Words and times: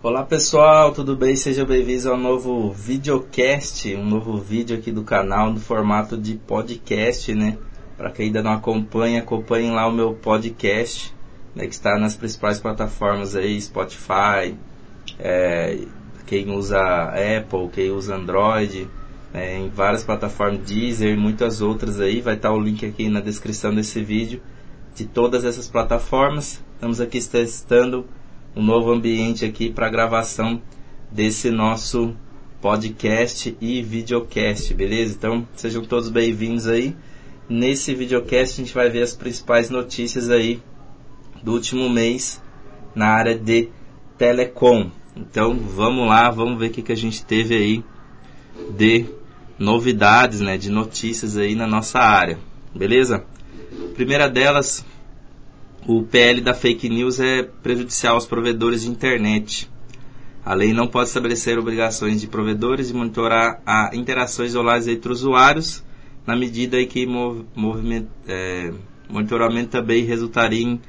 Olá 0.00 0.22
pessoal, 0.22 0.92
tudo 0.92 1.16
bem? 1.16 1.34
Sejam 1.34 1.66
bem-vindos 1.66 2.06
ao 2.06 2.16
novo 2.16 2.70
videocast, 2.70 3.84
um 3.96 4.04
novo 4.04 4.38
vídeo 4.38 4.76
aqui 4.78 4.92
do 4.92 5.02
canal 5.02 5.52
no 5.52 5.58
formato 5.58 6.16
de 6.16 6.36
podcast, 6.36 7.34
né? 7.34 7.58
Para 7.96 8.12
quem 8.12 8.26
ainda 8.26 8.40
não 8.40 8.52
acompanha, 8.52 9.18
acompanhem 9.18 9.72
lá 9.72 9.88
o 9.88 9.92
meu 9.92 10.14
podcast, 10.14 11.12
né, 11.52 11.66
que 11.66 11.74
está 11.74 11.98
nas 11.98 12.14
principais 12.14 12.60
plataformas 12.60 13.34
aí, 13.34 13.60
Spotify, 13.60 14.56
é, 15.18 15.80
quem 16.26 16.48
usa 16.52 16.78
Apple, 16.78 17.68
quem 17.72 17.90
usa 17.90 18.14
Android, 18.14 18.88
é, 19.34 19.58
em 19.58 19.68
várias 19.68 20.04
plataformas, 20.04 20.60
Deezer 20.60 21.14
e 21.14 21.16
muitas 21.16 21.60
outras 21.60 21.98
aí, 21.98 22.20
vai 22.20 22.34
estar 22.34 22.52
o 22.52 22.60
link 22.60 22.86
aqui 22.86 23.08
na 23.08 23.20
descrição 23.20 23.74
desse 23.74 24.00
vídeo 24.00 24.40
de 24.94 25.06
todas 25.06 25.44
essas 25.44 25.68
plataformas. 25.68 26.62
Estamos 26.76 27.00
aqui 27.00 27.20
testando 27.20 28.06
um 28.56 28.62
novo 28.62 28.92
ambiente 28.92 29.44
aqui 29.44 29.70
para 29.70 29.88
gravação 29.88 30.60
desse 31.10 31.50
nosso 31.50 32.14
podcast 32.60 33.56
e 33.60 33.82
videocast, 33.82 34.74
beleza? 34.74 35.14
Então, 35.16 35.46
sejam 35.54 35.84
todos 35.84 36.08
bem-vindos 36.08 36.66
aí. 36.66 36.96
Nesse 37.48 37.94
videocast 37.94 38.54
a 38.54 38.64
gente 38.64 38.74
vai 38.74 38.90
ver 38.90 39.02
as 39.02 39.14
principais 39.14 39.70
notícias 39.70 40.28
aí 40.28 40.60
do 41.42 41.52
último 41.52 41.88
mês 41.88 42.42
na 42.94 43.08
área 43.08 43.38
de 43.38 43.68
telecom. 44.16 44.90
Então, 45.16 45.56
vamos 45.56 46.08
lá, 46.08 46.30
vamos 46.30 46.58
ver 46.58 46.66
o 46.66 46.70
que, 46.70 46.82
que 46.82 46.92
a 46.92 46.96
gente 46.96 47.24
teve 47.24 47.54
aí 47.54 47.84
de 48.76 49.06
novidades, 49.58 50.40
né, 50.40 50.56
de 50.56 50.70
notícias 50.70 51.36
aí 51.36 51.54
na 51.54 51.66
nossa 51.66 51.98
área. 52.00 52.38
Beleza? 52.74 53.24
Primeira 53.94 54.28
delas, 54.28 54.84
o 55.86 56.02
PL 56.02 56.40
da 56.40 56.54
fake 56.54 56.88
news 56.88 57.20
é 57.20 57.42
prejudicial 57.42 58.14
aos 58.14 58.26
provedores 58.26 58.82
de 58.82 58.90
internet. 58.90 59.70
A 60.44 60.54
lei 60.54 60.72
não 60.72 60.86
pode 60.86 61.08
estabelecer 61.08 61.58
obrigações 61.58 62.20
de 62.20 62.26
provedores 62.26 62.88
de 62.88 62.94
monitorar 62.94 63.60
a 63.66 63.90
interações 63.94 64.54
online 64.54 64.92
entre 64.92 65.12
usuários, 65.12 65.84
na 66.26 66.36
medida 66.36 66.80
em 66.80 66.86
que 66.86 67.06
movimento, 67.06 68.08
é, 68.26 68.72
monitoramento 69.08 69.70
também 69.70 70.04
resultaria 70.04 70.62
em 70.62 70.80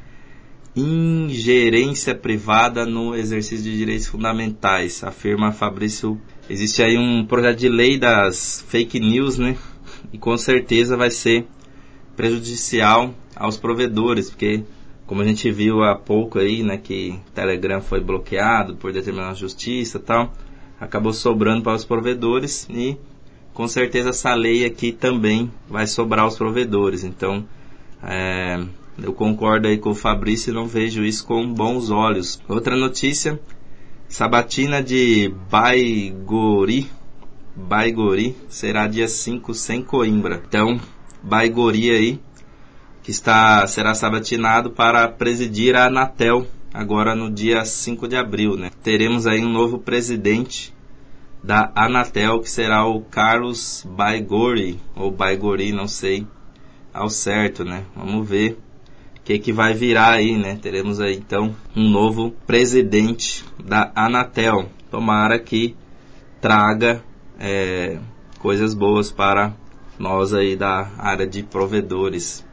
ingerência 0.76 2.16
privada 2.16 2.86
no 2.86 3.16
exercício 3.16 3.64
de 3.64 3.78
direitos 3.78 4.08
fundamentais, 4.08 5.04
afirma 5.04 5.52
Fabrício. 5.52 6.20
Existe 6.50 6.82
aí 6.82 6.98
um 6.98 7.26
projeto 7.26 7.58
de 7.58 7.70
lei 7.70 7.98
das 7.98 8.64
fake 8.68 9.00
news, 9.00 9.38
né? 9.38 9.58
E 10.14 10.18
com 10.18 10.36
certeza 10.38 10.96
vai 10.96 11.12
ser 11.12 11.46
prejudicial 12.16 13.14
aos 13.36 13.58
provedores, 13.58 14.30
porque 14.30 14.64
como 15.10 15.24
a 15.24 15.26
gente 15.26 15.52
viu 15.52 15.84
há 15.84 15.96
pouco 15.96 16.38
aí, 16.38 16.62
né, 16.62 16.78
que 16.78 17.20
Telegram 17.34 17.82
foi 17.82 18.00
bloqueado 18.00 18.76
por 18.76 18.94
determinada 18.94 19.34
justiça 19.34 19.98
e 19.98 20.02
tal, 20.02 20.32
acabou 20.80 21.12
sobrando 21.12 21.64
para 21.64 21.74
os 21.74 21.84
provedores 21.84 22.68
e 22.70 22.96
com 23.52 23.68
certeza 23.68 24.10
essa 24.12 24.36
lei 24.36 24.64
aqui 24.64 24.92
também 24.92 25.52
vai 25.68 25.88
sobrar 25.88 26.26
aos 26.26 26.38
provedores. 26.38 27.04
Então, 27.04 27.44
é, 28.04 28.64
eu 29.02 29.12
concordo 29.12 29.68
aí 29.68 29.80
com 29.80 29.90
o 29.90 29.96
Fabrício 29.96 30.52
e 30.52 30.54
não 30.54 30.68
vejo 30.68 31.04
isso 31.04 31.26
com 31.26 31.52
bons 31.52 31.90
olhos. 31.90 32.40
Outra 32.48 32.76
notícia, 32.76 33.40
sabatina 34.08 34.80
de 34.84 35.34
Baigori, 35.50 36.88
Baigori 37.56 38.36
será 38.48 38.86
dia 38.86 39.08
5 39.08 39.56
sem 39.56 39.82
Coimbra. 39.82 40.44
Então, 40.48 40.80
Baigori 41.24 41.90
aí 41.90 42.20
que 43.04 43.12
está, 43.12 43.66
será 43.68 43.94
sabatinado 43.94 44.72
para 44.72 45.08
presidir 45.08 45.76
a 45.76 45.86
Anatel, 45.86 46.48
agora 46.74 47.16
no 47.16 47.30
dia 47.30 47.66
5 47.66 48.08
de 48.08 48.16
abril. 48.16 48.56
Né? 48.56 48.70
Teremos 48.84 49.26
aí 49.26 49.44
um 49.44 49.50
novo 49.50 49.80
presidente 49.80 50.74
da 51.44 51.72
Anatel, 51.74 52.40
que 52.42 52.50
será 52.50 52.86
o 52.86 53.02
Carlos 53.02 53.86
Baigori, 53.90 54.80
ou 54.96 55.12
Baigori, 55.12 55.72
não 55.72 55.88
sei 55.88 56.28
ao 56.94 57.10
certo, 57.10 57.64
né? 57.64 57.86
Vamos 57.96 58.28
ver 58.28 58.58
o 59.18 59.22
que, 59.24 59.40
que 59.40 59.54
vai 59.54 59.74
virar 59.74 60.12
aí, 60.12 60.38
né? 60.38 60.58
Teremos 60.62 61.00
aí 61.00 61.16
então 61.16 61.56
um 61.76 61.90
novo 61.90 62.32
presidente 62.46 63.46
da 63.64 63.92
Anatel. 63.96 64.70
Tomara 64.92 65.40
que 65.40 65.76
traga 66.42 67.04
é, 67.40 68.00
coisas 68.40 68.74
boas 68.74 69.12
para 69.12 69.54
nós 69.98 70.34
aí 70.34 70.56
da 70.56 70.90
área 70.98 71.28
de 71.28 71.44
provedores. 71.44 72.46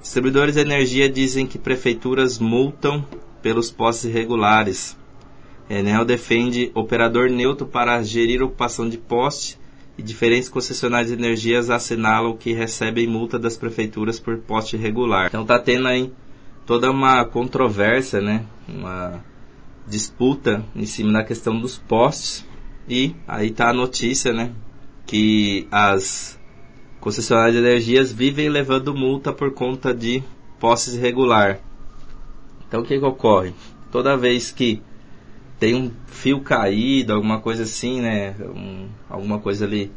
Distribuidores 0.00 0.54
de 0.54 0.60
energia 0.60 1.08
dizem 1.08 1.46
que 1.46 1.58
prefeituras 1.58 2.38
multam 2.38 3.06
pelos 3.42 3.70
postes 3.70 4.06
irregulares. 4.06 4.96
Enel 5.68 6.04
defende 6.04 6.70
operador 6.74 7.30
neutro 7.30 7.66
para 7.66 8.02
gerir 8.02 8.42
ocupação 8.42 8.88
de 8.88 8.98
poste 8.98 9.58
e 9.96 10.02
diferentes 10.02 10.48
concessionárias 10.48 11.10
de 11.10 11.18
energias 11.18 11.70
assinalam 11.70 12.36
que 12.36 12.52
recebem 12.52 13.06
multa 13.06 13.38
das 13.38 13.56
prefeituras 13.56 14.18
por 14.18 14.38
poste 14.38 14.76
irregular. 14.76 15.26
Então 15.26 15.42
está 15.42 15.58
tendo 15.58 15.86
aí 15.86 16.10
toda 16.64 16.90
uma 16.90 17.24
controvérsia, 17.24 18.20
né? 18.20 18.46
Uma 18.66 19.22
disputa 19.86 20.64
em 20.74 20.86
cima 20.86 21.12
da 21.12 21.24
questão 21.24 21.60
dos 21.60 21.76
postes 21.76 22.46
e 22.88 23.14
aí 23.28 23.48
está 23.48 23.68
a 23.68 23.74
notícia, 23.74 24.32
né? 24.32 24.52
Que 25.06 25.68
as 25.70 26.39
concessionárias 27.00 27.54
de 27.54 27.60
energias 27.60 28.12
vivem 28.12 28.48
levando 28.48 28.94
multa 28.94 29.32
por 29.32 29.52
conta 29.52 29.94
de 29.94 30.22
posses 30.58 30.94
irregular. 30.94 31.58
Então 32.68 32.82
o 32.82 32.84
que, 32.84 32.98
que 32.98 33.04
ocorre? 33.04 33.52
Toda 33.90 34.16
vez 34.16 34.52
que 34.52 34.82
tem 35.58 35.74
um 35.74 35.90
fio 36.06 36.40
caído, 36.40 37.12
alguma 37.12 37.40
coisa 37.40 37.64
assim, 37.64 38.00
né? 38.00 38.34
Um, 38.40 38.88
alguma 39.08 39.38
coisa 39.38 39.64
ali 39.64 39.90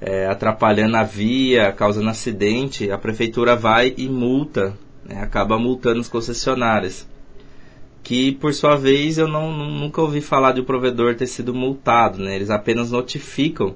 é, 0.00 0.26
atrapalhando 0.26 0.96
a 0.96 1.02
via, 1.02 1.72
causando 1.72 2.08
acidente, 2.08 2.90
a 2.90 2.98
prefeitura 2.98 3.54
vai 3.54 3.94
e 3.96 4.08
multa, 4.08 4.76
né? 5.04 5.20
acaba 5.22 5.58
multando 5.58 6.00
os 6.00 6.08
concessionários. 6.08 7.06
Que 8.02 8.32
por 8.32 8.54
sua 8.54 8.76
vez 8.76 9.18
eu 9.18 9.26
não, 9.26 9.52
nunca 9.52 10.00
ouvi 10.00 10.20
falar 10.20 10.52
de 10.52 10.60
um 10.60 10.64
provedor 10.64 11.16
ter 11.16 11.26
sido 11.26 11.52
multado, 11.52 12.22
né? 12.22 12.36
Eles 12.36 12.50
apenas 12.50 12.90
notificam 12.90 13.74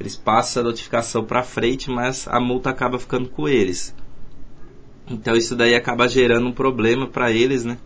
eles 0.00 0.16
passam 0.16 0.62
a 0.62 0.64
notificação 0.64 1.22
para 1.22 1.42
frente, 1.42 1.90
mas 1.90 2.26
a 2.26 2.40
multa 2.40 2.70
acaba 2.70 2.98
ficando 2.98 3.28
com 3.28 3.46
eles. 3.46 3.94
Então 5.06 5.36
isso 5.36 5.54
daí 5.54 5.74
acaba 5.74 6.08
gerando 6.08 6.48
um 6.48 6.52
problema 6.52 7.06
para 7.06 7.30
eles, 7.30 7.64
né? 7.64 7.76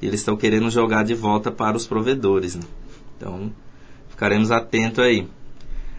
E 0.00 0.06
eles 0.06 0.20
estão 0.20 0.36
querendo 0.36 0.70
jogar 0.70 1.02
de 1.02 1.14
volta 1.14 1.50
para 1.50 1.76
os 1.76 1.84
provedores. 1.84 2.54
Né? 2.54 2.62
Então 3.16 3.52
ficaremos 4.08 4.52
atentos 4.52 5.00
aí. 5.00 5.26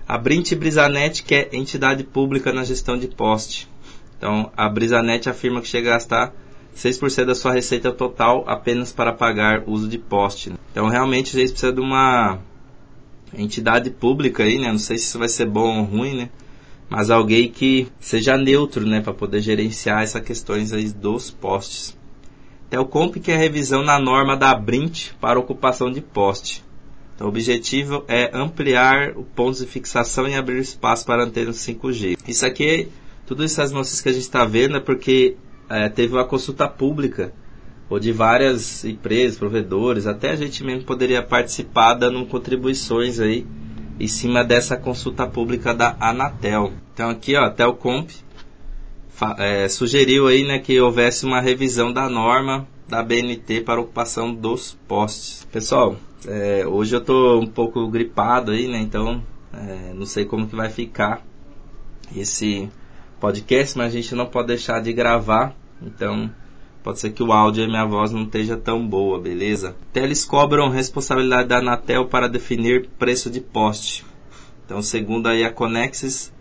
A 0.07 0.17
Brint 0.17 0.55
Brisanet 0.55 1.23
que 1.23 1.35
é 1.35 1.49
entidade 1.51 2.05
pública 2.05 2.53
na 2.53 2.63
gestão 2.63 2.97
de 2.97 3.09
poste. 3.09 3.67
Então 4.17 4.49
a 4.55 4.69
Brisanet 4.69 5.27
afirma 5.27 5.59
que 5.59 5.67
chega 5.67 5.89
a 5.89 5.93
gastar 5.95 6.33
6% 6.73 7.25
da 7.25 7.35
sua 7.35 7.51
receita 7.51 7.91
total 7.91 8.45
apenas 8.47 8.93
para 8.93 9.11
pagar 9.11 9.63
uso 9.67 9.89
de 9.89 9.97
poste. 9.97 10.51
Né? 10.51 10.55
Então 10.71 10.87
realmente 10.87 11.37
eles 11.37 11.51
precisam 11.51 11.75
de 11.75 11.81
uma 11.81 12.39
entidade 13.33 13.89
pública 13.89 14.43
aí, 14.43 14.57
né? 14.57 14.71
Não 14.71 14.79
sei 14.79 14.97
se 14.97 15.05
isso 15.05 15.19
vai 15.19 15.29
ser 15.29 15.45
bom 15.45 15.79
ou 15.79 15.85
ruim, 15.85 16.15
né? 16.15 16.29
Mas 16.89 17.09
alguém 17.09 17.49
que 17.49 17.87
seja 17.99 18.37
neutro, 18.37 18.85
né? 18.85 19.01
Para 19.01 19.13
poder 19.13 19.41
gerenciar 19.41 20.03
essas 20.03 20.23
questões 20.23 20.73
aí 20.73 20.89
dos 20.89 21.29
postes. 21.29 21.97
Telcomp 22.69 23.19
que 23.19 23.31
é 23.31 23.37
revisão 23.37 23.83
na 23.83 23.99
norma 23.99 24.37
da 24.37 24.53
Brint 24.53 25.11
para 25.19 25.39
ocupação 25.39 25.91
de 25.91 26.01
poste. 26.01 26.63
Então, 27.15 27.27
o 27.27 27.29
objetivo 27.31 28.05
é 28.07 28.29
ampliar 28.33 29.11
o 29.17 29.23
pontos 29.23 29.59
de 29.59 29.67
fixação 29.67 30.27
e 30.27 30.35
abrir 30.35 30.59
espaço 30.59 31.05
para 31.05 31.23
antenas 31.23 31.57
5G. 31.57 32.17
Isso 32.27 32.45
aqui, 32.45 32.87
tudo 33.25 33.43
essas 33.43 33.71
notícias 33.71 33.99
que 33.99 34.09
a 34.09 34.13
gente 34.13 34.21
está 34.21 34.45
vendo 34.45 34.77
é 34.77 34.79
porque 34.79 35.35
é, 35.69 35.89
teve 35.89 36.13
uma 36.13 36.25
consulta 36.25 36.67
pública 36.67 37.33
ou 37.89 37.99
de 37.99 38.11
várias 38.11 38.85
empresas, 38.85 39.37
provedores, 39.37 40.05
até 40.05 40.31
a 40.31 40.35
gente 40.35 40.63
mesmo 40.63 40.83
poderia 40.83 41.23
participar 41.23 41.95
dando 41.95 42.25
contribuições 42.25 43.19
aí 43.19 43.45
em 43.99 44.07
cima 44.07 44.43
dessa 44.43 44.77
consulta 44.77 45.25
pública 45.25 45.73
da 45.73 45.97
Anatel. 45.99 46.71
Então 46.93 47.09
aqui, 47.09 47.35
ó, 47.35 47.49
Telcomp 47.49 48.09
é, 49.37 49.67
sugeriu 49.67 50.27
aí, 50.27 50.45
né, 50.45 50.59
que 50.59 50.79
houvesse 50.79 51.25
uma 51.25 51.41
revisão 51.41 51.91
da 51.91 52.09
norma 52.09 52.67
da 52.87 53.03
BNT 53.03 53.61
para 53.61 53.81
ocupação 53.81 54.33
dos 54.33 54.77
postes. 54.87 55.45
Pessoal, 55.51 55.95
é, 56.27 56.65
hoje 56.65 56.95
eu 56.95 57.01
tô 57.01 57.39
um 57.39 57.47
pouco 57.47 57.87
gripado 57.87 58.51
aí, 58.51 58.67
né, 58.67 58.79
então 58.79 59.21
é, 59.53 59.93
não 59.93 60.05
sei 60.05 60.25
como 60.25 60.47
que 60.47 60.55
vai 60.55 60.69
ficar 60.69 61.25
esse 62.15 62.69
podcast, 63.19 63.77
mas 63.77 63.87
a 63.87 63.95
gente 63.95 64.15
não 64.15 64.25
pode 64.25 64.47
deixar 64.47 64.79
de 64.81 64.93
gravar, 64.93 65.53
então 65.81 66.31
Pode 66.83 66.99
ser 66.99 67.11
que 67.11 67.21
o 67.21 67.33
áudio 67.33 67.63
e 67.63 67.67
minha 67.67 67.85
voz 67.85 68.11
não 68.11 68.23
esteja 68.23 68.55
tão 68.55 68.87
boa, 68.87 69.19
beleza? 69.19 69.75
Teles 69.91 70.23
cobram 70.23 70.69
responsabilidade 70.69 71.49
da 71.49 71.57
Anatel 71.57 72.07
para 72.07 72.27
definir 72.27 72.87
preço 72.97 73.29
de 73.29 73.41
poste. 73.41 74.05
Então, 74.65 74.81
segundo 74.81 75.27
aí 75.27 75.43
a 75.43 75.51
Conexis, 75.51 76.31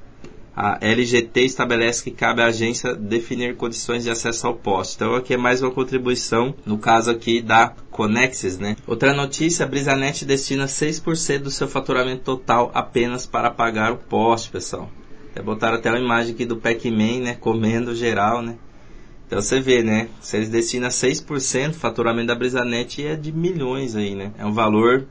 a 0.54 0.76
LGT 0.80 1.40
estabelece 1.42 2.02
que 2.02 2.10
cabe 2.10 2.42
à 2.42 2.46
agência 2.46 2.94
definir 2.94 3.56
condições 3.56 4.04
de 4.04 4.10
acesso 4.10 4.46
ao 4.46 4.54
poste. 4.54 4.96
Então, 4.96 5.14
aqui 5.14 5.34
é 5.34 5.36
mais 5.36 5.62
uma 5.62 5.70
contribuição, 5.70 6.54
no 6.66 6.78
caso 6.78 7.10
aqui 7.10 7.40
da 7.40 7.74
Conexis, 7.90 8.58
né? 8.58 8.76
Outra 8.86 9.14
notícia, 9.14 9.64
a 9.64 9.68
Brisanet 9.68 10.24
destina 10.24 10.66
6% 10.66 11.38
do 11.38 11.50
seu 11.50 11.68
faturamento 11.68 12.22
total 12.22 12.70
apenas 12.74 13.24
para 13.24 13.50
pagar 13.50 13.92
o 13.92 13.98
poste, 13.98 14.50
pessoal. 14.50 14.90
Até 15.30 15.42
botaram 15.42 15.76
até 15.76 15.90
uma 15.90 16.00
imagem 16.00 16.34
aqui 16.34 16.44
do 16.44 16.56
Pac-Man, 16.56 17.20
né? 17.20 17.34
Comendo 17.34 17.94
geral, 17.94 18.42
né? 18.42 18.56
Então 19.28 19.42
você 19.42 19.60
vê, 19.60 19.82
né? 19.82 20.08
Se 20.22 20.38
eles 20.38 20.48
destinam 20.48 20.88
6%, 20.88 21.72
o 21.72 21.74
faturamento 21.74 22.28
da 22.28 22.34
Brisanet 22.34 23.06
é 23.06 23.14
de 23.14 23.30
milhões 23.30 23.94
aí, 23.94 24.14
né? 24.14 24.32
É 24.38 24.46
um 24.46 24.54
valor 24.54 25.06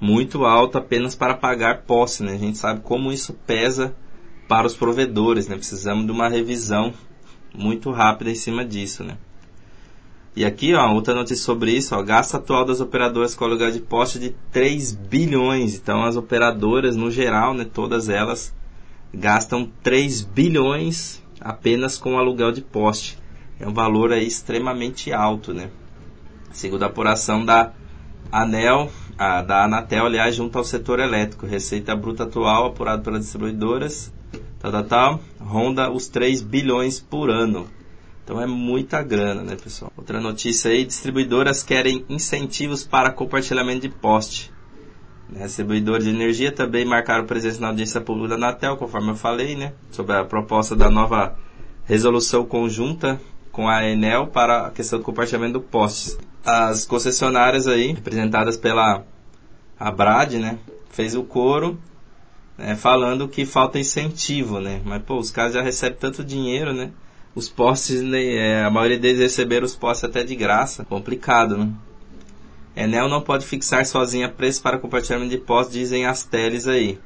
muito 0.00 0.44
alto 0.44 0.78
apenas 0.78 1.16
para 1.16 1.34
pagar 1.34 1.82
posse, 1.82 2.22
né? 2.22 2.34
A 2.34 2.38
gente 2.38 2.58
sabe 2.58 2.80
como 2.82 3.10
isso 3.10 3.34
pesa 3.44 3.92
para 4.46 4.68
os 4.68 4.74
provedores, 4.76 5.48
né? 5.48 5.56
Precisamos 5.56 6.06
de 6.06 6.12
uma 6.12 6.28
revisão 6.28 6.94
muito 7.52 7.90
rápida 7.90 8.30
em 8.30 8.36
cima 8.36 8.64
disso, 8.64 9.02
né? 9.02 9.18
E 10.36 10.44
aqui, 10.44 10.72
ó, 10.72 10.88
outra 10.92 11.12
notícia 11.12 11.44
sobre 11.44 11.72
isso, 11.72 11.92
ó, 11.96 12.02
gasto 12.04 12.36
atual 12.36 12.64
das 12.64 12.80
operadoras 12.80 13.34
com 13.34 13.44
aluguel 13.44 13.72
de 13.72 13.80
poste 13.80 14.20
de 14.20 14.30
3 14.52 14.92
bilhões. 14.92 15.74
Então 15.74 16.04
as 16.04 16.14
operadoras, 16.14 16.94
no 16.94 17.10
geral, 17.10 17.52
né, 17.52 17.64
todas 17.64 18.08
elas 18.08 18.54
gastam 19.12 19.68
3 19.82 20.22
bilhões 20.22 21.20
apenas 21.40 21.98
com 21.98 22.16
aluguel 22.16 22.52
de 22.52 22.60
poste 22.60 23.25
é 23.58 23.66
um 23.66 23.72
valor 23.72 24.12
aí 24.12 24.26
extremamente 24.26 25.12
alto, 25.12 25.52
né? 25.54 25.70
Segundo 26.52 26.82
a 26.82 26.86
apuração 26.86 27.44
da 27.44 27.72
ANEL, 28.30 28.90
a, 29.18 29.42
da 29.42 29.64
Anatel, 29.64 30.06
aliás, 30.06 30.34
junto 30.34 30.58
ao 30.58 30.64
setor 30.64 31.00
elétrico, 31.00 31.46
receita 31.46 31.94
bruta 31.96 32.24
atual 32.24 32.66
apurada 32.66 33.02
pelas 33.02 33.20
distribuidoras, 33.20 34.12
tal, 34.58 34.72
tal, 34.72 34.84
tal, 34.84 35.20
ronda 35.40 35.90
os 35.90 36.08
3 36.08 36.42
bilhões 36.42 37.00
por 37.00 37.30
ano. 37.30 37.66
Então 38.24 38.40
é 38.40 38.46
muita 38.46 39.02
grana, 39.02 39.42
né, 39.42 39.56
pessoal? 39.56 39.92
Outra 39.96 40.20
notícia 40.20 40.70
aí, 40.70 40.84
distribuidoras 40.84 41.62
querem 41.62 42.04
incentivos 42.08 42.84
para 42.84 43.12
compartilhamento 43.12 43.82
de 43.82 43.88
poste. 43.88 44.52
Né, 45.28 45.44
distribuidores 45.44 46.04
de 46.04 46.10
energia 46.10 46.52
também 46.52 46.84
marcaram 46.84 47.24
presença 47.24 47.60
na 47.60 47.68
audiência 47.68 48.00
pública 48.00 48.30
da 48.30 48.34
Anatel, 48.34 48.76
conforme 48.76 49.10
eu 49.10 49.16
falei, 49.16 49.56
né? 49.56 49.72
Sobre 49.90 50.14
a 50.14 50.24
proposta 50.24 50.74
da 50.74 50.90
nova 50.90 51.36
resolução 51.84 52.44
conjunta 52.44 53.20
com 53.56 53.70
a 53.70 53.88
Enel 53.88 54.26
para 54.26 54.66
a 54.66 54.70
questão 54.70 54.98
do 54.98 55.04
compartilhamento 55.04 55.54
do 55.54 55.62
postes. 55.62 56.18
As 56.44 56.84
concessionárias 56.84 57.66
aí, 57.66 57.86
representadas 57.90 58.54
pela 58.54 59.02
Abrad, 59.80 60.34
né, 60.34 60.58
fez 60.90 61.14
o 61.14 61.22
coro 61.22 61.78
né, 62.58 62.76
falando 62.76 63.26
que 63.26 63.46
falta 63.46 63.78
incentivo, 63.78 64.60
né? 64.60 64.82
Mas 64.84 65.02
pô, 65.02 65.16
os 65.16 65.30
caras 65.30 65.54
já 65.54 65.62
recebem 65.62 65.98
tanto 65.98 66.22
dinheiro, 66.22 66.74
né? 66.74 66.90
Os 67.34 67.48
postes, 67.48 68.02
né, 68.02 68.22
é, 68.22 68.62
a 68.62 68.70
maioria 68.70 68.98
deles 68.98 69.20
receberam 69.20 69.64
os 69.64 69.74
postes 69.74 70.04
até 70.04 70.22
de 70.22 70.36
graça, 70.36 70.84
complicado, 70.84 71.56
né? 71.56 71.72
Enel 72.76 73.08
não 73.08 73.22
pode 73.22 73.46
fixar 73.46 73.86
sozinha 73.86 74.28
preço 74.28 74.62
para 74.62 74.78
compartilhamento 74.78 75.30
de 75.30 75.38
postes, 75.38 75.72
dizem 75.72 76.04
as 76.04 76.22
teles 76.22 76.68
aí. 76.68 76.98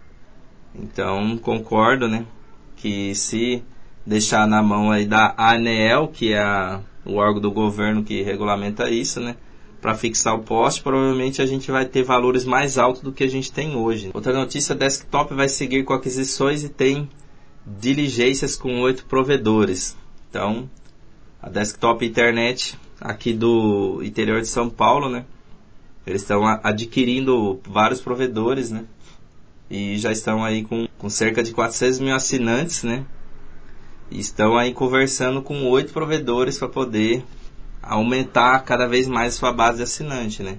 Então, 0.74 1.38
concordo, 1.38 2.08
né? 2.08 2.26
Que 2.74 3.14
se 3.14 3.62
deixar 4.04 4.46
na 4.46 4.62
mão 4.62 4.90
aí 4.90 5.06
da 5.06 5.34
ANEEL, 5.36 6.08
que 6.08 6.32
é 6.32 6.40
a, 6.40 6.80
o 7.04 7.14
órgão 7.14 7.40
do 7.40 7.50
governo 7.50 8.02
que 8.02 8.22
regulamenta 8.22 8.90
isso, 8.90 9.20
né? 9.20 9.36
Para 9.80 9.94
fixar 9.94 10.34
o 10.34 10.42
poste, 10.42 10.82
provavelmente 10.82 11.40
a 11.40 11.46
gente 11.46 11.70
vai 11.70 11.86
ter 11.86 12.02
valores 12.02 12.44
mais 12.44 12.76
altos 12.76 13.02
do 13.02 13.12
que 13.12 13.24
a 13.24 13.30
gente 13.30 13.50
tem 13.50 13.74
hoje. 13.74 14.10
Outra 14.12 14.32
notícia, 14.32 14.74
Desktop 14.74 15.34
vai 15.34 15.48
seguir 15.48 15.84
com 15.84 15.94
aquisições 15.94 16.62
e 16.62 16.68
tem 16.68 17.08
diligências 17.66 18.56
com 18.56 18.80
oito 18.80 19.06
provedores. 19.06 19.96
Então, 20.28 20.68
a 21.40 21.48
Desktop 21.48 22.04
Internet 22.04 22.78
aqui 23.00 23.32
do 23.32 24.02
interior 24.02 24.40
de 24.40 24.48
São 24.48 24.68
Paulo, 24.68 25.08
né? 25.08 25.24
Eles 26.06 26.22
estão 26.22 26.44
adquirindo 26.62 27.60
vários 27.64 28.00
provedores, 28.00 28.70
né? 28.70 28.84
E 29.70 29.96
já 29.98 30.12
estão 30.12 30.44
aí 30.44 30.64
com, 30.64 30.86
com 30.98 31.08
cerca 31.08 31.42
de 31.42 31.52
400 31.52 32.00
mil 32.00 32.14
assinantes, 32.14 32.82
né? 32.82 33.04
Estão 34.10 34.56
aí 34.56 34.72
conversando 34.74 35.42
com 35.42 35.68
oito 35.68 35.92
provedores 35.92 36.58
para 36.58 36.68
poder 36.68 37.24
aumentar 37.82 38.58
cada 38.60 38.86
vez 38.86 39.06
mais 39.08 39.34
sua 39.34 39.52
base 39.52 39.78
de 39.78 39.84
assinante, 39.84 40.42
né? 40.42 40.58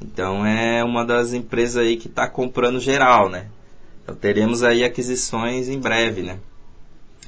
Então 0.00 0.44
é 0.44 0.82
uma 0.82 1.04
das 1.04 1.32
empresas 1.32 1.76
aí 1.76 1.96
que 1.96 2.08
está 2.08 2.28
comprando 2.28 2.80
geral, 2.80 3.28
né? 3.28 3.46
Então 4.02 4.14
teremos 4.14 4.62
aí 4.62 4.82
aquisições 4.82 5.68
em 5.68 5.78
breve, 5.78 6.22
né? 6.22 6.38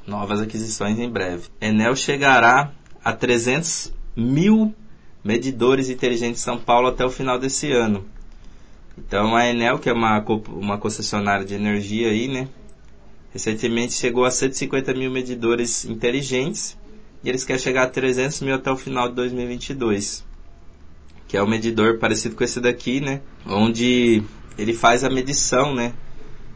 Novas 0.07 0.41
aquisições 0.41 0.99
em 0.99 1.09
breve. 1.09 1.49
Enel 1.61 1.95
chegará 1.95 2.73
a 3.05 3.13
300 3.13 3.93
mil 4.17 4.75
medidores 5.23 5.89
inteligentes 5.89 6.41
em 6.41 6.45
São 6.45 6.59
Paulo 6.59 6.89
até 6.89 7.05
o 7.05 7.11
final 7.11 7.39
desse 7.39 7.71
ano. 7.71 8.05
Então 8.99 9.37
a 9.37 9.47
Enel, 9.47 9.79
que 9.79 9.89
é 9.89 9.93
uma, 9.93 10.19
uma 10.49 10.79
concessionária 10.79 11.45
de 11.45 11.55
energia 11.55 12.09
aí, 12.09 12.27
né? 12.27 12.49
Recentemente 13.33 13.95
chegou 13.95 14.25
a 14.25 14.31
150 14.31 14.93
mil 14.93 15.11
medidores 15.11 15.85
inteligentes 15.87 16.77
e 17.25 17.29
eles 17.29 17.45
querem 17.45 17.63
chegar 17.63 17.85
a 17.85 17.89
300 17.89 18.43
mil 18.43 18.55
até 18.55 18.71
o 18.71 18.77
final 18.77 19.09
de 19.09 19.15
2022. 19.15 20.25
Que 21.27 21.37
é 21.37 21.43
um 21.43 21.49
medidor 21.49 21.99
parecido 21.99 22.37
com 22.37 22.45
esse 22.45 22.61
daqui, 22.61 23.01
né? 23.01 23.23
Onde 23.47 24.23
ele 24.59 24.75
faz 24.75 25.03
a 25.03 25.09
medição, 25.09 25.75
né? 25.75 25.95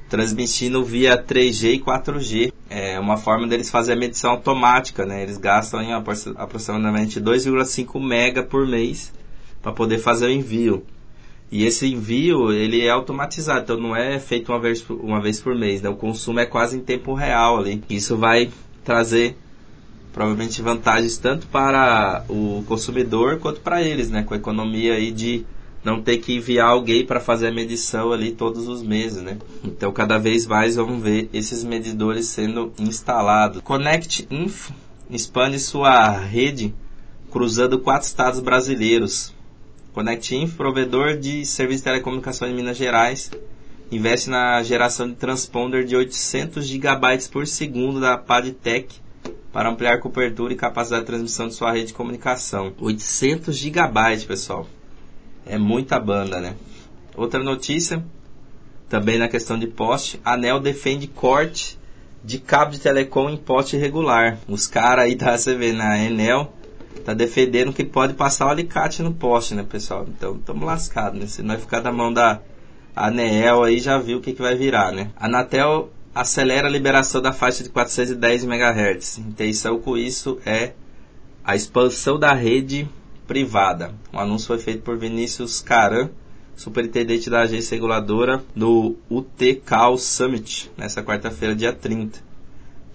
Transmitindo 0.08 0.84
via 0.84 1.16
3G 1.16 1.74
e 1.74 1.80
4G. 1.80 2.52
É 2.68 3.00
uma 3.00 3.16
forma 3.16 3.46
deles 3.46 3.70
fazer 3.70 3.94
a 3.94 3.96
medição 3.96 4.32
automática, 4.32 5.06
né? 5.06 5.22
Eles 5.22 5.38
gastam 5.38 5.80
em 5.80 5.92
aproximadamente 5.94 7.20
2,5 7.20 7.98
mega 8.00 8.42
por 8.42 8.66
mês 8.66 9.12
para 9.62 9.72
poder 9.72 9.98
fazer 9.98 10.26
o 10.26 10.30
envio. 10.30 10.84
E 11.50 11.64
esse 11.64 11.86
envio, 11.86 12.52
ele 12.52 12.84
é 12.84 12.90
automatizado, 12.90 13.60
então 13.60 13.76
não 13.76 13.94
é 13.94 14.18
feito 14.18 14.50
uma 14.50 14.60
vez, 14.60 14.84
uma 14.90 15.20
vez 15.20 15.40
por 15.40 15.54
mês, 15.54 15.80
né? 15.80 15.88
O 15.88 15.94
consumo 15.94 16.40
é 16.40 16.46
quase 16.46 16.76
em 16.76 16.80
tempo 16.80 17.14
real 17.14 17.58
ali. 17.58 17.82
Isso 17.88 18.16
vai 18.16 18.50
trazer 18.84 19.36
provavelmente 20.12 20.62
vantagens 20.62 21.18
tanto 21.18 21.46
para 21.46 22.24
o 22.28 22.64
consumidor 22.66 23.38
quanto 23.38 23.60
para 23.60 23.82
eles, 23.82 24.10
né? 24.10 24.22
Com 24.22 24.34
a 24.34 24.36
economia 24.38 24.94
aí 24.94 25.12
de 25.12 25.44
não 25.84 26.02
ter 26.02 26.18
que 26.18 26.34
enviar 26.34 26.70
alguém 26.70 27.06
para 27.06 27.20
fazer 27.20 27.46
a 27.46 27.52
medição 27.52 28.12
ali 28.12 28.32
todos 28.32 28.66
os 28.66 28.82
meses, 28.82 29.22
né? 29.22 29.38
Então 29.62 29.92
cada 29.92 30.18
vez 30.18 30.46
mais 30.46 30.74
vamos 30.74 31.00
ver 31.00 31.30
esses 31.32 31.62
medidores 31.62 32.26
sendo 32.26 32.72
instalados. 32.76 33.62
Connect 33.62 34.26
Info 34.30 34.72
expande 35.08 35.60
sua 35.60 36.10
rede 36.10 36.74
cruzando 37.30 37.78
quatro 37.78 38.08
estados 38.08 38.40
brasileiros. 38.40 39.35
Info, 40.34 40.56
provedor 40.56 41.16
de 41.16 41.46
serviço 41.46 41.78
de 41.78 41.84
telecomunicação 41.84 42.46
em 42.46 42.54
Minas 42.54 42.76
Gerais, 42.76 43.30
investe 43.90 44.28
na 44.28 44.62
geração 44.62 45.08
de 45.08 45.14
transponder 45.14 45.84
de 45.84 45.96
800 45.96 46.66
GB 46.66 47.28
por 47.32 47.46
segundo 47.46 47.98
da 47.98 48.18
Padtech 48.18 49.00
para 49.50 49.70
ampliar 49.70 49.98
cobertura 50.00 50.52
e 50.52 50.56
capacidade 50.56 51.00
de 51.00 51.06
transmissão 51.06 51.48
de 51.48 51.54
sua 51.54 51.72
rede 51.72 51.86
de 51.86 51.94
comunicação. 51.94 52.74
800 52.78 53.56
GB, 53.56 54.26
pessoal. 54.28 54.68
É 55.46 55.56
muita 55.56 55.98
banda, 55.98 56.42
né? 56.42 56.56
Outra 57.16 57.42
notícia, 57.42 58.04
também 58.90 59.18
na 59.18 59.28
questão 59.28 59.58
de 59.58 59.66
poste, 59.66 60.20
ANEL 60.22 60.60
defende 60.60 61.06
corte 61.06 61.78
de 62.22 62.38
cabo 62.38 62.72
de 62.72 62.80
telecom 62.80 63.30
em 63.30 63.36
poste 63.38 63.76
irregular. 63.76 64.36
Os 64.46 64.66
caras 64.66 65.06
aí 65.06 65.14
da 65.14 65.54
vê 65.54 65.72
na 65.72 65.96
Enel 65.98 66.52
tá 67.00 67.14
defendendo 67.14 67.72
que 67.72 67.84
pode 67.84 68.14
passar 68.14 68.46
o 68.46 68.50
alicate 68.50 69.02
no 69.02 69.12
poste, 69.12 69.54
né, 69.54 69.64
pessoal? 69.68 70.06
Então, 70.08 70.36
estamos 70.36 70.64
lascados, 70.64 71.18
né? 71.18 71.26
Se 71.26 71.42
nós 71.42 71.60
ficar 71.60 71.80
da 71.80 71.92
mão 71.92 72.12
da 72.12 72.40
Anel 72.94 73.62
aí, 73.62 73.78
já 73.78 73.98
viu 73.98 74.18
o 74.18 74.20
que, 74.20 74.32
que 74.32 74.42
vai 74.42 74.54
virar, 74.54 74.92
né? 74.92 75.10
A 75.16 75.26
Anatel 75.26 75.90
acelera 76.14 76.66
a 76.66 76.70
liberação 76.70 77.20
da 77.20 77.32
faixa 77.32 77.62
de 77.62 77.68
410 77.68 78.44
MHz. 78.44 79.18
Intenção 79.18 79.78
com 79.78 79.98
isso 79.98 80.38
é 80.46 80.72
a 81.44 81.54
expansão 81.54 82.18
da 82.18 82.32
rede 82.32 82.88
privada. 83.26 83.94
O 84.12 84.18
anúncio 84.18 84.46
foi 84.46 84.58
feito 84.58 84.82
por 84.82 84.96
Vinícius 84.96 85.60
Caran, 85.60 86.08
superintendente 86.56 87.28
da 87.28 87.42
agência 87.42 87.74
reguladora, 87.74 88.42
no 88.54 88.96
UTCAL 89.10 89.98
Summit, 89.98 90.70
nessa 90.76 91.02
quarta-feira, 91.02 91.54
dia 91.54 91.72
30. 91.72 92.25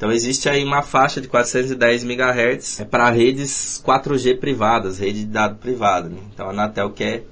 Então 0.02 0.12
existe 0.12 0.50
aí 0.50 0.64
uma 0.64 0.82
faixa 0.82 1.22
de 1.22 1.28
410 1.28 2.04
MHz 2.04 2.80
é 2.80 2.86
para 2.86 3.08
redes 3.12 3.80
4G 3.86 4.40
privadas, 4.40 4.98
rede 4.98 5.20
de 5.20 5.26
dado 5.28 5.58
privada. 5.58 6.10
Né? 6.10 6.18
Então 6.34 6.48
a 6.48 6.50
Anatel 6.50 6.90
quer 6.90 7.24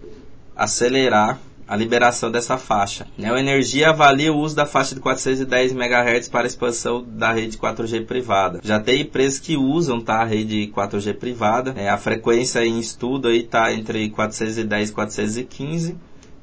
acelerar 0.56 1.40
a 1.68 1.76
liberação 1.76 2.30
dessa 2.30 2.60
faixa. 2.60 3.08
Neoenergia 3.18 3.90
avalia 3.90 4.32
o 4.32 4.38
uso 4.38 4.56
da 4.56 4.68
faixa 4.68 4.94
de 4.94 5.02
410 5.02 5.72
MHz 5.72 6.30
para 6.30 6.44
a 6.44 6.46
expansão 6.46 7.04
da 7.04 7.32
rede 7.32 7.58
4G 7.58 8.06
privada. 8.06 8.60
Já 8.64 8.80
tem 8.80 9.02
empresas 9.02 9.40
que 9.40 9.58
usam 9.58 10.00
tá, 10.00 10.22
a 10.22 10.26
rede 10.26 10.72
4G 10.72 11.16
privada. 11.16 11.74
É, 11.76 11.90
a 11.90 11.98
frequência 11.98 12.64
em 12.64 12.78
estudo 12.78 13.32
está 13.32 13.74
entre 13.74 14.12
410 14.12 14.90
e 14.90 14.94
415, 14.94 15.96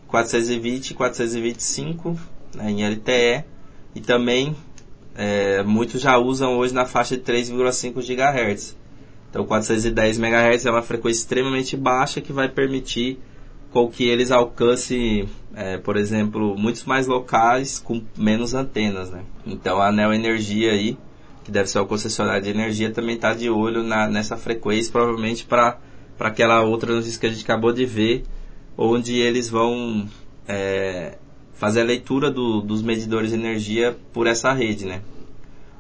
420 0.09 0.91
e 0.91 0.95
425 0.95 2.19
né, 2.57 2.69
em 2.73 2.85
LTE. 2.85 3.45
E 3.95 4.01
também 4.01 4.55
é, 5.17 5.63
muitos 5.63 6.01
já 6.01 6.19
usam 6.19 6.59
hoje 6.59 6.75
na 6.75 6.85
faixa 6.85 7.17
de 7.17 7.23
3,5 7.23 7.95
GHz. 8.03 8.77
Então 9.31 9.45
410 9.45 10.19
MHz 10.19 10.67
é 10.67 10.71
uma 10.71 10.83
frequência 10.83 11.21
extremamente 11.21 11.77
baixa 11.77 12.21
que 12.21 12.33
vai 12.33 12.49
permitir 12.49 13.19
com 13.71 13.89
que 13.89 14.05
eles 14.05 14.31
alcancem, 14.31 15.29
é, 15.55 15.77
por 15.79 15.97
exemplo, 15.97 16.57
muitos 16.57 16.85
mais 16.85 17.07
locais 17.07 17.79
com 17.79 18.03
menos 18.17 18.55
antenas, 18.55 19.11
né? 19.11 19.23
Então 19.47 19.81
a 19.81 19.91
Neo 19.91 20.13
Energia 20.13 20.73
aí, 20.73 20.97
que 21.45 21.51
deve 21.51 21.69
ser 21.69 21.79
o 21.79 21.87
concessionário 21.87 22.43
de 22.43 22.51
energia, 22.51 22.91
também 22.91 23.17
está 23.17 23.35
de 23.35 23.51
olho 23.51 23.83
na, 23.83 24.09
nessa 24.09 24.37
frequência, 24.37 24.93
provavelmente 24.93 25.45
para 25.45 25.79
aquela 26.21 26.63
outra 26.63 26.95
notícia 26.95 27.21
que 27.21 27.27
a 27.27 27.31
gente 27.31 27.45
acabou 27.45 27.73
de 27.73 27.85
ver, 27.85 28.25
onde 28.77 29.19
eles 29.19 29.49
vão 29.49 30.09
é, 30.49 31.19
fazer 31.57 31.81
a 31.81 31.85
leitura 31.85 32.31
do, 32.31 32.61
dos 32.61 32.83
medidores 32.83 33.31
de 33.31 33.37
energia 33.37 33.97
por 34.13 34.27
essa 34.27 34.53
rede, 34.53 34.87
né? 34.87 35.03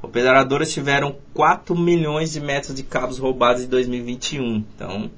Operadoras 0.02 0.73
tiveram 0.73 1.16
4 1.35 1.76
milhões 1.76 2.33
de 2.33 2.40
metros 2.40 2.75
de 2.75 2.83
cabos 2.83 3.18
roubados 3.18 3.62
em 3.62 3.66
2021. 3.66 4.64
Então, 4.75 5.11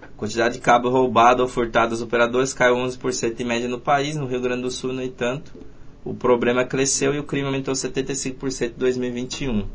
a 0.00 0.06
quantidade 0.08 0.54
de 0.54 0.60
cabos 0.60 0.92
roubados 0.92 1.42
ou 1.42 1.48
furtados 1.48 1.94
aos 1.94 2.02
operadores 2.02 2.54
caiu 2.54 2.76
11% 2.76 3.40
em 3.40 3.44
média 3.44 3.68
no 3.68 3.80
país. 3.80 4.16
No 4.16 4.26
Rio 4.26 4.40
Grande 4.40 4.62
do 4.62 4.70
Sul, 4.70 4.92
no 4.92 5.02
entanto, 5.02 5.52
o 6.04 6.14
problema 6.14 6.64
cresceu 6.64 7.14
e 7.14 7.18
o 7.18 7.24
crime 7.24 7.46
aumentou 7.46 7.74
75% 7.74 8.70
em 8.70 8.78
2021. 8.78 9.66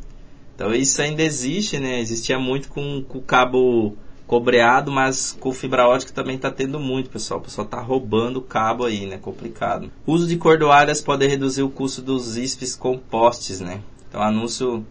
Então, 0.55 0.73
isso 0.73 1.01
ainda 1.01 1.21
existe, 1.21 1.79
né? 1.79 1.99
Existia 1.99 2.39
muito 2.39 2.69
com 2.69 3.03
o 3.09 3.21
cabo 3.21 3.95
cobreado, 4.31 4.89
mas 4.89 5.35
com 5.37 5.51
fibra 5.51 5.85
ótica 5.85 6.13
também 6.13 6.37
está 6.37 6.49
tendo 6.49 6.79
muito, 6.79 7.09
pessoal. 7.09 7.41
O 7.41 7.43
pessoal 7.43 7.65
está 7.65 7.81
roubando 7.81 8.37
o 8.37 8.41
cabo 8.41 8.85
aí, 8.85 9.05
né? 9.05 9.17
Complicado. 9.17 9.91
O 10.05 10.13
uso 10.13 10.25
de 10.25 10.37
cordoalhas 10.37 11.01
pode 11.01 11.27
reduzir 11.27 11.63
o 11.63 11.69
custo 11.69 12.01
dos 12.01 12.37
ISPs 12.37 12.73
com 12.73 12.97
postes, 12.97 13.59
né? 13.59 13.81
Então, 14.07 14.21
anúncio 14.21 14.85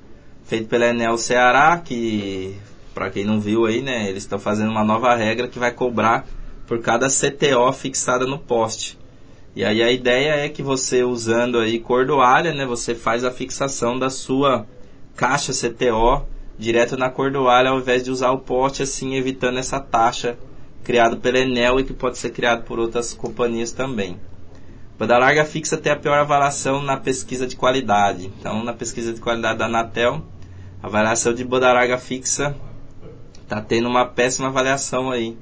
feito 0.45 0.69
pela 0.69 0.89
Enel 0.89 1.17
Ceará, 1.17 1.79
que, 1.79 2.55
para 2.93 3.09
quem 3.09 3.25
não 3.25 3.41
viu 3.41 3.65
aí, 3.65 3.81
né, 3.81 4.11
eles 4.11 4.25
estão 4.25 4.39
fazendo 4.39 4.71
uma 4.71 4.85
nova 4.85 5.15
regra 5.15 5.49
que 5.49 5.59
vai 5.59 5.71
cobrar 5.71 6.27
por 6.67 6.81
cada 6.81 7.07
CTO 7.09 7.73
fixada 7.73 8.27
no 8.27 8.39
poste. 8.39 8.99
E 9.57 9.65
aí 9.65 9.83
a 9.83 9.91
ideia 9.91 10.33
é 10.33 10.51
que 10.51 10.63
você 10.63 11.03
usando 11.03 11.59
aí 11.59 11.79
cordoalha, 11.79 12.53
né, 12.53 12.67
você 12.67 12.95
faz 12.95 13.25
a 13.25 13.31
fixação 13.31 13.99
da 13.99 14.11
sua 14.11 14.67
caixa 15.17 15.51
CTO 15.55 16.27
direto 16.61 16.95
na 16.95 17.09
cordoalha 17.09 17.71
ao 17.71 17.79
invés 17.79 18.05
de 18.05 18.11
usar 18.11 18.31
o 18.33 18.39
poste, 18.39 18.83
assim 18.83 19.15
evitando 19.15 19.59
essa 19.59 19.81
taxa 19.81 20.39
criada 20.85 21.17
pela 21.17 21.39
Enel 21.39 21.81
e 21.81 21.85
que 21.85 21.95
pode 21.95 22.19
ser 22.19 22.31
criado 22.31 22.65
por 22.65 22.79
outras 22.79 23.15
companhias 23.15 23.73
também. 23.73 24.19
Banda 24.99 25.17
larga 25.17 25.47
fixa 25.47 25.79
tem 25.79 25.91
a 25.91 25.97
pior 25.97 26.19
avaliação 26.19 26.83
na 26.83 26.99
pesquisa 26.99 27.47
de 27.47 27.57
qualidade. 27.57 28.27
Então, 28.39 28.63
na 28.63 28.75
pesquisa 28.75 29.15
de 29.15 29.21
qualidade 29.21 29.59
da 29.59 29.65
Anatel, 29.65 30.23
a 30.83 30.87
avaliação 30.87 31.33
de 31.33 31.43
banda 31.43 31.73
larga 31.73 31.97
fixa 31.97 32.55
está 33.43 33.63
tendo 33.63 33.89
uma 33.89 34.05
péssima 34.05 34.49
avaliação 34.49 35.11
aí. 35.11 35.39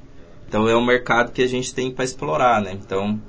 Então, 0.47 0.69
é 0.69 0.77
um 0.77 0.85
mercado 0.85 1.33
que 1.33 1.43
a 1.43 1.49
gente 1.49 1.75
tem 1.75 1.91
para 1.91 2.05
explorar, 2.05 2.63
né? 2.63 2.73
Então, 2.73 3.21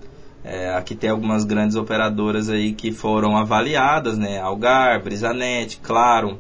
é, 0.44 0.76
aqui 0.76 0.94
tem 0.94 1.10
algumas 1.10 1.44
grandes 1.44 1.76
operadoras 1.76 2.50
aí 2.50 2.74
que 2.74 2.92
foram 2.92 3.36
avaliadas, 3.36 4.16
né? 4.16 4.40
Algar, 4.40 5.02
Brisanet, 5.02 5.80
Claro, 5.82 6.38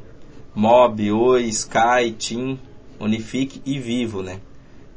Mob, 0.59 1.09
Oi, 1.09 1.45
Sky, 1.45 2.11
TIM, 2.17 2.59
Unifique 2.99 3.61
e 3.65 3.79
Vivo, 3.79 4.21
né? 4.21 4.41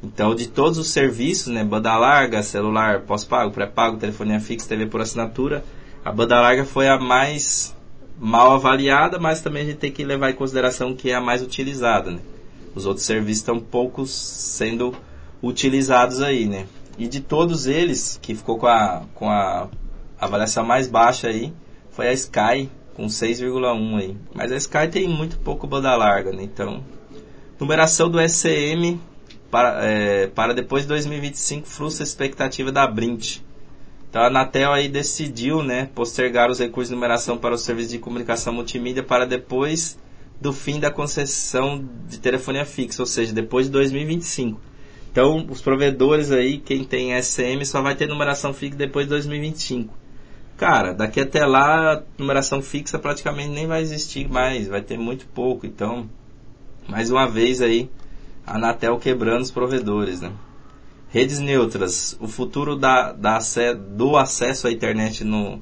Então, 0.03 0.35
de 0.35 0.49
todos 0.49 0.77
os 0.77 0.89
serviços, 0.89 1.47
né, 1.47 1.63
banda 1.63 1.95
larga, 1.95 2.43
celular 2.43 3.03
pós-pago, 3.03 3.49
pré-pago, 3.49 3.95
telefonia 3.95 4.41
fixa, 4.41 4.67
TV 4.67 4.87
por 4.87 4.99
assinatura, 4.99 5.63
a 6.03 6.11
banda 6.11 6.41
larga 6.41 6.65
foi 6.65 6.89
a 6.89 6.99
mais 6.99 7.73
mal 8.19 8.51
avaliada, 8.51 9.17
mas 9.17 9.39
também 9.39 9.63
a 9.63 9.65
gente 9.67 9.77
tem 9.77 9.89
que 9.89 10.03
levar 10.03 10.31
em 10.31 10.35
consideração 10.35 10.93
que 10.93 11.11
é 11.11 11.15
a 11.15 11.21
mais 11.21 11.41
utilizada, 11.41 12.11
né? 12.11 12.19
Os 12.75 12.85
outros 12.85 13.05
serviços 13.05 13.39
estão 13.39 13.57
poucos 13.57 14.11
sendo 14.11 14.93
utilizados 15.41 16.21
aí, 16.21 16.45
né? 16.45 16.65
E 16.97 17.07
de 17.07 17.21
todos 17.21 17.67
eles, 17.67 18.19
que 18.21 18.35
ficou 18.35 18.57
com 18.57 18.67
a, 18.67 19.03
com 19.15 19.29
a 19.29 19.69
avaliação 20.19 20.65
mais 20.65 20.89
baixa 20.89 21.29
aí, 21.29 21.53
foi 21.89 22.09
a 22.09 22.13
Sky, 22.13 22.69
com 22.95 23.05
6,1 23.05 23.97
aí. 23.97 24.17
Mas 24.33 24.51
a 24.51 24.55
Sky 24.57 24.87
tem 24.89 25.07
muito 25.07 25.37
pouco 25.39 25.67
banda 25.67 25.95
larga, 25.95 26.31
né? 26.31 26.43
Então, 26.43 26.83
numeração 27.59 28.09
do 28.09 28.19
SCM 28.19 28.99
para, 29.49 29.85
é, 29.85 30.27
para 30.27 30.53
depois 30.53 30.83
de 30.83 30.89
2025 30.89 31.67
frustra 31.67 32.03
a 32.03 32.07
expectativa 32.07 32.71
da 32.71 32.87
Brint. 32.87 33.39
Então 34.09 34.21
a 34.21 34.27
Anatel 34.27 34.71
aí 34.71 34.87
decidiu 34.87 35.63
né, 35.63 35.89
postergar 35.93 36.49
os 36.49 36.59
recursos 36.59 36.89
de 36.89 36.95
numeração 36.95 37.37
para 37.37 37.55
o 37.55 37.57
serviço 37.57 37.89
de 37.89 37.99
comunicação 37.99 38.53
multimídia 38.53 39.01
para 39.01 39.25
depois 39.25 39.97
do 40.41 40.51
fim 40.51 40.79
da 40.79 40.91
concessão 40.91 41.87
de 42.07 42.19
telefonia 42.19 42.65
fixa, 42.65 43.01
ou 43.01 43.05
seja, 43.05 43.33
depois 43.33 43.67
de 43.67 43.71
2025. 43.71 44.59
Então 45.11 45.45
os 45.49 45.61
provedores 45.61 46.31
aí, 46.31 46.57
quem 46.57 46.83
tem 46.83 47.19
SM, 47.21 47.63
só 47.63 47.81
vai 47.81 47.95
ter 47.95 48.07
numeração 48.07 48.53
fixa 48.53 48.77
depois 48.77 49.05
de 49.05 49.11
2025. 49.11 50.02
Cara, 50.57 50.93
daqui 50.93 51.19
até 51.19 51.45
lá, 51.45 52.03
numeração 52.17 52.61
fixa 52.61 52.99
praticamente 52.99 53.49
nem 53.49 53.67
vai 53.67 53.81
existir 53.81 54.29
mais, 54.29 54.67
vai 54.67 54.81
ter 54.81 54.97
muito 54.97 55.25
pouco. 55.27 55.65
Então, 55.65 56.07
mais 56.87 57.09
uma 57.09 57.27
vez 57.27 57.61
aí, 57.61 57.89
a 58.45 58.55
Anatel 58.55 58.97
quebrando 58.99 59.41
os 59.41 59.51
provedores, 59.51 60.21
né? 60.21 60.31
Redes 61.09 61.39
neutras, 61.39 62.17
o 62.19 62.27
futuro 62.27 62.75
da, 62.75 63.11
da, 63.11 63.39
do 63.73 64.17
acesso 64.17 64.67
à 64.67 64.71
internet 64.71 65.23
no, 65.23 65.61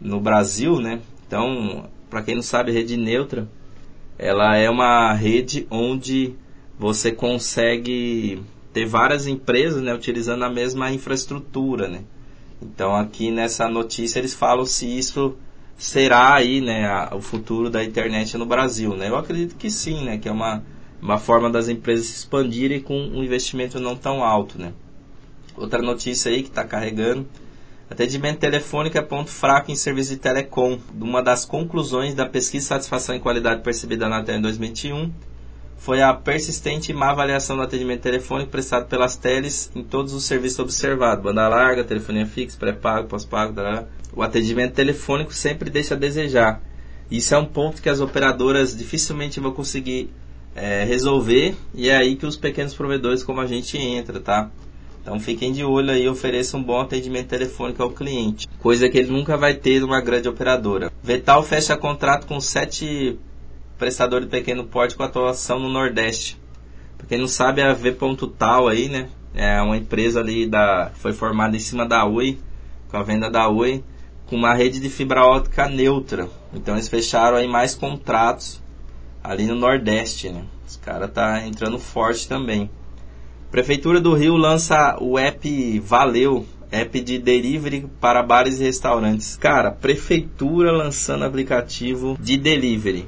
no 0.00 0.20
Brasil, 0.20 0.80
né? 0.80 1.00
Então, 1.26 1.88
para 2.10 2.22
quem 2.22 2.34
não 2.34 2.42
sabe, 2.42 2.72
rede 2.72 2.96
neutra, 2.96 3.48
ela 4.18 4.56
é 4.56 4.70
uma 4.70 5.12
rede 5.12 5.66
onde 5.70 6.34
você 6.78 7.10
consegue 7.10 8.42
ter 8.72 8.84
várias 8.84 9.26
empresas, 9.26 9.80
né, 9.80 9.94
utilizando 9.94 10.44
a 10.44 10.50
mesma 10.50 10.92
infraestrutura, 10.92 11.88
né? 11.88 12.02
Então, 12.64 12.96
aqui 12.96 13.30
nessa 13.30 13.68
notícia 13.68 14.18
eles 14.18 14.34
falam 14.34 14.64
se 14.64 14.86
isso 14.86 15.36
será 15.76 16.34
aí, 16.34 16.60
né, 16.60 16.86
a, 16.86 17.14
o 17.14 17.20
futuro 17.20 17.68
da 17.68 17.84
internet 17.84 18.38
no 18.38 18.46
Brasil, 18.46 18.96
né? 18.96 19.08
Eu 19.08 19.16
acredito 19.16 19.56
que 19.56 19.70
sim, 19.70 20.04
né, 20.04 20.18
que 20.18 20.28
é 20.28 20.32
uma 20.32 20.62
uma 21.04 21.18
forma 21.18 21.50
das 21.50 21.68
empresas 21.68 22.06
se 22.06 22.16
expandirem 22.16 22.80
com 22.80 22.98
um 22.98 23.22
investimento 23.22 23.78
não 23.78 23.94
tão 23.94 24.24
alto, 24.24 24.58
né? 24.58 24.72
Outra 25.54 25.82
notícia 25.82 26.30
aí 26.30 26.42
que 26.42 26.48
está 26.48 26.64
carregando, 26.64 27.28
atendimento 27.90 28.38
telefônico 28.38 28.96
é 28.96 29.02
ponto 29.02 29.30
fraco 29.30 29.70
em 29.70 29.76
serviço 29.76 30.12
de 30.12 30.16
telecom. 30.16 30.78
Uma 30.98 31.22
das 31.22 31.44
conclusões 31.44 32.14
da 32.14 32.24
pesquisa 32.24 32.68
satisfação 32.68 33.14
e 33.14 33.20
qualidade 33.20 33.62
percebida 33.62 34.08
na 34.08 34.22
TEL 34.22 34.36
em 34.36 34.40
2021 34.40 35.12
foi 35.84 36.00
a 36.00 36.14
persistente 36.14 36.90
e 36.90 36.94
má 36.94 37.10
avaliação 37.10 37.56
do 37.56 37.62
atendimento 37.62 38.00
telefônico 38.00 38.50
prestado 38.50 38.88
pelas 38.88 39.16
teles 39.16 39.70
em 39.74 39.84
todos 39.84 40.14
os 40.14 40.24
serviços 40.24 40.58
observados, 40.58 41.22
banda 41.22 41.46
larga, 41.46 41.84
telefonia 41.84 42.24
fixa, 42.24 42.56
pré-pago, 42.58 43.06
pós-pago, 43.06 43.52
o 44.16 44.22
atendimento 44.22 44.72
telefônico 44.72 45.34
sempre 45.34 45.68
deixa 45.68 45.92
a 45.92 45.98
desejar. 45.98 46.62
Isso 47.10 47.34
é 47.34 47.38
um 47.38 47.44
ponto 47.44 47.82
que 47.82 47.90
as 47.90 48.00
operadoras 48.00 48.74
dificilmente 48.74 49.38
vão 49.38 49.52
conseguir 49.52 50.08
é, 50.56 50.84
resolver 50.84 51.54
e 51.74 51.90
é 51.90 51.96
aí 51.98 52.16
que 52.16 52.24
os 52.24 52.34
pequenos 52.34 52.72
provedores 52.72 53.22
como 53.22 53.42
a 53.42 53.46
gente 53.46 53.76
entra, 53.76 54.18
tá? 54.18 54.50
Então 55.02 55.20
fiquem 55.20 55.52
de 55.52 55.62
olho 55.64 55.90
aí, 55.90 56.08
ofereçam 56.08 56.60
um 56.60 56.62
bom 56.62 56.80
atendimento 56.80 57.28
telefônico 57.28 57.82
ao 57.82 57.90
cliente, 57.90 58.48
coisa 58.58 58.88
que 58.88 58.96
ele 58.96 59.12
nunca 59.12 59.36
vai 59.36 59.52
ter 59.52 59.80
numa 59.80 60.00
grande 60.00 60.30
operadora. 60.30 60.90
Vetal 61.02 61.42
fecha 61.42 61.76
contrato 61.76 62.26
com 62.26 62.40
sete 62.40 63.18
prestadores 63.84 64.24
de 64.24 64.30
pequeno 64.30 64.64
porte 64.64 64.96
com 64.96 65.02
atuação 65.02 65.58
no 65.58 65.68
Nordeste. 65.68 66.40
Para 66.96 67.06
quem 67.06 67.18
não 67.18 67.28
sabe, 67.28 67.60
a 67.60 67.74
V.Tal 67.74 68.66
aí, 68.66 68.88
né? 68.88 69.10
É 69.34 69.60
uma 69.60 69.76
empresa 69.76 70.20
ali 70.20 70.46
da 70.46 70.90
foi 70.94 71.12
formada 71.12 71.54
em 71.54 71.60
cima 71.60 71.86
da 71.86 72.02
Oi, 72.06 72.38
com 72.88 72.96
a 72.96 73.02
venda 73.02 73.30
da 73.30 73.46
Oi, 73.46 73.84
com 74.24 74.36
uma 74.36 74.54
rede 74.54 74.80
de 74.80 74.88
fibra 74.88 75.22
óptica 75.22 75.68
neutra. 75.68 76.30
Então 76.54 76.76
eles 76.76 76.88
fecharam 76.88 77.36
aí 77.36 77.46
mais 77.46 77.74
contratos 77.74 78.62
ali 79.22 79.44
no 79.44 79.54
Nordeste, 79.54 80.30
né? 80.30 80.44
Os 80.66 80.76
caras 80.76 81.12
tá 81.12 81.46
entrando 81.46 81.78
forte 81.78 82.26
também. 82.26 82.70
Prefeitura 83.50 84.00
do 84.00 84.14
Rio 84.14 84.34
lança 84.34 84.96
o 84.98 85.18
app 85.18 85.78
Valeu, 85.80 86.46
app 86.70 87.00
de 87.02 87.18
delivery 87.18 87.86
para 88.00 88.22
bares 88.22 88.60
e 88.60 88.64
restaurantes. 88.64 89.36
Cara, 89.36 89.70
prefeitura 89.70 90.72
lançando 90.72 91.26
aplicativo 91.26 92.16
de 92.18 92.38
delivery. 92.38 93.06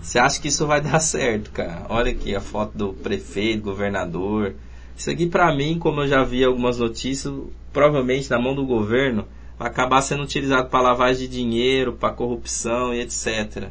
Você 0.00 0.18
acha 0.18 0.40
que 0.40 0.48
isso 0.48 0.66
vai 0.66 0.80
dar 0.82 1.00
certo, 1.00 1.50
cara? 1.50 1.86
Olha 1.88 2.10
aqui 2.10 2.34
a 2.34 2.40
foto 2.40 2.76
do 2.76 2.92
prefeito, 2.92 3.62
governador. 3.62 4.54
Isso 4.96 5.10
aqui 5.10 5.26
para 5.26 5.54
mim, 5.54 5.78
como 5.78 6.02
eu 6.02 6.08
já 6.08 6.24
vi 6.24 6.42
algumas 6.42 6.78
notícias, 6.78 7.32
provavelmente 7.72 8.30
na 8.30 8.38
mão 8.38 8.54
do 8.54 8.66
governo 8.66 9.26
vai 9.58 9.68
acabar 9.68 10.00
sendo 10.02 10.22
utilizado 10.22 10.68
para 10.68 10.80
lavagem 10.80 11.28
de 11.28 11.36
dinheiro, 11.36 11.92
para 11.92 12.14
corrupção 12.14 12.94
e 12.94 13.00
etc. 13.00 13.70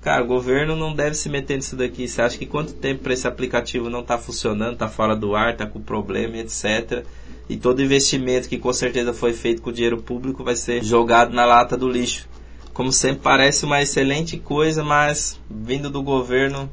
Cara, 0.00 0.22
o 0.22 0.26
governo 0.26 0.76
não 0.76 0.94
deve 0.94 1.16
se 1.16 1.28
meter 1.28 1.56
nisso 1.56 1.74
daqui. 1.74 2.06
Você 2.06 2.22
acha 2.22 2.38
que 2.38 2.46
quanto 2.46 2.74
tempo 2.74 3.02
para 3.02 3.12
esse 3.12 3.26
aplicativo 3.26 3.90
não 3.90 4.00
está 4.00 4.16
funcionando, 4.16 4.74
está 4.74 4.86
fora 4.86 5.16
do 5.16 5.34
ar, 5.34 5.52
está 5.52 5.66
com 5.66 5.80
problema, 5.80 6.38
etc. 6.38 7.04
E 7.48 7.56
todo 7.56 7.82
investimento 7.82 8.48
que 8.48 8.56
com 8.56 8.72
certeza 8.72 9.12
foi 9.12 9.32
feito 9.32 9.62
com 9.62 9.72
dinheiro 9.72 10.00
público 10.00 10.44
vai 10.44 10.54
ser 10.54 10.84
jogado 10.84 11.34
na 11.34 11.44
lata 11.44 11.76
do 11.76 11.88
lixo. 11.88 12.28
Como 12.76 12.92
sempre 12.92 13.22
parece 13.22 13.64
uma 13.64 13.80
excelente 13.80 14.36
coisa, 14.36 14.84
mas 14.84 15.40
vindo 15.50 15.88
do 15.88 16.02
governo 16.02 16.70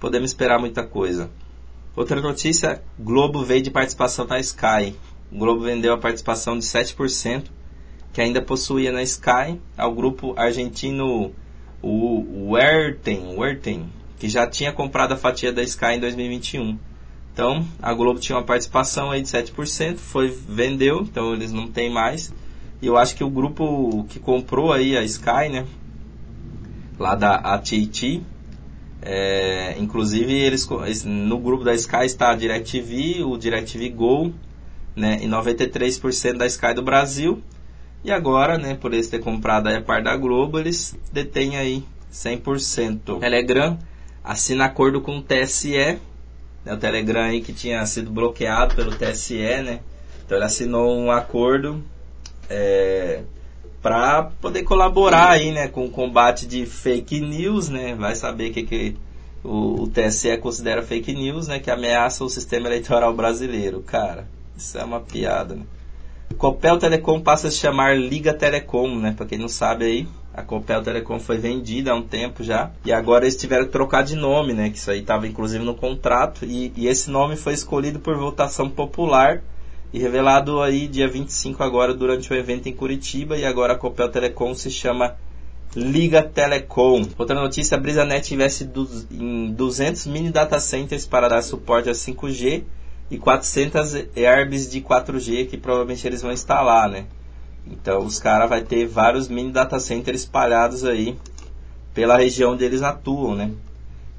podemos 0.00 0.30
esperar 0.30 0.58
muita 0.58 0.82
coisa. 0.82 1.30
Outra 1.94 2.22
notícia, 2.22 2.82
Globo 2.98 3.44
veio 3.44 3.60
de 3.60 3.70
participação 3.70 4.26
na 4.26 4.40
Sky. 4.40 4.96
O 5.30 5.36
Globo 5.36 5.60
vendeu 5.60 5.92
a 5.92 5.98
participação 5.98 6.58
de 6.58 6.64
7%, 6.64 7.50
que 8.14 8.22
ainda 8.22 8.40
possuía 8.40 8.90
na 8.90 9.02
Sky, 9.02 9.60
ao 9.76 9.94
grupo 9.94 10.32
argentino 10.38 11.34
o 11.82 12.52
Werten, 12.52 13.36
Werten, 13.36 13.92
que 14.18 14.30
já 14.30 14.46
tinha 14.46 14.72
comprado 14.72 15.12
a 15.12 15.18
fatia 15.18 15.52
da 15.52 15.62
Sky 15.62 15.96
em 15.96 16.00
2021. 16.00 16.78
Então, 17.34 17.62
a 17.82 17.92
Globo 17.92 18.18
tinha 18.18 18.38
uma 18.38 18.44
participação 18.44 19.10
aí 19.10 19.20
de 19.20 19.28
7%, 19.28 19.98
foi 19.98 20.30
vendeu, 20.30 21.02
então 21.02 21.34
eles 21.34 21.52
não 21.52 21.68
têm 21.68 21.90
mais. 21.92 22.32
E 22.80 22.86
eu 22.86 22.96
acho 22.96 23.16
que 23.16 23.24
o 23.24 23.30
grupo 23.30 24.04
que 24.08 24.18
comprou 24.18 24.72
aí 24.72 24.96
a 24.96 25.02
Sky, 25.02 25.48
né, 25.50 25.66
lá 26.98 27.14
da 27.14 27.36
AT&T, 27.36 28.22
é, 29.02 29.76
inclusive 29.78 30.32
eles 30.32 30.68
no 31.04 31.38
grupo 31.38 31.64
da 31.64 31.74
Sky 31.74 32.04
está 32.04 32.30
a 32.30 32.34
DirecTV, 32.34 33.22
o 33.24 33.36
DirecTV 33.36 33.88
Go, 33.90 34.32
né, 34.94 35.18
e 35.22 35.26
93% 35.26 36.36
da 36.36 36.46
Sky 36.46 36.74
do 36.74 36.82
Brasil. 36.82 37.42
E 38.04 38.10
agora, 38.10 38.58
né, 38.58 38.74
por 38.74 38.92
eles 38.92 39.08
ter 39.08 39.20
comprado 39.20 39.68
a 39.68 39.80
parte 39.80 40.04
da 40.04 40.16
Globo, 40.16 40.58
eles 40.58 40.96
detêm 41.12 41.56
aí 41.56 41.84
100%. 42.12 43.20
Telegram 43.20 43.78
assina 44.22 44.64
acordo 44.64 45.00
com 45.00 45.18
o 45.18 45.22
TSE, 45.22 45.98
né, 46.64 46.74
o 46.74 46.76
Telegram 46.76 47.22
aí 47.22 47.40
que 47.40 47.52
tinha 47.52 47.84
sido 47.86 48.10
bloqueado 48.10 48.74
pelo 48.74 48.94
TSE, 48.94 49.62
né? 49.62 49.80
Então 50.24 50.36
ele 50.36 50.44
assinou 50.44 50.96
um 50.96 51.10
acordo 51.10 51.82
é, 52.48 53.22
para 53.82 54.24
poder 54.40 54.62
colaborar 54.64 55.30
aí, 55.30 55.52
né, 55.52 55.68
com 55.68 55.84
o 55.84 55.90
combate 55.90 56.46
de 56.46 56.66
fake 56.66 57.20
news, 57.20 57.68
né? 57.68 57.94
Vai 57.94 58.14
saber 58.14 58.50
o 58.50 58.52
que, 58.52 58.62
que 58.62 58.96
o, 59.44 59.82
o 59.82 59.88
TSE 59.88 60.36
considera 60.38 60.82
fake 60.82 61.12
news, 61.14 61.46
né? 61.46 61.60
Que 61.60 61.70
ameaça 61.70 62.24
o 62.24 62.28
sistema 62.28 62.66
eleitoral 62.66 63.14
brasileiro. 63.14 63.80
Cara, 63.82 64.26
isso 64.56 64.76
é 64.76 64.84
uma 64.84 65.00
piada, 65.00 65.54
né? 65.54 65.62
Copel 66.36 66.76
Telecom 66.78 67.20
passa 67.20 67.48
a 67.48 67.50
se 67.50 67.58
chamar 67.58 67.96
Liga 67.96 68.34
Telecom, 68.34 68.98
né? 68.98 69.14
Para 69.16 69.26
quem 69.26 69.38
não 69.38 69.48
sabe 69.48 69.84
aí, 69.84 70.08
a 70.34 70.42
Copel 70.42 70.82
Telecom 70.82 71.18
foi 71.18 71.38
vendida 71.38 71.92
há 71.92 71.94
um 71.94 72.02
tempo 72.02 72.42
já 72.42 72.70
e 72.84 72.92
agora 72.92 73.24
eles 73.24 73.36
tiveram 73.36 73.64
que 73.64 73.72
trocar 73.72 74.02
de 74.02 74.16
nome, 74.16 74.52
né? 74.52 74.68
Que 74.68 74.76
isso 74.76 74.90
aí 74.90 75.00
estava 75.00 75.26
inclusive 75.26 75.64
no 75.64 75.74
contrato 75.74 76.44
e, 76.44 76.72
e, 76.76 76.88
esse 76.88 77.10
nome 77.10 77.36
foi 77.36 77.54
escolhido 77.54 78.00
por 78.00 78.16
votação 78.18 78.68
popular 78.68 79.42
e 79.92 79.98
revelado 79.98 80.60
aí 80.60 80.86
dia 80.88 81.08
25 81.08 81.62
agora 81.62 81.94
durante 81.94 82.32
o 82.32 82.36
evento 82.36 82.68
em 82.68 82.72
Curitiba 82.72 83.36
e 83.36 83.44
agora 83.44 83.74
a 83.74 83.78
Copel 83.78 84.08
Telecom 84.08 84.54
se 84.54 84.70
chama 84.70 85.16
Liga 85.74 86.22
Telecom. 86.22 87.06
Outra 87.18 87.34
notícia, 87.34 87.76
a 87.76 87.80
BrisaNet 87.80 88.32
investe 88.32 88.68
em 89.10 89.52
200 89.52 90.06
mini 90.06 90.30
data 90.30 90.58
centers 90.58 91.06
para 91.06 91.28
dar 91.28 91.42
suporte 91.42 91.88
a 91.88 91.92
5G 91.92 92.64
e 93.10 93.18
400 93.18 94.06
herbs 94.16 94.70
de 94.70 94.80
4G 94.80 95.48
que 95.48 95.56
provavelmente 95.56 96.06
eles 96.06 96.22
vão 96.22 96.32
instalar, 96.32 96.88
né? 96.88 97.04
Então 97.66 98.04
os 98.04 98.18
caras 98.18 98.48
vai 98.48 98.62
ter 98.62 98.86
vários 98.86 99.28
mini 99.28 99.52
data 99.52 99.78
centers 99.78 100.20
espalhados 100.20 100.84
aí 100.84 101.16
pela 101.92 102.16
região 102.18 102.52
onde 102.52 102.64
eles 102.64 102.82
atuam, 102.82 103.34
né? 103.34 103.50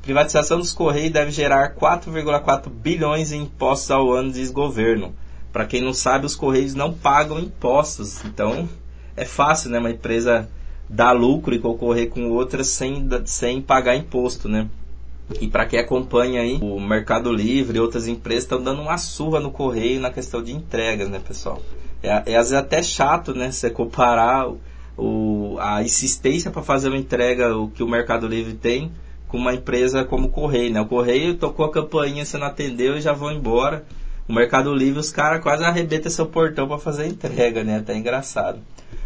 Privatização 0.02 0.58
dos 0.58 0.74
Correios 0.74 1.12
deve 1.12 1.32
gerar 1.32 1.76
4,4 1.76 2.70
bilhões 2.70 3.32
em 3.32 3.42
impostos 3.42 3.92
ao 3.92 4.12
ano, 4.12 4.32
diz 4.32 4.52
governo. 4.52 5.14
Para 5.58 5.66
quem 5.66 5.82
não 5.82 5.92
sabe, 5.92 6.28
os 6.28 6.36
Correios 6.36 6.76
não 6.76 6.94
pagam 6.94 7.40
impostos, 7.40 8.24
então 8.24 8.70
é 9.16 9.26
fácil, 9.26 9.72
né? 9.72 9.80
Uma 9.80 9.90
empresa 9.90 10.48
dar 10.88 11.14
lucro 11.14 11.56
e 11.56 11.58
concorrer 11.58 12.10
com 12.10 12.30
outras 12.30 12.68
sem, 12.68 13.10
sem 13.26 13.60
pagar 13.60 13.96
imposto, 13.96 14.48
né? 14.48 14.70
E 15.42 15.48
para 15.48 15.66
quem 15.66 15.80
acompanha 15.80 16.42
aí, 16.42 16.60
o 16.62 16.80
Mercado 16.80 17.34
Livre 17.34 17.76
e 17.76 17.82
outras 17.82 18.08
empresas 18.08 18.44
estão 18.44 18.62
dando 18.62 18.84
uma 18.84 19.00
surra 19.00 19.40
no 19.40 19.50
correio 19.50 20.00
na 20.00 20.12
questão 20.12 20.44
de 20.44 20.52
entregas, 20.52 21.10
né, 21.10 21.20
pessoal? 21.28 21.60
É, 22.04 22.10
é 22.10 22.36
às 22.36 22.52
vezes 22.52 22.54
até 22.54 22.84
chato, 22.84 23.34
né, 23.34 23.52
você 23.52 23.72
comparar 23.72 24.48
o, 24.96 25.58
a 25.60 25.82
insistência 25.82 26.52
para 26.52 26.62
fazer 26.62 26.90
uma 26.90 27.00
entrega 27.00 27.58
o 27.58 27.68
que 27.68 27.82
o 27.82 27.90
Mercado 27.90 28.28
Livre 28.28 28.54
tem 28.54 28.92
com 29.28 29.40
uma 29.40 29.56
empresa 29.56 30.06
como 30.06 30.28
o 30.28 30.30
Correio, 30.30 30.72
né? 30.72 30.82
O 30.82 30.86
Correio 30.86 31.34
tocou 31.34 31.66
a 31.66 31.72
campainha, 31.72 32.24
você 32.24 32.38
não 32.38 32.46
atendeu 32.46 32.96
e 32.96 33.02
já 33.02 33.12
vão 33.12 33.32
embora. 33.32 33.84
O 34.28 34.34
Mercado 34.34 34.74
Livre, 34.74 35.00
os 35.00 35.12
caras 35.12 35.42
quase 35.42 35.64
arrebentam 35.64 36.12
seu 36.12 36.26
portão 36.26 36.68
para 36.68 36.78
fazer 36.78 37.08
entrega, 37.08 37.64
né? 37.64 37.78
Até 37.78 37.96
engraçado. 37.96 38.60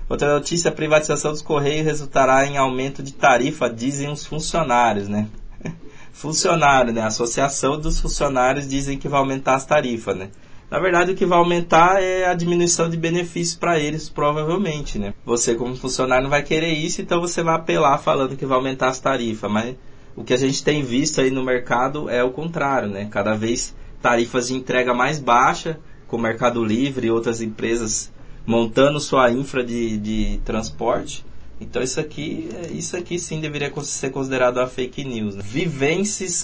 Outra 0.09 0.33
notícia, 0.33 0.69
a 0.69 0.73
privatização 0.73 1.31
dos 1.31 1.41
Correios 1.41 1.85
resultará 1.85 2.45
em 2.45 2.57
aumento 2.57 3.03
de 3.03 3.13
tarifa, 3.13 3.69
dizem 3.69 4.09
os 4.09 4.25
funcionários, 4.25 5.07
né? 5.07 5.27
Funcionário, 6.11 6.91
né? 6.91 7.01
A 7.01 7.07
associação 7.07 7.79
dos 7.79 7.99
funcionários 7.99 8.67
dizem 8.67 8.97
que 8.97 9.07
vai 9.07 9.19
aumentar 9.19 9.55
as 9.55 9.65
tarifas, 9.65 10.17
né? 10.17 10.29
Na 10.71 10.79
verdade, 10.79 11.11
o 11.11 11.15
que 11.15 11.25
vai 11.25 11.37
aumentar 11.37 12.01
é 12.01 12.25
a 12.25 12.33
diminuição 12.33 12.89
de 12.89 12.97
benefícios 12.97 13.57
para 13.57 13.77
eles, 13.77 14.09
provavelmente, 14.09 14.97
né? 14.97 15.13
Você, 15.25 15.53
como 15.53 15.75
funcionário, 15.75 16.23
não 16.23 16.29
vai 16.29 16.43
querer 16.43 16.73
isso, 16.73 17.01
então 17.01 17.21
você 17.21 17.43
vai 17.43 17.55
apelar 17.55 17.97
falando 17.97 18.35
que 18.35 18.45
vai 18.45 18.57
aumentar 18.57 18.87
as 18.87 18.99
tarifas. 18.99 19.51
Mas 19.51 19.75
o 20.15 20.23
que 20.23 20.33
a 20.33 20.37
gente 20.37 20.63
tem 20.63 20.81
visto 20.81 21.21
aí 21.21 21.29
no 21.29 21.43
mercado 21.43 22.09
é 22.09 22.23
o 22.23 22.31
contrário, 22.31 22.89
né? 22.89 23.07
Cada 23.11 23.35
vez 23.35 23.75
tarifas 24.01 24.47
de 24.47 24.55
entrega 24.55 24.93
mais 24.93 25.19
baixa, 25.19 25.79
com 26.07 26.17
o 26.17 26.21
Mercado 26.21 26.63
Livre 26.63 27.07
e 27.07 27.11
outras 27.11 27.41
empresas 27.41 28.11
montando 28.45 28.99
sua 28.99 29.31
infra 29.31 29.63
de, 29.63 29.97
de 29.97 30.41
transporte. 30.43 31.25
Então 31.59 31.81
isso 31.81 31.99
aqui, 31.99 32.49
isso 32.71 32.97
aqui 32.97 33.19
sim 33.19 33.39
deveria 33.39 33.71
ser 33.83 34.09
considerado 34.09 34.57
a 34.59 34.67
fake 34.67 35.03
news. 35.03 35.35
Né? 35.35 35.43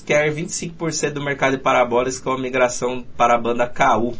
Quer 0.05 0.31
25% 0.31 1.11
do 1.11 1.23
mercado 1.23 1.57
de 1.57 1.63
parabólicas 1.63 2.19
com 2.19 2.31
a 2.31 2.37
migração 2.37 3.03
para 3.17 3.33
a 3.33 3.37
banda 3.37 3.67
KU. 3.67 4.13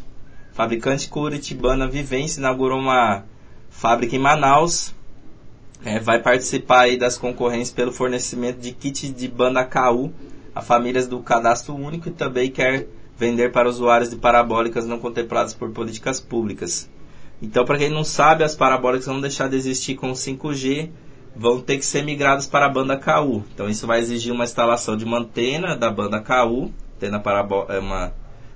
Fabricante 0.54 1.08
curitibana 1.08 1.88
Vivence 1.88 2.40
inaugurou 2.40 2.80
uma 2.80 3.24
fábrica 3.70 4.16
em 4.16 4.20
Manaus. 4.20 4.94
É, 5.86 6.00
vai 6.00 6.20
participar 6.20 6.82
aí 6.82 6.98
das 6.98 7.16
concorrências 7.16 7.70
pelo 7.70 7.92
fornecimento 7.92 8.60
de 8.60 8.72
kits 8.72 9.14
de 9.14 9.28
banda 9.28 9.64
KU 9.64 10.12
a 10.58 10.62
famílias 10.62 11.08
do 11.08 11.20
cadastro 11.20 11.76
único 11.76 12.10
e 12.10 12.12
também 12.12 12.50
quer 12.50 12.88
vender 13.18 13.52
para 13.52 13.68
usuários 13.68 14.10
de 14.10 14.16
parabólicas 14.16 14.86
não 14.86 15.00
contempladas 15.00 15.54
por 15.54 15.72
políticas 15.72 16.20
públicas. 16.20 16.90
Então, 17.42 17.66
para 17.66 17.78
quem 17.78 17.90
não 17.90 18.04
sabe, 18.04 18.44
as 18.44 18.56
parabólicas 18.56 19.08
vão 19.08 19.22
deixar 19.22 19.50
de 19.50 19.56
existir 19.56 19.96
com 19.96 20.12
5G, 20.12 20.90
vão 21.36 21.62
ter 21.62 21.78
que 21.78 21.86
ser 21.86 22.04
migradas 22.04 22.48
para 22.48 22.66
a 22.66 22.70
banda 22.70 22.98
KU. 22.98 23.44
Então, 23.54 23.70
isso 23.70 23.86
vai 23.86 24.00
exigir 24.00 24.34
uma 24.34 24.44
instalação 24.44 24.98
de 24.98 25.06
uma 25.06 25.20
antena 25.20 25.76
da 25.76 25.92
banda 25.92 26.20
KU, 26.20 26.72
antena 26.96 27.22
é 27.70 27.80
uma, 27.80 28.14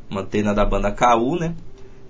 uma 0.10 0.22
antena 0.22 0.54
da 0.54 0.66
banda 0.66 0.92
KU, 0.92 1.38
né? 1.40 1.56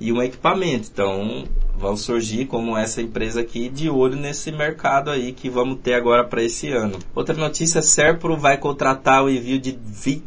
E 0.01 0.11
um 0.11 0.21
equipamento. 0.21 0.89
Então, 0.91 1.45
vão 1.77 1.95
surgir 1.95 2.47
como 2.47 2.75
essa 2.75 3.01
empresa 3.01 3.39
aqui 3.39 3.69
de 3.69 3.89
olho 3.89 4.17
nesse 4.17 4.51
mercado 4.51 5.09
aí 5.09 5.31
que 5.31 5.49
vamos 5.49 5.79
ter 5.79 5.93
agora 5.93 6.25
para 6.25 6.43
esse 6.43 6.69
ano. 6.69 6.99
Outra 7.15 7.35
notícia, 7.35 7.81
Serpro 7.81 8.35
vai 8.35 8.57
contratar 8.57 9.23
o 9.23 9.29
envio 9.29 9.59
de 9.59 9.79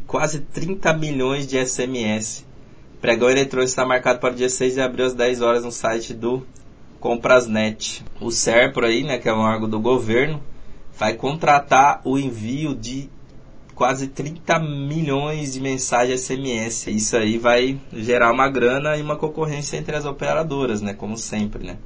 quase 0.07 0.39
30 0.39 0.93
milhões 0.93 1.45
de 1.45 1.63
SMS 1.63 2.45
Pregão 3.05 3.29
eletrônico 3.29 3.69
está 3.69 3.85
marcado 3.85 4.17
para 4.17 4.33
o 4.33 4.35
dia 4.35 4.49
6 4.49 4.73
de 4.73 4.81
abril 4.81 5.05
às 5.05 5.13
10 5.13 5.41
horas 5.41 5.63
no 5.63 5.71
site 5.71 6.11
do 6.11 6.43
Comprasnet. 6.99 8.03
O 8.19 8.31
SERPRO 8.31 8.83
aí, 8.83 9.03
né, 9.03 9.19
que 9.19 9.29
é 9.29 9.33
um 9.33 9.41
órgão 9.41 9.69
do 9.69 9.79
governo, 9.79 10.41
vai 10.97 11.13
contratar 11.13 12.01
o 12.03 12.17
envio 12.17 12.73
de 12.73 13.07
quase 13.75 14.07
30 14.07 14.57
milhões 14.59 15.53
de 15.53 15.59
mensagens 15.59 16.21
SMS. 16.21 16.87
Isso 16.87 17.17
aí 17.17 17.37
vai 17.37 17.77
gerar 17.93 18.31
uma 18.31 18.49
grana 18.49 18.97
e 18.97 19.01
uma 19.01 19.17
concorrência 19.17 19.77
entre 19.77 19.95
as 19.95 20.05
operadoras, 20.05 20.81
né, 20.81 20.93
como 20.93 21.17
sempre, 21.17 21.67
né. 21.67 21.77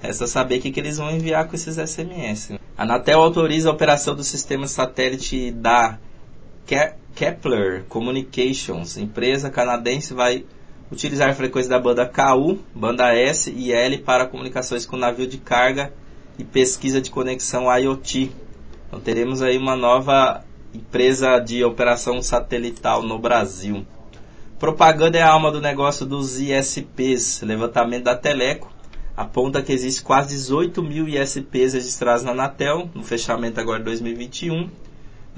Resta 0.00 0.26
saber 0.26 0.58
o 0.58 0.60
que, 0.60 0.70
que 0.70 0.80
eles 0.80 0.96
vão 0.96 1.10
enviar 1.10 1.46
com 1.46 1.54
esses 1.54 1.76
SMS. 1.76 2.52
A 2.76 2.82
Anatel 2.82 3.20
autoriza 3.20 3.68
a 3.68 3.72
operação 3.72 4.14
do 4.14 4.24
sistema 4.24 4.66
satélite 4.66 5.50
da 5.50 5.98
Kepler 7.14 7.84
Communications, 7.88 8.96
empresa 8.96 9.50
canadense, 9.50 10.14
vai 10.14 10.44
utilizar 10.90 11.28
a 11.28 11.34
frequência 11.34 11.68
da 11.68 11.78
banda 11.78 12.06
KU, 12.06 12.58
banda 12.74 13.12
S 13.12 13.50
e 13.50 13.72
L 13.72 13.98
para 13.98 14.26
comunicações 14.26 14.86
com 14.86 14.96
navio 14.96 15.26
de 15.26 15.38
carga 15.38 15.92
e 16.38 16.44
pesquisa 16.44 17.00
de 17.00 17.10
conexão 17.10 17.64
IoT. 17.76 18.30
Então 18.86 19.00
teremos 19.00 19.42
aí 19.42 19.58
uma 19.58 19.74
nova 19.74 20.44
empresa 20.74 21.38
de 21.38 21.64
operação 21.64 22.22
satelital 22.22 23.02
no 23.02 23.18
Brasil. 23.18 23.86
Propaganda 24.58 25.18
é 25.18 25.22
a 25.22 25.30
alma 25.30 25.50
do 25.50 25.60
negócio 25.60 26.04
dos 26.04 26.40
ISPs. 26.40 27.42
Levantamento 27.42 28.04
da 28.04 28.16
Teleco 28.16 28.72
aponta 29.16 29.62
que 29.62 29.72
existe 29.72 30.02
quase 30.02 30.28
18 30.28 30.82
mil 30.82 31.08
ISPs 31.08 31.74
registrados 31.74 32.22
na 32.22 32.32
Anatel, 32.32 32.88
no 32.94 33.02
fechamento 33.02 33.60
agora 33.60 33.78
de 33.78 33.84
2021 33.84 34.68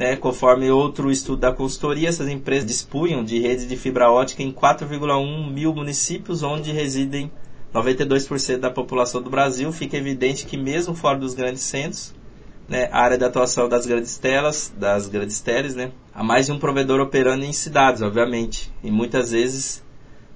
né, 0.00 0.16
conforme 0.16 0.70
outro 0.70 1.10
estudo 1.10 1.40
da 1.40 1.52
consultoria, 1.52 2.08
essas 2.08 2.26
empresas 2.26 2.64
dispunham 2.64 3.22
de 3.22 3.38
redes 3.38 3.68
de 3.68 3.76
fibra 3.76 4.10
ótica 4.10 4.42
em 4.42 4.50
4,1 4.50 5.52
mil 5.52 5.74
municípios, 5.74 6.42
onde 6.42 6.72
residem 6.72 7.30
92% 7.74 8.56
da 8.56 8.70
população 8.70 9.20
do 9.20 9.28
Brasil. 9.28 9.70
Fica 9.70 9.98
evidente 9.98 10.46
que 10.46 10.56
mesmo 10.56 10.94
fora 10.94 11.18
dos 11.18 11.34
grandes 11.34 11.60
centros, 11.60 12.14
né, 12.70 12.88
a 12.92 13.00
área 13.00 13.18
de 13.18 13.24
atuação 13.24 13.68
das 13.68 13.84
grandes 13.84 14.16
telas, 14.16 14.72
das 14.78 15.08
grandes 15.08 15.40
teles, 15.40 15.74
né, 15.74 15.90
há 16.14 16.22
mais 16.22 16.46
de 16.46 16.52
um 16.52 16.58
provedor 16.58 17.00
operando 17.00 17.44
em 17.44 17.52
cidades, 17.52 18.00
obviamente, 18.00 18.72
e 18.82 18.92
muitas 18.92 19.32
vezes 19.32 19.82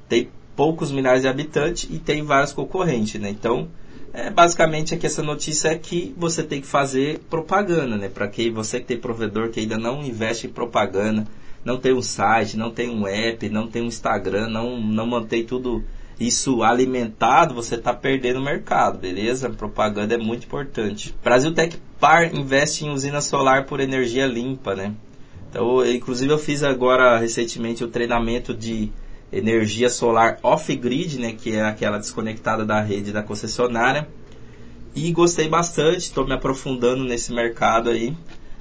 tem 0.09 0.29
poucos 0.57 0.91
milhares 0.91 1.23
de 1.23 1.29
habitantes 1.29 1.89
e 1.89 1.99
tem 2.01 2.23
vários 2.23 2.53
concorrentes, 2.53 3.21
né? 3.21 3.31
Então, 3.31 3.69
é, 4.13 4.31
basicamente 4.31 4.95
aqui 4.95 5.07
essa 5.07 5.23
notícia 5.23 5.69
é 5.69 5.79
que 5.79 6.15
você 6.17 6.43
tem 6.43 6.61
que 6.61 6.67
fazer 6.67 7.21
propaganda, 7.31 7.97
né? 7.97 8.09
Para 8.09 8.29
que 8.29 8.51
você 8.51 8.81
que 8.81 8.87
tem 8.87 8.99
provedor 8.99 9.51
que 9.51 9.61
ainda 9.61 9.79
não 9.79 10.03
investe 10.03 10.47
em 10.47 10.51
propaganda, 10.51 11.27
não 11.65 11.79
tem 11.79 11.95
um 11.95 12.03
site, 12.03 12.57
não 12.57 12.71
tem 12.71 12.91
um 12.91 13.07
app, 13.07 13.49
não 13.49 13.69
tem 13.69 13.83
um 13.83 13.87
Instagram, 13.87 14.49
não, 14.49 14.81
não 14.81 15.07
mantém 15.07 15.45
tudo 15.45 15.85
isso 16.19 16.63
alimentado, 16.63 17.55
você 17.55 17.75
está 17.75 17.93
perdendo 17.93 18.39
o 18.39 18.45
mercado, 18.45 18.99
beleza? 18.99 19.51
Propaganda 19.51 20.15
é 20.15 20.19
muito 20.19 20.47
importante. 20.47 21.15
Brasil 21.23 21.53
Tech 21.53 21.77
Par 21.99 22.35
investe 22.35 22.85
em 22.85 22.91
usina 22.91 23.21
solar 23.21 23.67
por 23.67 23.81
energia 23.81 24.27
limpa, 24.27 24.75
né? 24.75 24.95
Então, 25.51 25.85
inclusive 25.87 26.33
eu 26.33 26.39
fiz 26.39 26.63
agora 26.63 27.19
recentemente 27.19 27.85
o 27.85 27.89
treinamento 27.89 28.53
de 28.53 28.93
energia 29.33 29.89
solar 29.89 30.39
off-grid, 30.43 31.19
né, 31.19 31.33
que 31.33 31.57
é 31.57 31.63
aquela 31.63 31.99
desconectada 31.99 32.65
da 32.65 32.81
rede 32.81 33.13
da 33.13 33.23
concessionária. 33.23 34.09
E 34.95 35.11
gostei 35.13 35.49
bastante, 35.49 35.99
estou 35.99 36.27
me 36.27 36.35
aprofundando 36.35 37.05
nesse 37.05 37.33
mercado 37.33 37.91
aí. 37.91 38.17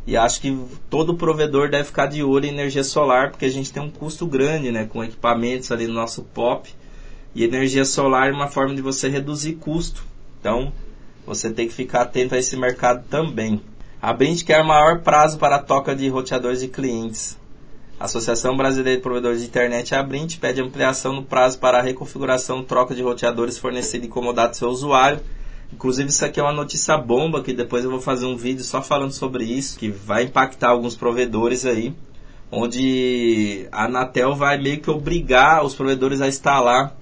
E 0.05 0.17
acho 0.17 0.41
que 0.41 0.57
todo 0.89 1.15
provedor 1.15 1.69
deve 1.69 1.85
ficar 1.85 2.07
de 2.07 2.23
olho 2.23 2.45
em 2.45 2.49
energia 2.49 2.83
solar, 2.83 3.31
porque 3.31 3.45
a 3.45 3.51
gente 3.51 3.71
tem 3.71 3.81
um 3.81 3.89
custo 3.89 4.25
grande, 4.25 4.71
né, 4.71 4.85
com 4.85 5.03
equipamentos 5.03 5.71
ali 5.71 5.87
no 5.87 5.93
nosso 5.93 6.23
POP. 6.23 6.73
E 7.35 7.43
energia 7.43 7.85
solar 7.85 8.29
é 8.29 8.33
uma 8.33 8.47
forma 8.47 8.75
de 8.75 8.81
você 8.81 9.09
reduzir 9.09 9.53
custo. 9.53 10.03
Então, 10.39 10.71
você 11.25 11.51
tem 11.51 11.67
que 11.67 11.73
ficar 11.73 12.01
atento 12.01 12.35
a 12.35 12.37
esse 12.37 12.55
mercado 12.55 13.05
também. 13.09 13.61
A 14.01 14.13
Brint 14.13 14.43
quer 14.43 14.63
maior 14.63 14.99
prazo 15.01 15.37
para 15.37 15.55
a 15.55 15.63
toca 15.63 15.95
de 15.95 16.07
roteadores 16.09 16.59
de 16.59 16.67
clientes. 16.67 17.37
A 17.99 18.05
Associação 18.05 18.57
Brasileira 18.57 18.97
de 18.97 19.03
Provedores 19.03 19.41
de 19.41 19.47
Internet, 19.47 19.95
a 19.95 20.03
Brint, 20.03 20.37
pede 20.37 20.61
ampliação 20.61 21.13
no 21.13 21.23
prazo 21.23 21.59
para 21.59 21.79
a 21.79 21.81
reconfiguração 21.81 22.59
e 22.59 22.65
troca 22.65 22.93
de 22.93 23.01
roteadores 23.01 23.57
fornecido 23.57 24.03
e 24.03 24.07
incomodado 24.07 24.51
do 24.51 24.57
seu 24.57 24.69
usuário 24.69 25.21
Inclusive, 25.73 26.09
isso 26.09 26.23
aqui 26.23 26.39
é 26.39 26.43
uma 26.43 26.53
notícia 26.53 26.95
bomba, 26.97 27.41
que 27.41 27.51
depois 27.51 27.83
eu 27.83 27.89
vou 27.89 27.99
fazer 27.99 28.27
um 28.27 28.37
vídeo 28.37 28.63
só 28.63 28.81
falando 28.81 29.11
sobre 29.11 29.43
isso, 29.43 29.77
que 29.77 29.89
vai 29.89 30.23
impactar 30.23 30.69
alguns 30.69 30.95
provedores 30.95 31.65
aí, 31.65 31.95
onde 32.51 33.67
a 33.71 33.85
Anatel 33.85 34.35
vai 34.35 34.61
meio 34.61 34.79
que 34.79 34.91
obrigar 34.91 35.65
os 35.65 35.73
provedores 35.73 36.21
a 36.21 36.27
instalar 36.27 36.95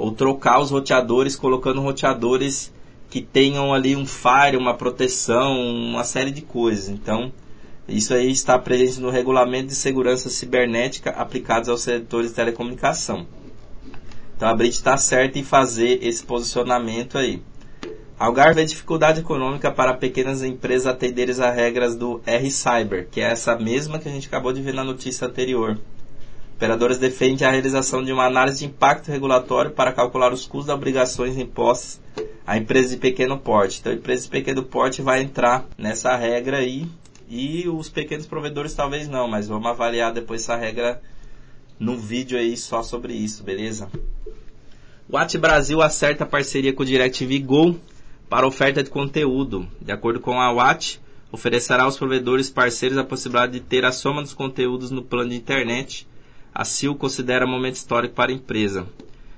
ou 0.00 0.12
trocar 0.12 0.60
os 0.60 0.70
roteadores, 0.70 1.36
colocando 1.36 1.82
roteadores 1.82 2.72
que 3.10 3.20
tenham 3.20 3.74
ali 3.74 3.94
um 3.94 4.06
fire, 4.06 4.56
uma 4.56 4.72
proteção, 4.72 5.60
uma 5.60 6.04
série 6.04 6.30
de 6.30 6.40
coisas. 6.40 6.88
Então, 6.88 7.30
isso 7.86 8.14
aí 8.14 8.30
está 8.30 8.58
presente 8.58 8.98
no 8.98 9.10
regulamento 9.10 9.66
de 9.66 9.74
segurança 9.74 10.30
cibernética 10.30 11.10
aplicados 11.10 11.68
aos 11.68 11.82
setores 11.82 12.30
de 12.30 12.34
telecomunicação. 12.34 13.26
Então 14.34 14.48
a 14.48 14.54
Brit 14.54 14.74
está 14.74 14.96
certa 14.96 15.38
em 15.38 15.44
fazer 15.44 15.98
esse 16.02 16.24
posicionamento 16.24 17.18
aí. 17.18 17.42
Algarve 18.18 18.54
vê 18.54 18.64
dificuldade 18.64 19.20
econômica 19.20 19.70
para 19.70 19.92
pequenas 19.92 20.42
empresas 20.42 20.86
atenderem 20.86 21.34
às 21.34 21.54
regras 21.54 21.94
do 21.94 22.22
R-Cyber, 22.24 23.08
que 23.10 23.20
é 23.20 23.24
essa 23.24 23.54
mesma 23.58 23.98
que 23.98 24.08
a 24.08 24.12
gente 24.12 24.28
acabou 24.28 24.52
de 24.52 24.62
ver 24.62 24.72
na 24.72 24.84
notícia 24.84 25.26
anterior. 25.26 25.78
Operadores 26.60 26.98
defendem 26.98 27.48
a 27.48 27.50
realização 27.50 28.04
de 28.04 28.12
uma 28.12 28.26
análise 28.26 28.58
de 28.58 28.66
impacto 28.66 29.10
regulatório 29.10 29.70
para 29.70 29.94
calcular 29.94 30.30
os 30.30 30.44
custos 30.44 30.66
das 30.66 30.76
obrigações 30.76 31.38
impostas 31.38 31.98
a 32.46 32.58
empresas 32.58 32.90
de 32.90 32.98
pequeno 32.98 33.38
porte. 33.38 33.80
Então, 33.80 33.90
a 33.90 33.94
empresa 33.94 34.24
de 34.24 34.28
pequeno 34.28 34.62
porte 34.62 35.00
vai 35.00 35.22
entrar 35.22 35.66
nessa 35.78 36.14
regra 36.16 36.58
aí 36.58 36.86
e 37.30 37.66
os 37.66 37.88
pequenos 37.88 38.26
provedores 38.26 38.74
talvez 38.74 39.08
não, 39.08 39.26
mas 39.26 39.48
vamos 39.48 39.70
avaliar 39.70 40.12
depois 40.12 40.42
essa 40.42 40.54
regra 40.54 41.00
no 41.78 41.96
vídeo 41.96 42.38
aí 42.38 42.54
só 42.58 42.82
sobre 42.82 43.14
isso, 43.14 43.42
beleza? 43.42 43.88
O 45.08 45.16
At 45.16 45.34
Brasil 45.38 45.80
acerta 45.80 46.26
parceria 46.26 46.74
com 46.74 46.82
o 46.82 46.86
DirecTV 46.86 47.38
Go 47.38 47.80
para 48.28 48.46
oferta 48.46 48.82
de 48.82 48.90
conteúdo. 48.90 49.66
De 49.80 49.92
acordo 49.92 50.20
com 50.20 50.38
a 50.38 50.52
Watt, 50.52 51.00
oferecerá 51.32 51.84
aos 51.84 51.96
provedores 51.96 52.50
parceiros 52.50 52.98
a 52.98 53.04
possibilidade 53.04 53.54
de 53.54 53.60
ter 53.60 53.86
a 53.86 53.92
soma 53.92 54.20
dos 54.20 54.34
conteúdos 54.34 54.90
no 54.90 55.02
plano 55.02 55.30
de 55.30 55.36
internet. 55.36 56.06
A 56.54 56.64
CIL 56.64 56.94
considera 56.94 57.46
momento 57.46 57.74
histórico 57.74 58.14
para 58.14 58.30
a 58.30 58.34
empresa. 58.34 58.86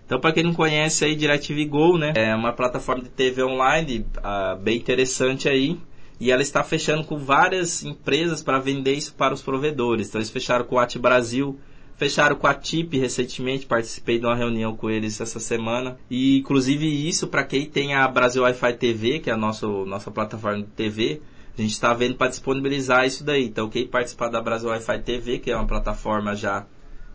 Então, 0.05 0.21
para 0.21 0.33
quem 0.33 0.43
não 0.43 0.53
conhece 0.53 1.05
aí, 1.05 1.15
DirecTV 1.15 1.65
Go, 1.67 1.97
né, 1.97 2.13
é 2.15 2.35
uma 2.35 2.53
plataforma 2.53 3.03
de 3.03 3.09
TV 3.09 3.43
online 3.43 4.07
uh, 4.19 4.57
bem 4.59 4.77
interessante 4.77 5.49
aí. 5.49 5.79
E 6.21 6.31
ela 6.31 6.43
está 6.43 6.63
fechando 6.63 7.05
com 7.05 7.17
várias 7.17 7.85
empresas 7.85 8.43
para 8.43 8.59
vender 8.59 8.95
isso 8.95 9.15
para 9.15 9.35
os 9.35 9.43
provedores. 9.43 10.09
Então, 10.09 10.21
eles 10.21 10.31
fecharam 10.31 10.65
com 10.65 10.77
o 10.77 10.79
At 10.79 10.97
Brasil, 10.97 11.59
Fecharam 12.03 12.35
com 12.35 12.49
a 12.49 12.55
TIP 12.55 12.99
recentemente, 12.99 13.65
participei 13.65 14.19
de 14.19 14.27
uma 14.27 14.35
reunião 14.35 14.75
com 14.77 14.91
eles 14.91 15.21
essa 15.21 15.39
semana. 15.39 15.97
E 16.11 16.39
inclusive 16.39 16.85
isso 16.85 17.29
para 17.29 17.45
quem 17.45 17.65
tem 17.65 17.95
a 17.95 18.09
Brasil 18.09 18.43
Wi-Fi 18.43 18.73
TV, 18.75 19.21
que 19.21 19.31
é 19.31 19.33
a 19.33 19.37
nossa, 19.37 19.69
nossa 19.69 20.11
plataforma 20.11 20.65
de 20.65 20.71
TV, 20.71 21.21
a 21.57 21.61
gente 21.61 21.71
está 21.71 21.95
vendo 21.95 22.17
para 22.17 22.29
disponibilizar 22.29 23.07
isso 23.07 23.23
daí. 23.23 23.45
Então 23.45 23.69
quem 23.69 23.87
participar 23.87 24.31
da 24.31 24.41
Brasil 24.41 24.71
Wi-Fi 24.71 24.99
TV, 25.01 25.39
que 25.39 25.51
é 25.51 25.57
uma 25.57 25.67
plataforma 25.67 26.35
já 26.35 26.67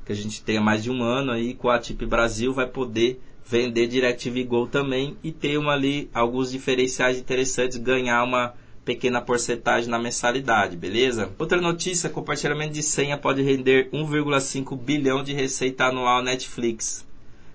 que 0.08 0.14
a 0.14 0.16
gente 0.16 0.42
tem 0.42 0.58
há 0.58 0.62
mais 0.62 0.82
de 0.82 0.90
um 0.90 1.04
ano 1.04 1.34
aí 1.34 1.54
com 1.54 1.70
a 1.70 1.78
TIP 1.78 2.06
Brasil, 2.06 2.54
vai 2.54 2.66
poder 2.66 3.22
vender 3.46 3.88
DirecTV 3.88 4.46
Go 4.46 4.66
também 4.66 5.18
e 5.22 5.34
ter 5.34 5.58
uma 5.58 5.74
ali 5.74 6.10
alguns 6.14 6.50
diferenciais 6.50 7.20
interessantes, 7.20 7.78
ganhar 7.78 8.24
uma 8.24 8.54
pequena 8.86 9.20
porcentagem 9.20 9.90
na 9.90 10.00
mensalidade, 10.00 10.78
beleza? 10.78 11.30
Outra 11.38 11.60
notícia, 11.60 12.10
compartilhamento 12.10 12.74
de 12.74 12.82
senha 12.82 13.18
pode 13.18 13.42
render 13.42 13.90
1,5 13.92 14.78
bilhão 14.78 15.22
de 15.22 15.34
receita 15.34 15.84
anual 15.84 16.24
Netflix. 16.24 17.06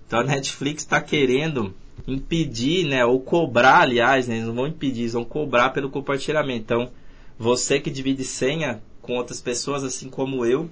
Então 0.06 0.20
a 0.20 0.24
Netflix 0.24 0.82
está 0.82 1.00
querendo 1.00 1.74
impedir, 2.06 2.84
né, 2.86 3.02
ou 3.02 3.18
cobrar, 3.18 3.80
aliás, 3.80 4.28
né, 4.28 4.34
eles 4.34 4.46
não 4.46 4.54
vão 4.54 4.66
impedir, 4.66 5.02
eles 5.02 5.14
vão 5.14 5.24
cobrar 5.24 5.70
pelo 5.70 5.88
compartilhamento. 5.88 6.60
Então, 6.60 6.90
você 7.38 7.80
que 7.80 7.90
divide 7.90 8.24
senha 8.24 8.82
com 9.00 9.14
outras 9.14 9.40
pessoas, 9.40 9.84
assim 9.84 10.10
como 10.10 10.44
eu, 10.44 10.68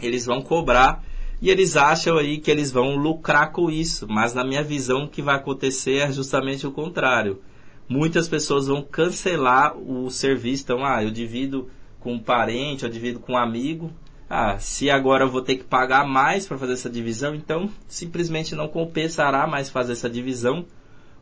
eles 0.00 0.26
vão 0.26 0.42
cobrar 0.42 1.04
e 1.40 1.50
eles 1.50 1.76
acham 1.76 2.16
aí 2.18 2.38
que 2.38 2.50
eles 2.50 2.72
vão 2.72 2.96
lucrar 2.96 3.52
com 3.52 3.70
isso, 3.70 4.06
mas 4.08 4.34
na 4.34 4.44
minha 4.44 4.62
visão 4.62 5.04
o 5.04 5.08
que 5.08 5.22
vai 5.22 5.36
acontecer 5.36 5.98
é 5.98 6.12
justamente 6.12 6.66
o 6.66 6.72
contrário 6.72 7.40
muitas 7.88 8.28
pessoas 8.28 8.66
vão 8.66 8.82
cancelar 8.82 9.76
o 9.76 10.10
serviço. 10.10 10.64
Então, 10.64 10.84
ah, 10.84 11.02
eu 11.02 11.10
divido 11.10 11.68
com 12.00 12.14
um 12.14 12.18
parente, 12.18 12.84
eu 12.84 12.90
divido 12.90 13.20
com 13.20 13.32
um 13.32 13.38
amigo. 13.38 13.90
Ah, 14.28 14.58
se 14.58 14.90
agora 14.90 15.24
eu 15.24 15.30
vou 15.30 15.40
ter 15.40 15.56
que 15.56 15.64
pagar 15.64 16.06
mais 16.06 16.46
para 16.46 16.58
fazer 16.58 16.72
essa 16.72 16.90
divisão, 16.90 17.34
então 17.34 17.70
simplesmente 17.86 18.54
não 18.54 18.68
compensará 18.68 19.46
mais 19.46 19.70
fazer 19.70 19.92
essa 19.92 20.10
divisão. 20.10 20.64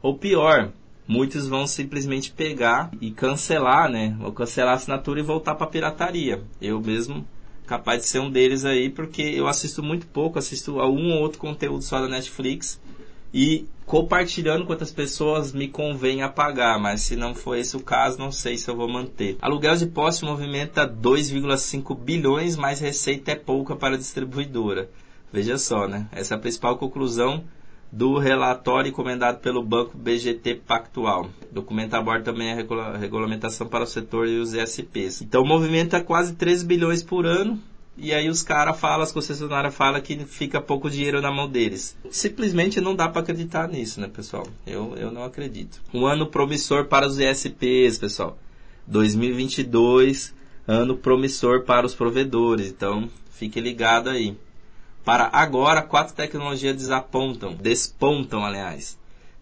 Ou 0.01 0.17
pior, 0.17 0.71
muitos 1.07 1.47
vão 1.47 1.67
simplesmente 1.67 2.33
pegar 2.33 2.91
e 3.01 3.11
cancelar, 3.11 3.91
né? 3.91 4.17
Ou 4.23 4.33
cancelar 4.33 4.73
a 4.73 4.77
assinatura 4.77 5.21
e 5.21 5.23
voltar 5.23 5.55
para 5.55 5.67
a 5.67 5.71
pirataria. 5.71 6.43
Eu 6.61 6.81
mesmo 6.81 7.27
capaz 7.67 8.03
de 8.03 8.09
ser 8.09 8.21
um 8.21 8.31
deles 8.31 8.65
aí, 8.65 8.91
porque 8.91 9.23
eu 9.23 9.47
assisto 9.47 9.83
muito 9.83 10.07
pouco, 10.07 10.39
assisto 10.39 10.81
a 10.81 10.89
um 10.89 11.13
ou 11.13 11.21
outro 11.21 11.39
conteúdo 11.39 11.83
só 11.83 12.01
da 12.01 12.09
Netflix 12.09 12.81
e 13.33 13.67
compartilhando 13.85 14.65
quantas 14.65 14.93
pessoas 14.93 15.53
me 15.53 15.69
convém 15.69 16.23
a 16.23 16.29
pagar, 16.29 16.79
mas 16.79 17.03
se 17.03 17.17
não 17.17 17.35
for 17.35 17.57
esse 17.57 17.77
o 17.77 17.81
caso, 17.81 18.19
não 18.19 18.31
sei 18.31 18.57
se 18.57 18.71
eu 18.71 18.77
vou 18.77 18.89
manter. 18.89 19.37
Aluguel 19.43 19.77
de 19.77 19.87
posse 19.87 20.25
movimenta 20.25 20.87
2,5 20.87 21.99
bilhões, 21.99 22.57
mas 22.57 22.81
receita 22.81 23.33
é 23.33 23.35
pouca 23.35 23.75
para 23.75 23.95
a 23.97 23.99
distribuidora. 23.99 24.89
Veja 25.33 25.59
só, 25.59 25.89
né? 25.89 26.07
Essa 26.13 26.35
é 26.35 26.37
a 26.37 26.41
principal 26.41 26.79
conclusão 26.79 27.45
do 27.95 28.19
relatório 28.19 28.89
encomendado 28.89 29.39
pelo 29.39 29.63
banco 29.63 29.97
BGT 29.97 30.57
Pactual. 30.67 31.31
O 31.49 31.55
documento 31.55 31.95
aborda 31.95 32.25
também 32.25 32.53
a 32.53 32.97
regulamentação 32.97 33.69
para 33.69 33.85
o 33.85 33.87
setor 33.87 34.27
e 34.27 34.37
os 34.39 34.53
ESPs. 34.53 35.23
Então 35.23 35.45
movimenta 35.45 36.01
quase 36.01 36.35
3 36.35 36.65
bilhões 36.65 37.05
por 37.05 37.25
ano, 37.25 37.61
e 37.97 38.13
aí 38.13 38.29
os 38.29 38.43
caras 38.43 38.81
falam, 38.81 39.03
as 39.03 39.13
concessionárias 39.13 39.73
falam 39.73 40.01
que 40.01 40.17
fica 40.25 40.61
pouco 40.61 40.91
dinheiro 40.91 41.21
na 41.21 41.31
mão 41.31 41.49
deles. 41.49 41.97
Simplesmente 42.11 42.81
não 42.81 42.97
dá 42.97 43.09
para 43.09 43.23
acreditar 43.23 43.69
nisso, 43.69 44.01
né, 44.01 44.09
pessoal? 44.09 44.45
Eu, 44.67 44.97
eu 44.97 45.13
não 45.13 45.23
acredito. 45.23 45.81
Um 45.95 46.05
ano 46.05 46.27
promissor 46.27 46.87
para 46.87 47.07
os 47.07 47.21
ESPs, 47.21 47.97
pessoal. 47.99 48.37
2022, 48.89 50.35
ano 50.67 50.97
promissor 50.97 51.63
para 51.63 51.87
os 51.87 51.95
provedores. 51.95 52.69
Então, 52.71 53.09
fique 53.31 53.61
ligado 53.61 54.11
aí. 54.11 54.37
Para 55.05 55.29
agora, 55.33 55.83
quatro 55.83 56.15
tecnologias 56.15 56.77
desapontam, 56.77 57.55
despontam, 57.55 58.45
aliás. 58.45 58.99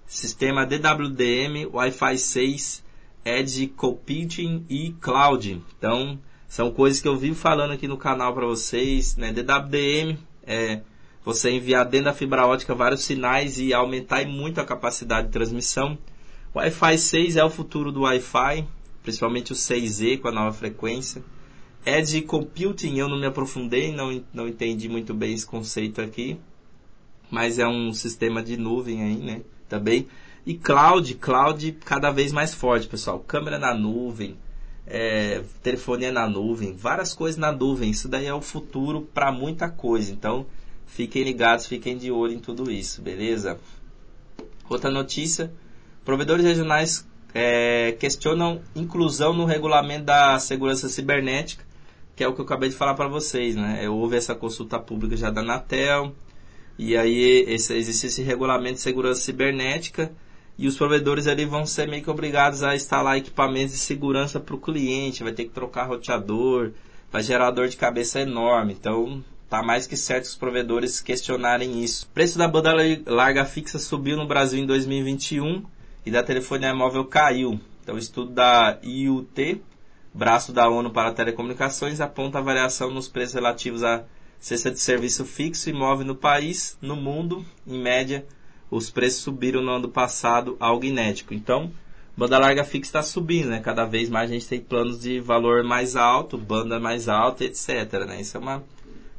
Sistema 0.07 0.67
DWDM, 0.67 1.69
Wi-Fi 1.73 2.19
6, 2.19 2.85
Edge 3.25 3.69
Computing 3.69 4.67
e 4.69 4.93
Cloud. 5.01 5.63
Então, 5.79 6.19
são 6.49 6.71
coisas 6.73 7.01
que 7.01 7.07
eu 7.07 7.17
vivo 7.17 7.37
falando 7.37 7.71
aqui 7.71 7.87
no 7.87 7.97
canal 7.97 8.35
para 8.35 8.45
vocês, 8.45 9.17
né? 9.17 9.33
DWDM 9.33 10.19
é 10.45 10.81
você 11.25 11.53
enviar 11.53 11.85
dentro 11.85 12.07
da 12.07 12.13
fibra 12.13 12.45
ótica 12.45 12.75
vários 12.75 13.05
sinais 13.05 13.59
e 13.59 13.73
aumentar 13.73 14.27
muito 14.27 14.61
a 14.61 14.65
capacidade 14.65 15.29
de 15.29 15.33
transmissão. 15.33 15.97
Wi-Fi 16.55 16.99
6 16.99 17.37
é 17.37 17.45
o 17.45 17.49
futuro 17.49 17.93
do 17.93 18.03
Wi-Fi, 18.03 18.67
principalmente 19.03 19.53
o 19.53 19.57
6E 19.57 20.19
com 20.19 20.27
a 20.27 20.33
nova 20.33 20.53
frequência. 20.53 21.23
Edge 21.85 22.23
Computing 22.23 22.99
eu 22.99 23.09
não 23.09 23.19
me 23.19 23.27
aprofundei, 23.27 23.93
não, 23.93 24.23
não 24.33 24.47
entendi 24.47 24.89
muito 24.89 25.13
bem 25.13 25.35
esse 25.35 25.47
conceito 25.47 26.01
aqui. 26.01 26.39
mas 27.31 27.59
é 27.59 27.67
um 27.67 27.93
sistema 27.93 28.43
de 28.43 28.57
nuvem 28.59 29.03
aí, 29.03 29.17
né? 29.17 29.41
Também. 29.69 30.07
E 30.45 30.55
cloud, 30.55 31.15
cloud 31.15 31.73
cada 31.85 32.11
vez 32.11 32.31
mais 32.31 32.53
forte, 32.53 32.87
pessoal. 32.87 33.21
Câmera 33.21 33.59
na 33.59 33.75
nuvem, 33.75 34.37
é, 34.87 35.43
telefonia 35.63 36.13
na 36.13 36.29
nuvem, 36.29 36.75
várias 36.77 37.15
coisas 37.15 37.39
na 37.39 37.51
nuvem. 37.51 37.91
Isso 37.91 38.07
daí 38.07 38.27
é 38.27 38.35
o 38.35 38.43
futuro 38.43 39.09
para 39.15 39.33
muita 39.33 39.71
coisa. 39.71 40.13
Então, 40.13 40.47
fiquem 40.87 41.23
ligados, 41.23 41.67
fiquem 41.67 41.97
de 41.97 42.11
olho 42.11 42.35
em 42.35 42.39
tudo 42.39 42.71
isso, 42.71 43.01
beleza? 43.01 43.59
Outra 44.69 44.91
notícia: 44.91 45.51
provedores 46.05 46.45
regionais 46.45 47.09
é, 47.33 47.93
questionam 47.93 48.61
inclusão 48.75 49.33
no 49.33 49.47
regulamento 49.47 50.05
da 50.05 50.39
segurança 50.39 50.89
cibernética, 50.89 51.65
que 52.15 52.23
é 52.23 52.29
o 52.29 52.35
que 52.35 52.41
eu 52.41 52.45
acabei 52.45 52.69
de 52.69 52.77
falar 52.77 52.95
para 52.95 53.09
vocês, 53.09 53.57
né? 53.57 53.89
Houve 53.89 54.17
essa 54.17 54.35
consulta 54.35 54.79
pública 54.79 55.17
já 55.17 55.31
da 55.31 55.41
Anatel, 55.41 56.15
e 56.79 56.97
aí 56.97 57.45
esse, 57.49 57.75
existe 57.75 58.07
esse 58.07 58.23
regulamento 58.23 58.75
de 58.75 58.81
segurança 58.81 59.21
cibernética 59.21 60.13
e 60.59 60.67
os 60.67 60.77
provedores 60.77 61.27
ali 61.27 61.45
vão 61.45 61.65
ser 61.67 61.89
meio 61.89 62.03
que 62.03 62.11
obrigados 62.11 62.63
a 62.63 62.75
instalar 62.75 63.17
equipamentos 63.17 63.73
de 63.73 63.79
segurança 63.79 64.39
para 64.39 64.55
o 64.55 64.61
cliente, 64.61 65.23
vai 65.23 65.33
ter 65.33 65.45
que 65.45 65.51
trocar 65.51 65.85
roteador, 65.85 66.73
vai 67.11 67.23
gerar 67.23 67.51
dor 67.51 67.69
de 67.69 67.77
cabeça 67.77 68.21
enorme. 68.21 68.75
Então, 68.79 69.25
tá 69.49 69.63
mais 69.63 69.87
que 69.87 69.97
certo 69.97 70.25
os 70.25 70.35
provedores 70.35 71.01
questionarem 71.01 71.83
isso. 71.83 72.07
O 72.07 72.15
preço 72.15 72.39
da 72.39 72.49
banda 72.49 72.73
larga 73.07 73.45
fixa 73.45 73.79
subiu 73.79 74.17
no 74.17 74.27
Brasil 74.27 74.63
em 74.63 74.67
2021 74.67 75.65
e 76.05 76.11
da 76.11 76.23
telefonia 76.23 76.75
móvel 76.75 77.05
caiu. 77.05 77.61
Então, 77.83 77.97
o 77.97 77.99
estudo 77.99 78.33
da 78.33 78.79
IUT, 78.83 79.63
braço 80.15 80.53
da 80.53 80.69
ONU 80.69 80.91
para 80.91 81.13
telecomunicações, 81.13 82.01
aponta 82.01 82.39
a 82.39 82.43
variação 82.43 82.91
nos 82.91 83.09
preços 83.09 83.35
relativos 83.35 83.83
à 83.83 84.05
cesta 84.39 84.71
de 84.71 84.81
serviço 84.81 85.25
fixo 85.25 85.71
e 85.71 85.73
móvel 85.73 86.05
no 86.05 86.17
país, 86.17 86.77
no 86.83 86.97
mundo, 86.97 87.45
em 87.67 87.81
média, 87.81 88.27
os 88.71 88.91
preços 88.91 89.23
subiram 89.23 89.63
no 89.63 89.71
ano 89.71 89.89
passado, 89.89 90.57
algo 90.59 90.85
inédito. 90.85 91.33
Então, 91.33 91.71
banda 92.17 92.39
larga 92.39 92.65
fixa 92.65 92.89
está 92.89 93.03
subindo, 93.03 93.49
né? 93.49 93.61
Cada 93.61 93.85
vez 93.85 94.09
mais 94.09 94.31
a 94.31 94.35
gente 94.35 94.49
tem 94.49 94.61
planos 94.61 95.01
de 95.01 95.21
valor 95.21 95.63
mais 95.63 95.95
alto, 95.95 96.37
banda 96.37 96.81
mais 96.81 97.09
alta, 97.09 97.45
etc. 97.45 97.69
Né? 98.07 98.23
Isso 98.23 98.37
é 98.37 98.41
uma, 98.41 98.65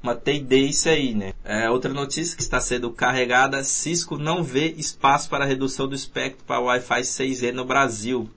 uma 0.02 0.16
tendência 0.16 0.92
aí, 0.92 1.14
né? 1.14 1.34
É, 1.44 1.70
outra 1.70 1.94
notícia 1.94 2.36
que 2.36 2.42
está 2.42 2.60
sendo 2.60 2.92
carregada, 2.92 3.64
Cisco 3.64 4.18
não 4.18 4.44
vê 4.44 4.74
espaço 4.78 5.30
para 5.30 5.46
redução 5.46 5.88
do 5.88 5.96
espectro 5.96 6.44
para 6.46 6.60
Wi-Fi 6.60 7.02
6E 7.02 7.52
no 7.52 7.64
Brasil. 7.64 8.30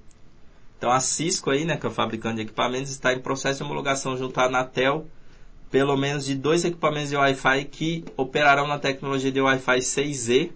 Então 0.79 0.91
a 0.91 1.01
Cisco 1.01 1.51
aí, 1.51 1.65
né, 1.65 1.77
que 1.77 1.87
é 1.87 1.89
o 1.89 1.93
fabricante 1.93 2.37
de 2.37 2.43
equipamentos, 2.43 2.91
está 2.91 3.12
em 3.12 3.21
processo 3.21 3.59
de 3.59 3.65
homologação 3.65 4.17
junto 4.17 4.39
à 4.39 4.45
Anatel, 4.45 5.07
pelo 5.71 5.97
menos 5.97 6.25
de 6.25 6.35
dois 6.35 6.65
equipamentos 6.65 7.11
de 7.11 7.17
Wi-Fi 7.17 7.65
que 7.65 8.05
operarão 8.17 8.67
na 8.67 8.79
tecnologia 8.79 9.33
de 9.33 9.41
Wi-Fi 9.41 9.79
6E 9.79 10.51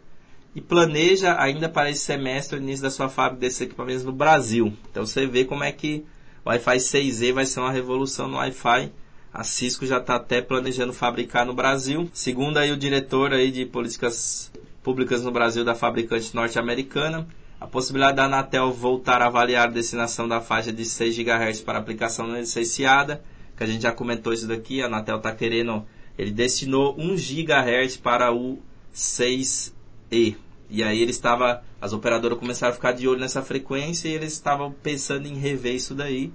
e 0.55 0.61
planeja 0.61 1.41
ainda 1.41 1.69
para 1.69 1.91
esse 1.91 2.03
semestre 2.03 2.59
o 2.59 2.63
início 2.63 2.83
da 2.83 2.91
sua 2.91 3.09
fábrica 3.09 3.41
desses 3.41 3.61
equipamentos 3.63 4.05
no 4.05 4.13
Brasil. 4.13 4.73
Então 4.91 5.07
você 5.07 5.27
vê 5.27 5.45
como 5.45 5.65
é 5.65 5.73
que 5.73 6.05
Wi-Fi 6.45 6.77
6E 6.77 7.33
vai 7.33 7.47
ser 7.47 7.61
uma 7.61 7.73
revolução 7.73 8.29
no 8.29 8.37
Wi-Fi. 8.37 8.93
A 9.33 9.45
Cisco 9.45 9.87
já 9.87 9.99
está 9.99 10.17
até 10.17 10.43
planejando 10.43 10.93
fabricar 10.93 11.47
no 11.47 11.55
Brasil. 11.55 12.11
Segundo 12.13 12.59
aí 12.59 12.73
o 12.73 12.77
diretor 12.77 13.33
aí 13.33 13.51
de 13.51 13.65
políticas 13.65 14.51
públicas 14.83 15.23
no 15.23 15.31
Brasil 15.31 15.65
da 15.65 15.75
fabricante 15.75 16.35
norte-americana, 16.35 17.29
a 17.61 17.67
possibilidade 17.67 18.17
da 18.17 18.25
Anatel 18.25 18.73
voltar 18.73 19.21
a 19.21 19.27
avaliar 19.27 19.69
a 19.69 19.71
destinação 19.71 20.27
da 20.27 20.41
faixa 20.41 20.73
de 20.73 20.85
6 20.85 21.19
GHz 21.19 21.61
para 21.61 21.79
aplicação 21.79 22.27
não 22.27 22.41
licenciada, 22.41 23.23
que 23.55 23.63
a 23.63 23.67
gente 23.67 23.83
já 23.83 23.93
comentou 23.93 24.33
isso 24.33 24.49
daqui, 24.49 24.83
a 24.83 24.87
Anatel 24.87 25.19
está 25.19 25.35
querendo, 25.35 25.85
ele 26.17 26.31
destinou 26.31 26.97
1 26.99 27.17
GHz 27.17 27.99
para 27.99 28.33
o 28.33 28.59
6 28.93 29.77
e. 30.11 30.37
E 30.71 30.83
aí 30.83 31.03
ele 31.03 31.11
estava, 31.11 31.63
as 31.81 31.93
operadoras 31.93 32.39
começaram 32.39 32.73
a 32.73 32.75
ficar 32.75 32.93
de 32.93 33.07
olho 33.07 33.21
nessa 33.21 33.43
frequência 33.43 34.09
e 34.09 34.15
eles 34.15 34.33
estavam 34.33 34.73
pensando 34.73 35.27
em 35.27 35.35
rever 35.35 35.75
isso 35.75 35.95
daí, 35.95 36.33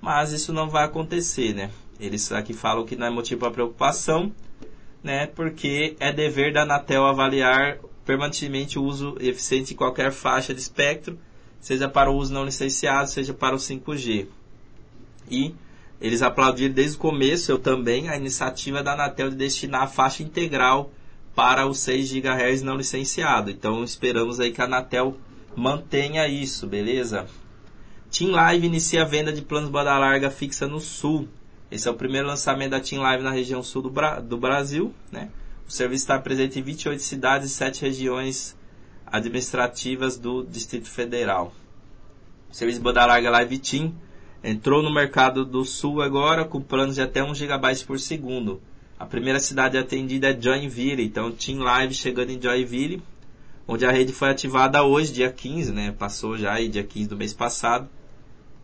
mas 0.00 0.32
isso 0.32 0.52
não 0.52 0.70
vai 0.70 0.84
acontecer, 0.84 1.52
né? 1.52 1.70
Eles 2.00 2.32
aqui 2.32 2.54
falam 2.54 2.86
que 2.86 2.96
não 2.96 3.06
é 3.06 3.10
motivo 3.10 3.40
para 3.40 3.50
preocupação, 3.50 4.32
né? 5.02 5.26
Porque 5.26 5.96
é 6.00 6.12
dever 6.12 6.52
da 6.52 6.62
Anatel 6.62 7.04
avaliar 7.04 7.78
permanentemente 8.04 8.78
uso 8.78 9.16
eficiente 9.20 9.68
de 9.68 9.74
qualquer 9.74 10.12
faixa 10.12 10.52
de 10.52 10.60
espectro, 10.60 11.18
seja 11.60 11.88
para 11.88 12.10
o 12.10 12.16
uso 12.16 12.32
não 12.32 12.44
licenciado, 12.44 13.08
seja 13.08 13.32
para 13.32 13.54
o 13.54 13.58
5G. 13.58 14.26
E 15.30 15.54
eles 16.00 16.22
aplaudiram 16.22 16.74
desde 16.74 16.96
o 16.96 17.00
começo, 17.00 17.52
eu 17.52 17.58
também, 17.58 18.08
a 18.08 18.16
iniciativa 18.16 18.82
da 18.82 18.94
Anatel 18.94 19.30
de 19.30 19.36
destinar 19.36 19.82
a 19.82 19.86
faixa 19.86 20.22
integral 20.22 20.90
para 21.34 21.66
o 21.66 21.74
6 21.74 22.12
GHz 22.12 22.62
não 22.62 22.76
licenciado. 22.76 23.50
Então 23.50 23.84
esperamos 23.84 24.40
aí 24.40 24.50
que 24.50 24.60
a 24.60 24.64
Anatel 24.64 25.16
mantenha 25.54 26.26
isso, 26.26 26.66
beleza? 26.66 27.26
Team 28.10 28.32
Live 28.32 28.66
inicia 28.66 29.02
a 29.02 29.06
venda 29.06 29.32
de 29.32 29.40
planos 29.40 29.70
banda 29.70 29.96
larga 29.96 30.30
fixa 30.30 30.66
no 30.66 30.80
Sul. 30.80 31.28
Esse 31.70 31.88
é 31.88 31.90
o 31.90 31.94
primeiro 31.94 32.26
lançamento 32.26 32.72
da 32.72 32.80
Team 32.80 33.00
Live 33.00 33.22
na 33.22 33.30
região 33.30 33.62
sul 33.62 33.80
do, 33.80 33.90
Bra 33.90 34.20
do 34.20 34.36
Brasil. 34.36 34.92
Né? 35.10 35.30
O 35.66 35.70
serviço 35.70 36.04
está 36.04 36.18
presente 36.18 36.58
em 36.58 36.62
28 36.62 37.02
cidades 37.02 37.50
e 37.50 37.54
7 37.54 37.82
regiões 37.82 38.56
administrativas 39.06 40.16
do 40.16 40.42
Distrito 40.44 40.88
Federal. 40.88 41.52
O 42.50 42.54
serviço 42.54 42.80
banda 42.80 43.06
larga 43.06 43.30
Live 43.30 43.58
Team 43.58 43.94
entrou 44.42 44.82
no 44.82 44.92
mercado 44.92 45.44
do 45.44 45.64
Sul 45.64 46.02
agora 46.02 46.44
com 46.44 46.60
planos 46.60 46.96
de 46.96 47.02
até 47.02 47.22
1 47.22 47.34
GB 47.34 47.84
por 47.86 47.98
segundo. 47.98 48.60
A 48.98 49.06
primeira 49.06 49.40
cidade 49.40 49.76
atendida 49.76 50.30
é 50.30 50.40
Joinville, 50.40 51.04
então 51.04 51.32
Team 51.32 51.58
Live 51.58 51.94
chegando 51.94 52.30
em 52.30 52.40
Joinville, 52.40 53.02
onde 53.66 53.84
a 53.84 53.90
rede 53.90 54.12
foi 54.12 54.30
ativada 54.30 54.82
hoje, 54.82 55.12
dia 55.12 55.30
15, 55.30 55.72
né? 55.72 55.94
Passou 55.98 56.38
já 56.38 56.52
aí, 56.52 56.68
dia 56.68 56.84
15 56.84 57.08
do 57.08 57.16
mês 57.16 57.32
passado. 57.32 57.88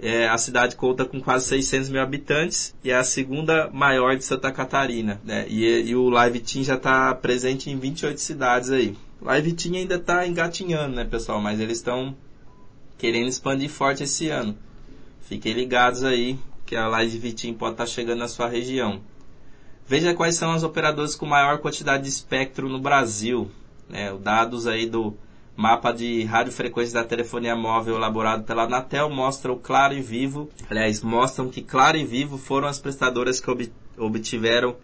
É, 0.01 0.29
a 0.29 0.39
cidade 0.39 0.77
conta 0.77 1.05
com 1.05 1.21
quase 1.21 1.47
600 1.47 1.89
mil 1.89 2.01
habitantes 2.01 2.73
e 2.85 2.91
é 2.91 2.95
a 2.95 3.03
segunda 3.03 3.69
maior 3.73 4.17
de 4.17 4.25
Santa 4.25 4.53
Catarina. 4.53 5.21
Né? 5.25 5.47
E, 5.49 5.65
e 5.89 5.97
o 5.97 6.09
Live 6.09 6.39
Team 6.41 6.63
já 6.63 6.75
está 6.75 7.13
presente 7.15 7.69
em 7.69 7.79
28 7.79 8.21
cidades 8.21 8.71
aí. 8.71 8.97
Live 9.21 9.53
Team 9.55 9.75
ainda 9.75 9.97
está 9.97 10.27
engatinhando, 10.27 10.95
né, 10.95 11.05
pessoal? 11.05 11.41
Mas 11.41 11.59
eles 11.59 11.79
estão 11.79 12.17
querendo 12.97 13.29
expandir 13.29 13.69
forte 13.69 14.05
esse 14.05 14.29
ano. 14.29 14.57
Fiquem 15.23 15.53
ligados 15.53 16.05
aí 16.05 16.39
que 16.65 16.77
a 16.77 16.87
Live 16.87 17.33
Team 17.33 17.55
pode 17.55 17.73
estar 17.73 17.85
tá 17.85 17.91
chegando 17.91 18.21
na 18.21 18.29
sua 18.29 18.49
região. 18.49 19.01
Veja 19.87 20.15
quais 20.15 20.37
são 20.37 20.53
as 20.53 20.63
operadoras 20.63 21.17
com 21.17 21.27
maior 21.27 21.59
quantidade 21.59 22.05
de 22.05 22.09
espectro 22.09 22.69
no 22.69 22.79
Brasil. 22.79 23.51
Né? 23.89 24.13
Os 24.13 24.21
dados 24.21 24.67
aí 24.67 24.87
do 24.87 25.17
mapa 25.59 25.90
de 25.90 26.23
radiofrequência 26.23 27.03
da 27.03 27.05
telefonia 27.05 27.57
móvel 27.57 27.97
elaborado 27.97 28.44
pela 28.44 28.62
Anatel 28.62 29.11
mostram 29.11 29.59
Claro 29.59 29.92
e 29.92 30.01
Vivo. 30.01 30.49
Aliás, 30.71 31.03
mostram 31.03 31.49
que 31.51 31.62
Claro 31.62 31.97
e 31.97 32.05
Vivo 32.05 32.38
foram 32.38 32.68
as 32.68 32.79
prestadoras 32.79 33.40
que 33.40 33.51
obtiveram 33.97 34.77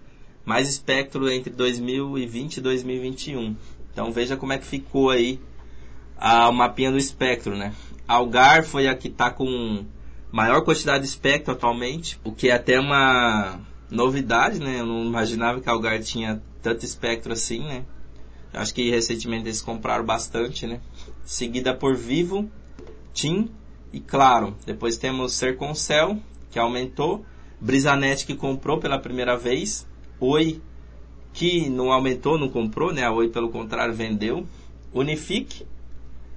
mais 0.44 0.68
espectro 0.68 1.30
entre 1.30 1.52
2020 1.52 2.56
e 2.56 2.60
2021. 2.60 3.56
Então 3.92 4.10
veja 4.10 4.36
como 4.36 4.52
é 4.52 4.58
que 4.58 4.66
ficou 4.66 5.10
aí 5.10 5.38
a, 6.18 6.48
o 6.48 6.52
mapinha 6.52 6.90
do 6.90 6.98
espectro, 6.98 7.56
né? 7.56 7.72
Algar 8.08 8.64
foi 8.64 8.88
a 8.88 8.96
que 8.96 9.06
está 9.06 9.30
com 9.30 9.84
maior 10.32 10.62
quantidade 10.62 11.04
de 11.04 11.08
espectro 11.08 11.52
atualmente, 11.54 12.18
o 12.24 12.32
que 12.32 12.48
é 12.48 12.52
até 12.52 12.80
uma 12.80 13.60
novidade, 13.88 14.58
né? 14.58 14.80
Eu 14.80 14.86
não 14.86 15.04
imaginava 15.04 15.60
que 15.60 15.70
Algar 15.70 16.00
tinha 16.00 16.42
tanto 16.60 16.84
espectro 16.84 17.32
assim, 17.32 17.60
né? 17.60 17.84
Acho 18.54 18.74
que 18.74 18.90
recentemente 18.90 19.44
eles 19.44 19.60
compraram 19.60 20.04
bastante, 20.04 20.66
né? 20.66 20.80
Seguida 21.24 21.74
por 21.74 21.96
Vivo, 21.96 22.48
TIM 23.12 23.50
e 23.92 24.00
Claro. 24.00 24.56
Depois 24.64 24.96
temos 24.96 25.32
Serconcel, 25.32 26.18
que 26.50 26.58
aumentou. 26.58 27.24
Brisanet, 27.60 28.26
que 28.26 28.34
comprou 28.34 28.78
pela 28.78 28.98
primeira 28.98 29.36
vez. 29.36 29.86
Oi, 30.20 30.60
que 31.32 31.68
não 31.68 31.92
aumentou, 31.92 32.38
não 32.38 32.48
comprou, 32.48 32.92
né? 32.92 33.04
A 33.04 33.12
Oi, 33.12 33.28
pelo 33.28 33.50
contrário, 33.50 33.94
vendeu. 33.94 34.46
Unifique, 34.92 35.66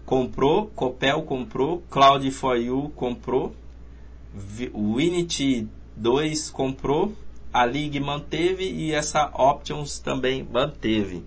comprou. 0.05 0.67
Copel 0.67 1.21
comprou. 1.23 1.83
Cloud 1.89 2.29
for 2.31 2.57
You 2.57 2.91
comprou. 2.95 3.55
Winity 4.73 5.67
2 5.95 6.49
comprou 6.51 7.13
a 7.57 7.65
Lig 7.65 7.99
manteve 7.99 8.69
e 8.69 8.91
essa 8.91 9.31
Options 9.33 9.99
também 9.99 10.47
manteve. 10.51 11.23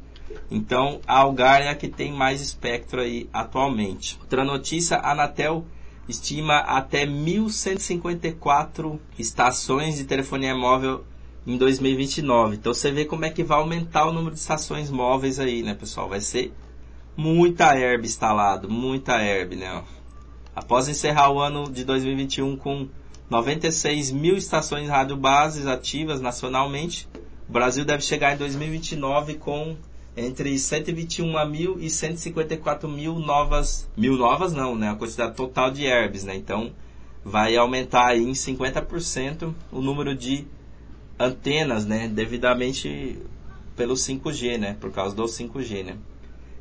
Então, 0.51 1.01
a 1.07 1.19
Algar 1.21 1.63
é 1.63 1.69
a 1.69 1.75
que 1.75 1.89
tem 1.89 2.13
mais 2.13 2.41
espectro 2.41 3.01
aí 3.01 3.29
atualmente. 3.33 4.19
Outra 4.21 4.45
notícia, 4.45 4.97
a 4.97 5.13
Anatel 5.13 5.65
estima 6.09 6.57
até 6.59 7.07
1.154 7.07 8.99
estações 9.19 9.97
de 9.97 10.05
telefonia 10.05 10.55
móvel 10.55 11.05
em 11.47 11.57
2029. 11.57 12.57
Então, 12.57 12.75
você 12.75 12.91
vê 12.91 13.05
como 13.05 13.25
é 13.25 13.31
que 13.31 13.45
vai 13.45 13.59
aumentar 13.59 14.07
o 14.07 14.13
número 14.13 14.35
de 14.35 14.41
estações 14.41 14.91
móveis 14.91 15.39
aí, 15.39 15.63
né, 15.63 15.75
pessoal? 15.75 16.09
Vai 16.09 16.21
ser 16.21 16.53
muita 17.17 17.77
herb 17.77 18.05
instalado, 18.05 18.69
muita 18.69 19.23
herb, 19.23 19.55
né? 19.55 19.85
Após 20.55 20.89
encerrar 20.89 21.31
o 21.31 21.39
ano 21.39 21.71
de 21.71 21.85
2021 21.85 22.57
com 22.57 22.89
96 23.31 24.11
mil 24.11 24.37
estações 24.37 24.89
rádio 24.89 25.17
bases 25.17 25.67
ativas 25.67 26.21
nacionalmente. 26.21 27.09
O 27.49 27.53
Brasil 27.53 27.85
deve 27.85 28.03
chegar 28.03 28.35
em 28.35 28.37
2029 28.37 29.35
com 29.35 29.77
entre 30.21 30.59
121 30.59 31.47
mil 31.49 31.79
e 31.81 31.89
154 31.89 32.89
mil 32.89 33.19
novas, 33.19 33.89
mil 33.97 34.17
novas 34.17 34.53
não, 34.53 34.75
né? 34.77 34.91
A 34.91 34.95
quantidade 34.95 35.35
total 35.35 35.71
de 35.71 35.85
herbs, 35.85 36.25
né? 36.25 36.37
Então 36.37 36.73
vai 37.25 37.57
aumentar 37.57 38.09
aí 38.09 38.23
em 38.23 38.33
50% 38.33 39.53
o 39.71 39.81
número 39.81 40.15
de 40.15 40.47
antenas, 41.19 41.87
né? 41.87 42.09
Devidamente 42.09 43.19
pelo 43.77 43.95
5G, 43.95 44.59
né? 44.59 44.77
Por 44.81 44.93
causa 44.93 45.15
do 45.15 45.25
5G, 45.25 45.85
né? 45.85 45.97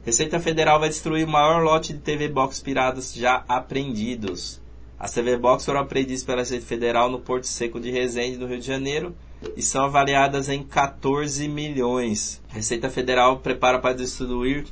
Receita 0.06 0.39
Federal 0.39 0.80
vai 0.80 0.89
destruir 0.89 1.26
o 1.26 1.30
maior 1.30 1.62
lote 1.62 1.93
de 1.93 2.00
TV 2.00 2.30
Box 2.30 2.62
piratas 2.62 3.13
já 3.13 3.43
apreendidos. 3.48 4.62
As 4.98 5.13
TV 5.13 5.38
Box 5.38 5.65
foram 5.65 5.82
apreendidas 5.82 6.24
pela 6.24 6.39
Receita 6.39 6.65
Federal 6.65 7.10
no 7.10 7.19
Porto 7.19 7.45
Seco 7.45 7.80
de 7.80 7.91
Resende, 7.91 8.38
no 8.38 8.48
Rio 8.48 8.60
de 8.60 8.65
Janeiro, 8.65 9.15
e 9.56 9.62
são 9.62 9.86
avaliadas 9.86 10.49
em 10.49 10.63
14 10.63 11.47
milhões. 11.47 12.41
A 12.49 12.56
Receita 12.56 12.89
Federal 12.89 13.39
prepara 13.39 13.80
para 13.80 13.95
destruir 13.95 14.65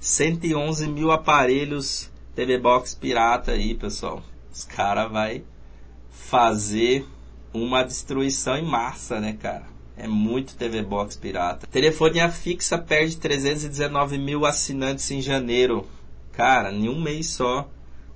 111 0.00 0.88
mil 0.88 1.10
aparelhos 1.10 2.10
TV 2.34 2.58
Box 2.58 2.94
pirata 2.94 3.52
aí, 3.52 3.74
pessoal. 3.74 4.22
Os 4.52 4.64
caras 4.64 5.10
vai 5.10 5.44
fazer 6.10 7.06
uma 7.52 7.82
destruição 7.82 8.56
em 8.56 8.64
massa, 8.64 9.20
né, 9.20 9.36
cara? 9.40 9.66
É 9.96 10.08
muito 10.08 10.56
TV 10.56 10.82
Box 10.82 11.16
pirata. 11.16 11.66
Telefonia 11.66 12.30
fixa 12.30 12.78
perde 12.78 13.16
319 13.18 14.18
mil 14.18 14.46
assinantes 14.46 15.10
em 15.10 15.20
janeiro. 15.20 15.86
Cara, 16.32 16.72
em 16.72 16.88
um 16.88 17.00
mês 17.00 17.28
só, 17.28 17.68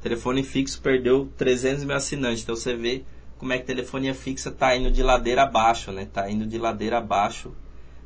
telefone 0.03 0.42
fixo 0.42 0.81
perdeu 0.81 1.31
300 1.37 1.85
mil 1.85 1.97
assinantes. 1.97 2.42
Então 2.42 2.57
você 2.57 2.75
vê 2.75 3.05
como 3.38 3.53
é 3.53 3.59
que 3.59 3.64
telefonia 3.64 4.14
fixa 4.14 4.51
tá 4.51 4.77
indo 4.77 4.90
de 4.90 5.03
ladeira 5.03 5.42
abaixo, 5.42 5.92
né? 5.92 6.07
Tá 6.11 6.31
indo 6.31 6.46
de 6.46 6.59
ladeira 6.59 6.99
abaixo. 6.99 7.53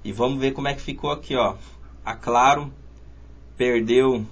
E 0.04 0.12
vamos 0.12 0.40
ver 0.40 0.52
como 0.52 0.68
é 0.68 0.74
que 0.74 0.80
ficou 0.80 1.10
aqui, 1.10 1.36
ó. 1.36 1.56
A 2.04 2.14
Claro 2.14 2.72
perdeu 3.56 4.26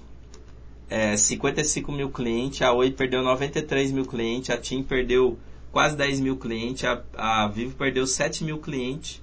é, 0.89 1.15
55 1.15 1.91
mil 1.91 2.09
clientes, 2.09 2.61
a 2.61 2.73
Oi 2.73 2.91
perdeu 2.91 3.21
93 3.21 3.91
mil 3.91 4.05
clientes, 4.05 4.49
a 4.49 4.57
TIM 4.57 4.83
perdeu 4.83 5.37
quase 5.71 5.95
10 5.95 6.19
mil 6.19 6.35
clientes, 6.35 6.83
a, 6.83 7.03
a 7.15 7.47
Vivo 7.47 7.75
perdeu 7.75 8.07
7 8.07 8.43
mil 8.43 8.57
clientes. 8.57 9.21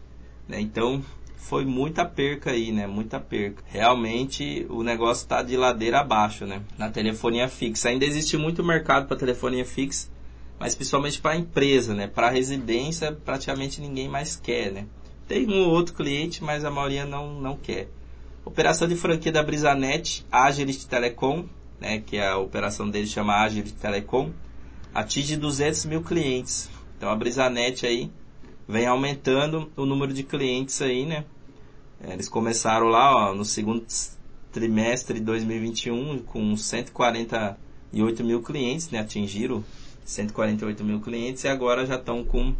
Né? 0.49 0.61
Então 0.61 1.03
foi 1.37 1.65
muita 1.65 2.05
perca 2.05 2.51
aí, 2.51 2.73
né? 2.73 2.87
Muita 2.87 3.21
perca. 3.21 3.62
Realmente 3.67 4.67
o 4.69 4.83
negócio 4.83 5.23
está 5.23 5.43
de 5.43 5.57
ladeira 5.57 6.01
abaixo, 6.01 6.47
né? 6.47 6.62
Na 6.79 6.91
telefonia 6.91 7.49
fixa. 7.49 7.89
Ainda 7.89 8.05
existe 8.05 8.37
muito 8.37 8.65
mercado 8.65 9.07
para 9.07 9.17
telefonia 9.17 9.65
fixa, 9.65 10.09
mas 10.59 10.75
principalmente 10.75 11.21
para 11.21 11.37
empresa, 11.37 11.95
né? 11.95 12.07
Para 12.07 12.31
residência 12.31 13.12
praticamente 13.12 13.81
ninguém 13.81 14.09
mais 14.09 14.37
quer, 14.37 14.73
né? 14.73 14.87
Tem 15.29 15.49
um 15.49 15.64
ou 15.64 15.71
outro 15.71 15.95
cliente, 15.95 16.42
mas 16.42 16.64
a 16.64 16.71
maioria 16.71 17.05
não, 17.05 17.40
não 17.40 17.57
quer. 17.57 17.88
Operação 18.45 18.87
de 18.87 18.95
franquia 18.95 19.33
da 19.33 19.42
Brisanet, 19.42 20.25
Agility 20.31 20.87
Telecom, 20.87 21.45
né? 21.81 22.01
Que 22.01 22.19
a 22.19 22.38
operação 22.38 22.88
dele 22.88 23.07
chama 23.07 23.42
Agility 23.42 23.75
Telecom, 23.75 24.31
atinge 24.95 25.37
200 25.37 25.85
mil 25.87 26.03
clientes. 26.03 26.71
Então 26.97 27.11
a 27.11 27.16
Brisanet 27.16 27.87
aí 27.87 28.11
vem 28.69 28.87
aumentando 28.87 29.71
o 29.77 29.85
número 29.85 30.12
de 30.12 30.23
clientes 30.23 30.81
aí, 30.81 31.05
né? 31.05 31.25
É, 32.01 32.12
eles 32.12 32.29
começaram 32.29 32.87
lá 32.87 33.31
ó, 33.31 33.35
no 33.35 33.45
segundo 33.45 33.85
trimestre 34.53 35.19
de 35.19 35.25
2021 35.25 36.19
com 36.21 36.57
148 36.57 38.25
mil 38.25 38.42
clientes, 38.42 38.90
né? 38.90 39.01
Atingiram 39.01 39.62
148 40.07 40.83
mil 40.83 41.01
clientes 41.01 41.45
e 41.45 41.49
agora 41.49 41.85
já 41.85 41.97
estão 41.97 42.25
com 42.25 42.55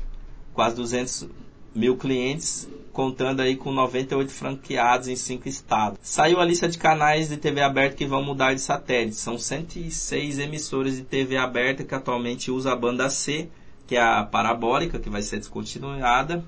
quase 0.52 0.76
200 0.76 1.28
mil 1.74 1.96
clientes, 1.96 2.68
contando 2.92 3.40
aí 3.40 3.56
com 3.56 3.72
98 3.72 4.32
franqueados 4.32 5.09
em 5.09 5.16
5 5.16 5.48
estados. 5.48 5.98
Saiu 6.02 6.40
a 6.40 6.44
lista 6.44 6.68
de 6.68 6.76
canais 6.76 7.28
de 7.28 7.37
TV 7.37 7.61
aberta 7.61 7.96
que 7.96 8.06
vão 8.06 8.22
mudar 8.22 8.54
de 8.54 8.61
satélite. 8.61 9.16
São 9.16 9.38
106 9.38 10.38
emissoras 10.38 10.96
de 10.96 11.02
TV 11.02 11.37
aberta 11.37 11.85
que 11.85 11.94
atualmente 11.94 12.50
usam 12.50 12.72
a 12.72 12.76
banda 12.76 13.09
C 13.09 13.48
que 13.87 13.96
é 13.96 14.02
a 14.02 14.24
parabólica, 14.24 14.98
que 14.98 15.09
vai 15.09 15.22
ser 15.22 15.38
descontinuada, 15.38 16.44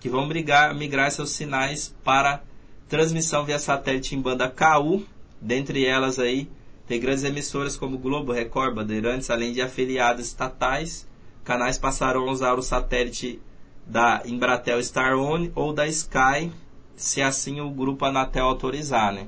que 0.00 0.08
vão 0.08 0.26
migrar, 0.26 0.74
migrar 0.74 1.10
seus 1.10 1.30
sinais 1.30 1.94
para 2.02 2.42
transmissão 2.88 3.44
via 3.44 3.58
satélite 3.58 4.16
em 4.16 4.20
banda 4.20 4.50
KU, 4.50 5.04
dentre 5.40 5.86
elas 5.86 6.18
aí 6.18 6.48
tem 6.86 7.00
grandes 7.00 7.24
emissoras 7.24 7.76
como 7.76 7.98
Globo, 7.98 8.32
Record, 8.32 8.74
Bandeirantes, 8.74 9.30
além 9.30 9.52
de 9.52 9.62
afiliadas 9.62 10.26
estatais. 10.26 11.06
Canais 11.44 11.78
passarão 11.78 12.28
a 12.28 12.32
usar 12.32 12.58
o 12.58 12.62
satélite 12.62 13.40
da 13.86 14.22
Embratel 14.24 14.82
Star 14.82 15.18
One 15.18 15.50
ou 15.54 15.72
da 15.72 15.86
Sky, 15.88 16.52
se 16.94 17.20
assim 17.20 17.60
o 17.60 17.70
grupo 17.70 18.04
Anatel 18.04 18.46
autorizar, 18.46 19.12
né? 19.12 19.26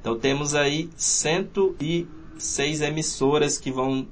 Então 0.00 0.18
temos 0.18 0.54
aí 0.54 0.90
106 0.96 2.80
emissoras 2.80 3.58
que 3.58 3.70
vão 3.70 4.08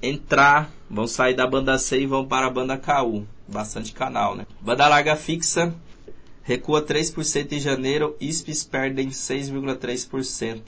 entrar, 0.00 0.70
vão 0.88 1.06
sair 1.06 1.34
da 1.34 1.46
banda 1.46 1.78
C 1.78 2.00
e 2.00 2.06
vão 2.06 2.26
para 2.26 2.46
a 2.46 2.50
banda 2.50 2.78
KU. 2.78 3.26
Bastante 3.48 3.92
canal, 3.92 4.36
né? 4.36 4.46
Banda 4.60 4.86
larga 4.86 5.16
fixa 5.16 5.74
recua 6.44 6.82
3% 6.82 7.52
em 7.52 7.58
janeiro, 7.58 8.14
ISPs 8.20 8.62
perdem 8.62 9.08
6,3%. 9.08 10.60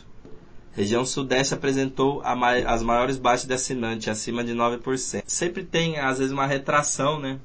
Região 0.76 1.06
Sudeste 1.06 1.54
apresentou 1.54 2.20
as 2.22 2.82
maiores 2.82 3.16
baixas 3.16 3.46
de 3.46 3.54
assinante, 3.54 4.10
acima 4.10 4.44
de 4.44 4.52
9%. 4.52 5.22
Sempre 5.26 5.64
tem, 5.64 5.98
às 5.98 6.18
vezes, 6.18 6.34
uma 6.34 6.46
retração, 6.46 7.18
né? 7.18 7.40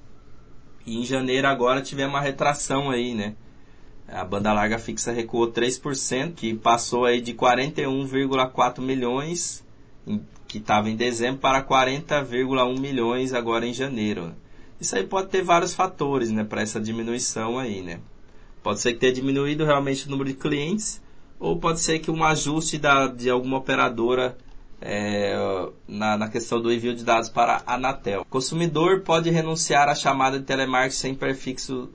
E 0.86 1.00
em 1.00 1.06
janeiro 1.06 1.48
agora 1.48 1.82
tivemos 1.82 2.13
uma 2.13 2.20
retração 2.20 2.91
aí, 2.91 3.13
né? 3.13 3.36
A 4.06 4.26
banda 4.26 4.52
larga 4.52 4.78
fixa 4.78 5.13
recuou 5.13 5.50
3%, 5.50 6.34
que 6.34 6.54
passou 6.54 7.06
aí 7.06 7.22
de 7.22 7.34
41,4 7.34 8.82
milhões 8.82 9.63
que 10.46 10.58
estava 10.58 10.89
em 10.89 10.98
dezembro, 10.98 11.39
para 11.39 11.63
40,1 11.63 12.78
milhões 12.78 13.34
agora 13.34 13.65
em 13.65 13.74
janeiro. 13.74 14.36
Isso 14.78 14.94
aí 14.94 15.08
pode 15.08 15.30
ter 15.30 15.41
vários 15.41 15.74
fatores 15.74 16.32
né, 16.32 16.44
para 16.44 16.62
essa 16.62 16.82
diminuição 16.82 17.58
aí. 17.58 17.82
Né? 17.82 18.02
Pode 18.62 18.82
ser 18.82 18.91
que 18.91 19.00
tenha 19.00 19.13
diminuído 19.13 19.63
realmente 19.63 20.06
o 20.06 20.12
número 20.12 20.28
de 20.28 20.36
clientes, 20.36 21.02
ou 21.42 21.58
pode 21.58 21.82
ser 21.82 21.98
que 21.98 22.12
um 22.12 22.24
ajuste 22.24 22.78
da, 22.78 23.08
de 23.08 23.28
alguma 23.28 23.58
operadora 23.58 24.38
é, 24.80 25.36
na, 25.88 26.16
na, 26.16 26.30
questão 26.30 26.62
do 26.62 26.72
envio 26.72 26.96
de 26.96 27.04
dados 27.04 27.30
para 27.30 27.64
a 27.66 27.74
Anatel. 27.74 28.22
O 28.22 28.26
consumidor 28.26 29.02
pode 29.02 29.32
renunciar 29.32 29.90
à 29.90 29.96
chamada 29.96 30.40
de 30.40 30.46
telemarketing 30.46 30.96
sem 30.96 31.16
prefixo 31.16 31.90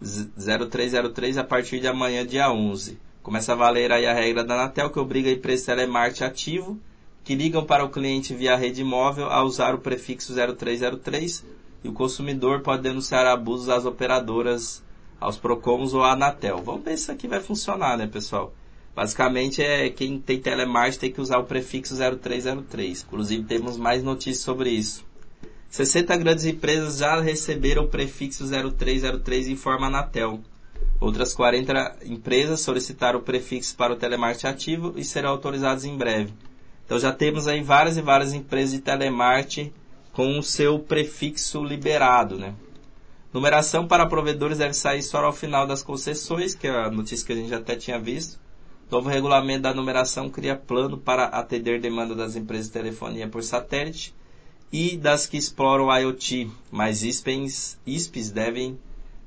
0303 0.00 1.36
a 1.36 1.44
partir 1.44 1.80
de 1.80 1.88
amanhã, 1.88 2.24
dia 2.24 2.50
11. 2.50 2.96
Começa 3.24 3.52
a 3.52 3.56
valer 3.56 3.90
aí 3.90 4.06
a 4.06 4.14
regra 4.14 4.44
da 4.44 4.54
Anatel 4.54 4.90
que 4.90 5.00
obriga 5.00 5.28
a 5.28 5.32
empresa 5.32 5.66
telemarketing 5.66 6.24
ativo 6.24 6.80
que 7.24 7.34
ligam 7.34 7.64
para 7.64 7.84
o 7.84 7.90
cliente 7.90 8.34
via 8.34 8.56
rede 8.56 8.84
móvel 8.84 9.30
a 9.30 9.42
usar 9.42 9.74
o 9.74 9.78
prefixo 9.78 10.32
0303 10.32 11.44
e 11.82 11.88
o 11.88 11.92
consumidor 11.92 12.60
pode 12.60 12.82
denunciar 12.82 13.26
abusos 13.26 13.68
às 13.68 13.84
operadoras, 13.84 14.82
aos 15.20 15.36
Procomos 15.36 15.92
ou 15.92 16.04
à 16.04 16.12
Anatel. 16.12 16.62
Vamos 16.62 16.84
ver 16.84 16.96
se 16.96 17.02
isso 17.02 17.12
aqui 17.12 17.26
vai 17.26 17.40
funcionar, 17.40 17.96
né, 17.98 18.06
pessoal? 18.06 18.52
Basicamente 18.94 19.62
é 19.62 19.88
quem 19.88 20.18
tem 20.20 20.38
telemarketing 20.38 20.98
tem 20.98 21.12
que 21.12 21.20
usar 21.20 21.38
o 21.38 21.44
prefixo 21.44 21.96
0303. 21.96 23.02
Inclusive 23.02 23.44
temos 23.44 23.76
mais 23.76 24.02
notícias 24.02 24.44
sobre 24.44 24.70
isso. 24.70 25.04
60 25.70 26.14
grandes 26.18 26.44
empresas 26.44 26.98
já 26.98 27.18
receberam 27.18 27.84
o 27.84 27.88
prefixo 27.88 28.44
0303 28.46 29.48
em 29.48 29.56
forma 29.56 29.86
Anatel. 29.86 30.40
Outras 31.00 31.32
40 31.32 31.96
empresas 32.04 32.60
solicitaram 32.60 33.18
o 33.18 33.22
prefixo 33.22 33.74
para 33.74 33.94
o 33.94 33.96
telemarketing 33.96 34.46
ativo 34.46 34.92
e 34.96 35.02
serão 35.02 35.30
autorizadas 35.30 35.84
em 35.84 35.96
breve. 35.96 36.34
Então 36.84 36.98
já 36.98 37.10
temos 37.10 37.48
aí 37.48 37.62
várias 37.62 37.96
e 37.96 38.02
várias 38.02 38.34
empresas 38.34 38.72
de 38.72 38.80
telemarketing 38.80 39.72
com 40.12 40.38
o 40.38 40.42
seu 40.42 40.78
prefixo 40.78 41.64
liberado, 41.64 42.36
né? 42.36 42.54
Numeração 43.32 43.88
para 43.88 44.06
provedores 44.06 44.58
deve 44.58 44.74
sair 44.74 45.02
só 45.02 45.24
ao 45.24 45.32
final 45.32 45.66
das 45.66 45.82
concessões, 45.82 46.54
que 46.54 46.66
é 46.66 46.70
a 46.70 46.90
notícia 46.90 47.26
que 47.26 47.32
a 47.32 47.36
gente 47.36 47.54
até 47.54 47.74
tinha 47.74 47.98
visto. 47.98 48.38
Novo 48.92 49.08
regulamento 49.08 49.62
da 49.62 49.72
numeração 49.72 50.28
cria 50.28 50.54
plano 50.54 50.98
para 50.98 51.24
atender 51.24 51.80
demanda 51.80 52.14
das 52.14 52.36
empresas 52.36 52.66
de 52.66 52.74
telefonia 52.74 53.26
por 53.26 53.42
satélite 53.42 54.14
e 54.70 54.98
das 54.98 55.26
que 55.26 55.38
exploram 55.38 55.90
IoT, 55.90 56.50
mas 56.70 57.02
ISPs, 57.02 57.78
ISPs 57.86 58.30
devem 58.30 58.78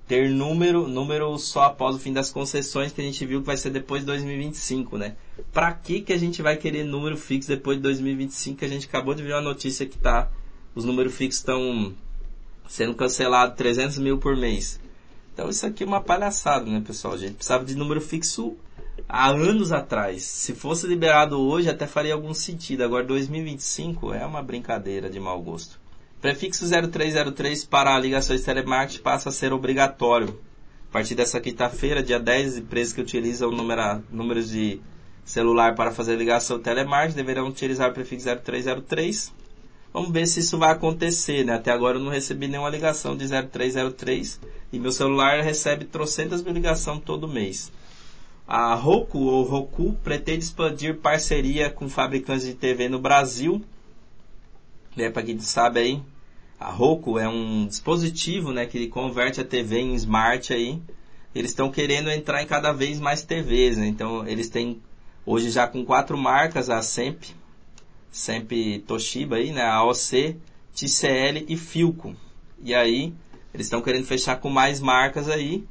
ter 0.08 0.30
número, 0.30 0.88
número 0.88 1.36
só 1.40 1.64
após 1.64 1.96
o 1.96 2.00
fim 2.00 2.14
das 2.14 2.30
concessões, 2.30 2.92
que 2.92 3.02
a 3.02 3.04
gente 3.04 3.26
viu 3.26 3.40
que 3.40 3.48
vai 3.48 3.58
ser 3.58 3.72
depois 3.72 4.04
de 4.04 4.06
2025, 4.06 5.00
né? 5.00 5.16
Para 5.52 5.74
que 5.74 6.02
que 6.02 6.14
a 6.14 6.18
gente 6.20 6.44
vai 6.44 6.58
querer 6.58 6.84
número 6.84 7.18
fixo 7.18 7.48
depois 7.48 7.78
de 7.78 7.82
2025? 7.82 8.60
Que 8.60 8.66
a 8.66 8.70
gente 8.70 8.86
acabou 8.86 9.16
de 9.16 9.24
ver 9.24 9.34
uma 9.34 9.42
notícia 9.42 9.88
que 9.88 9.98
tá, 9.98 10.30
os 10.76 10.86
números 10.86 11.16
fixos 11.16 11.40
estão 11.40 11.92
sendo 12.68 12.94
cancelados 12.94 13.58
300 13.58 13.98
mil 13.98 14.20
por 14.20 14.38
mês. 14.38 14.80
Então 15.34 15.50
isso 15.50 15.66
aqui 15.66 15.84
é 15.84 15.88
uma 15.88 16.02
palhaçada, 16.02 16.70
né, 16.70 16.84
pessoal? 16.86 17.16
A 17.16 17.18
gente 17.18 17.34
precisava 17.34 17.66
de 17.66 17.74
número 17.74 18.00
fixo 18.00 18.56
há 19.08 19.30
anos 19.30 19.72
atrás. 19.72 20.24
Se 20.24 20.54
fosse 20.54 20.88
liberado 20.88 21.40
hoje, 21.40 21.70
até 21.70 21.86
faria 21.88 22.14
algum 22.14 22.34
sentido. 22.34 22.84
Agora 22.84 23.04
2025 23.04 24.14
é 24.14 24.26
uma 24.26 24.42
brincadeira 24.42 25.10
de 25.10 25.20
mau 25.20 25.42
gosto. 25.42 25.80
Prefixo 26.22 26.66
0303 26.68 27.66
para 27.66 28.00
ligações 28.00 28.44
telemarketing 28.44 29.02
passa 29.02 29.30
a 29.30 29.32
ser 29.32 29.54
obrigatório. 29.54 30.40
partir 30.92 31.14
dessa 31.14 31.40
quinta-feira, 31.40 32.02
dia 32.02 32.20
10, 32.20 32.58
empresas 32.58 32.94
que 32.94 33.02
utilizam 33.02 33.52
número, 33.52 34.04
números 34.10 34.50
de 34.50 34.80
celular 35.24 35.76
para 35.76 35.92
fazer 35.92 36.16
ligação 36.16 36.60
telemarketing 36.60 37.16
deverão 37.16 37.48
utilizar 37.48 37.92
o 37.92 37.94
prefixo 37.94 38.26
0303. 38.26 39.34
Vamos 39.94 40.12
ver 40.12 40.28
se 40.28 40.40
isso 40.42 40.58
vai 40.58 40.72
acontecer, 40.72 41.46
né? 41.46 41.54
Até 41.54 41.72
agora 41.72 41.98
eu 41.98 42.04
não 42.04 42.12
recebi 42.12 42.48
nenhuma 42.48 42.70
ligação 42.70 43.16
de 43.16 43.28
0303 43.28 44.40
e 44.74 44.80
meu 44.80 44.92
celular 44.92 45.42
recebe 45.42 45.86
trocentas 45.86 46.44
mil 46.44 46.54
ligações 46.54 47.02
todo 47.06 47.28
mês. 47.28 47.72
A 48.48 48.76
Roku 48.76 49.20
ou 49.20 49.44
Roku 49.44 49.94
pretende 50.04 50.44
expandir 50.44 50.98
parceria 50.98 51.70
com 51.70 51.90
fabricantes 51.90 52.46
de 52.46 52.54
TV 52.54 52.88
no 52.88 53.00
Brasil. 53.00 53.64
É, 54.96 55.10
para 55.10 55.24
quem 55.24 55.40
sabe 55.40 55.80
aí, 55.80 56.04
a 56.60 56.70
Roku 56.70 57.18
é 57.18 57.28
um 57.28 57.66
dispositivo 57.66 58.54
né, 58.54 58.66
que 58.66 58.88
converte 58.88 59.42
a 59.42 59.44
TV 59.44 59.80
em 59.80 59.96
smart 59.96 60.54
aí. 60.54 60.80
Eles 61.34 61.52
estão 61.52 61.72
querendo 61.72 62.10
entrar 62.10 62.42
em 62.44 62.48
cada 62.48 62.72
vez 62.72 63.00
mais 63.00 63.24
TVs, 63.24 63.78
né? 63.78 63.88
Então 63.88 64.26
eles 64.26 64.48
têm 64.48 64.82
hoje 65.26 65.50
já 65.50 65.68
com 65.68 65.84
quatro 65.84 66.18
marcas, 66.18 66.70
a 66.70 66.82
Semp, 66.82 67.24
Semp 68.10 68.52
Toshiba 68.88 69.36
aí, 69.36 69.52
né? 69.52 69.64
A 69.64 69.84
OC, 69.84 70.38
TCL 70.74 71.46
e 71.50 71.58
Filco. 71.58 72.16
E 72.64 72.74
aí 72.74 73.14
eles 73.54 73.66
estão 73.66 73.82
querendo 73.82 74.06
fechar 74.06 74.38
com 74.38 74.50
mais 74.50 74.80
marcas 74.80 75.28
aí. 75.28 75.66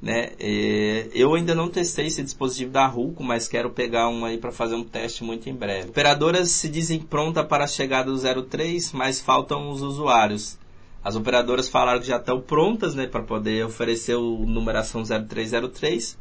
Né? 0.00 0.30
É, 0.38 1.08
eu 1.12 1.34
ainda 1.34 1.54
não 1.56 1.68
testei 1.68 2.06
esse 2.06 2.22
dispositivo 2.22 2.70
da 2.70 2.86
Ruco, 2.86 3.22
mas 3.24 3.48
quero 3.48 3.70
pegar 3.70 4.08
um 4.08 4.24
aí 4.24 4.38
para 4.38 4.52
fazer 4.52 4.76
um 4.76 4.84
teste 4.84 5.24
muito 5.24 5.48
em 5.48 5.54
breve. 5.54 5.88
Operadoras 5.88 6.50
se 6.50 6.68
dizem 6.68 7.00
pronta 7.00 7.42
para 7.42 7.64
a 7.64 7.68
chegada 7.68 8.12
do 8.12 8.44
03, 8.44 8.92
mas 8.92 9.20
faltam 9.20 9.70
os 9.70 9.82
usuários. 9.82 10.56
As 11.02 11.16
operadoras 11.16 11.68
falaram 11.68 12.00
que 12.00 12.06
já 12.06 12.16
estão 12.16 12.40
prontas 12.40 12.94
né, 12.94 13.06
para 13.06 13.22
poder 13.22 13.64
oferecer 13.64 14.14
o 14.14 14.44
numeração 14.46 15.02
0303, 15.02 16.18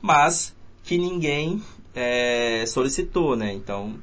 mas 0.00 0.54
que 0.82 0.96
ninguém 0.96 1.62
é, 1.94 2.64
solicitou, 2.66 3.36
né? 3.36 3.52
Então, 3.52 3.94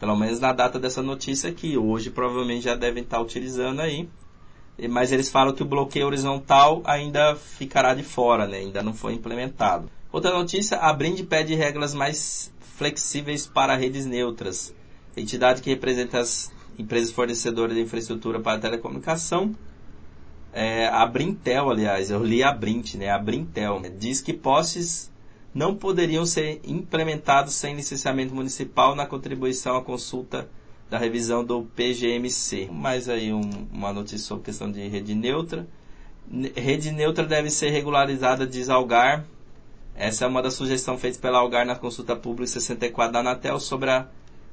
pelo 0.00 0.16
menos 0.16 0.40
na 0.40 0.52
data 0.52 0.78
dessa 0.78 1.02
notícia 1.02 1.50
aqui, 1.50 1.76
hoje 1.76 2.10
provavelmente 2.10 2.64
já 2.64 2.74
devem 2.74 3.02
estar 3.02 3.20
utilizando 3.20 3.80
aí 3.80 4.08
mas 4.88 5.12
eles 5.12 5.30
falam 5.30 5.54
que 5.54 5.62
o 5.62 5.66
bloqueio 5.66 6.06
horizontal 6.06 6.82
ainda 6.84 7.36
ficará 7.36 7.94
de 7.94 8.02
fora, 8.02 8.46
né? 8.46 8.58
ainda 8.58 8.82
não 8.82 8.92
foi 8.92 9.14
implementado. 9.14 9.88
Outra 10.10 10.32
notícia, 10.32 10.78
a 10.78 10.92
Brind 10.92 11.20
pede 11.22 11.54
regras 11.54 11.94
mais 11.94 12.52
flexíveis 12.76 13.46
para 13.46 13.76
redes 13.76 14.04
neutras. 14.06 14.74
A 15.16 15.20
entidade 15.20 15.62
que 15.62 15.70
representa 15.70 16.18
as 16.18 16.52
empresas 16.78 17.12
fornecedoras 17.12 17.74
de 17.74 17.82
infraestrutura 17.82 18.40
para 18.40 18.58
telecomunicação, 18.58 19.54
é, 20.52 20.86
a 20.86 21.04
Brintel, 21.06 21.70
aliás, 21.70 22.10
eu 22.10 22.22
li 22.22 22.42
a 22.42 22.52
Brint, 22.52 22.94
né? 22.94 23.10
a 23.10 23.18
Brintel, 23.18 23.80
né? 23.80 23.90
diz 23.90 24.20
que 24.20 24.32
postes 24.32 25.10
não 25.52 25.74
poderiam 25.74 26.26
ser 26.26 26.60
implementados 26.64 27.54
sem 27.54 27.76
licenciamento 27.76 28.34
municipal 28.34 28.94
na 28.94 29.06
contribuição 29.06 29.76
à 29.76 29.82
consulta 29.82 30.48
da 30.94 30.98
revisão 30.98 31.44
do 31.44 31.62
PGMC. 31.74 32.68
Mais 32.70 33.08
aí 33.08 33.32
um, 33.32 33.66
uma 33.72 33.92
notícia 33.92 34.24
sobre 34.28 34.44
questão 34.44 34.70
de 34.70 34.86
rede 34.86 35.12
neutra. 35.12 35.66
Rede 36.54 36.92
neutra 36.92 37.26
deve 37.26 37.50
ser 37.50 37.70
regularizada, 37.70 38.46
diz 38.46 38.68
Algar. 38.68 39.24
Essa 39.96 40.24
é 40.24 40.28
uma 40.28 40.40
das 40.40 40.54
sugestões 40.54 41.00
feitas 41.00 41.18
pela 41.20 41.38
Algar 41.38 41.66
na 41.66 41.74
consulta 41.74 42.14
pública 42.14 42.46
64 42.46 43.12
da 43.12 43.18
Anatel 43.18 43.58
sobre 43.58 43.90
a 43.90 44.06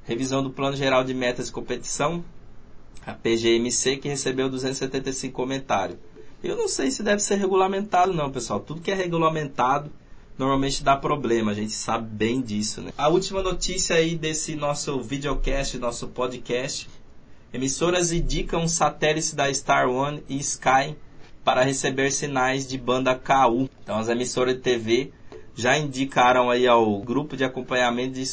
revisão 0.04 0.42
do 0.42 0.50
Plano 0.50 0.76
Geral 0.76 1.04
de 1.04 1.14
Metas 1.14 1.46
de 1.46 1.52
Competição, 1.52 2.26
a 3.06 3.14
PGMC, 3.14 3.98
que 3.98 4.10
recebeu 4.10 4.50
275 4.50 5.36
comentários. 5.36 6.00
Eu 6.44 6.58
não 6.58 6.68
sei 6.68 6.89
se 6.89 7.04
deve 7.04 7.22
ser 7.22 7.36
regulamentado 7.36 8.16
não, 8.16 8.32
pessoal. 8.32 8.60
Tudo 8.60 8.82
que 8.82 8.89
é 8.89 8.96
regulamentado 8.96 9.92
normalmente 10.42 10.84
dá 10.84 10.98
problema, 10.98 11.52
a 11.52 11.54
gente 11.54 11.74
sabe 11.74 12.10
bem 12.10 12.42
disso. 12.42 12.82
Né? 12.82 12.92
A 12.98 13.08
última 13.08 13.44
notícia 13.44 13.96
aí 13.96 14.16
desse 14.16 14.56
nosso 14.56 15.00
videocast, 15.00 15.78
nosso 15.78 16.08
podcast. 16.08 16.89
Emissoras 17.54 18.12
indicam 18.12 18.68
satélites 18.68 19.34
da 19.34 19.54
Star 19.54 19.88
One 19.88 20.24
e 20.28 20.38
Sky 20.38 20.96
para 21.44 21.62
receber 21.62 22.12
sinais 22.12 22.68
de 22.68 22.78
banda 22.78 23.14
KU. 23.14 23.70
Então 23.84 24.00
as 24.00 24.10
emissoras 24.10 24.56
de 24.56 24.62
TV 24.62 25.12
já 25.54 25.78
indicaram 25.78 26.50
aí 26.50 26.68
ao 26.68 27.00
grupo 27.02 27.38
de 27.38 27.44
acompanhamento 27.44 28.14
de, 28.14 28.24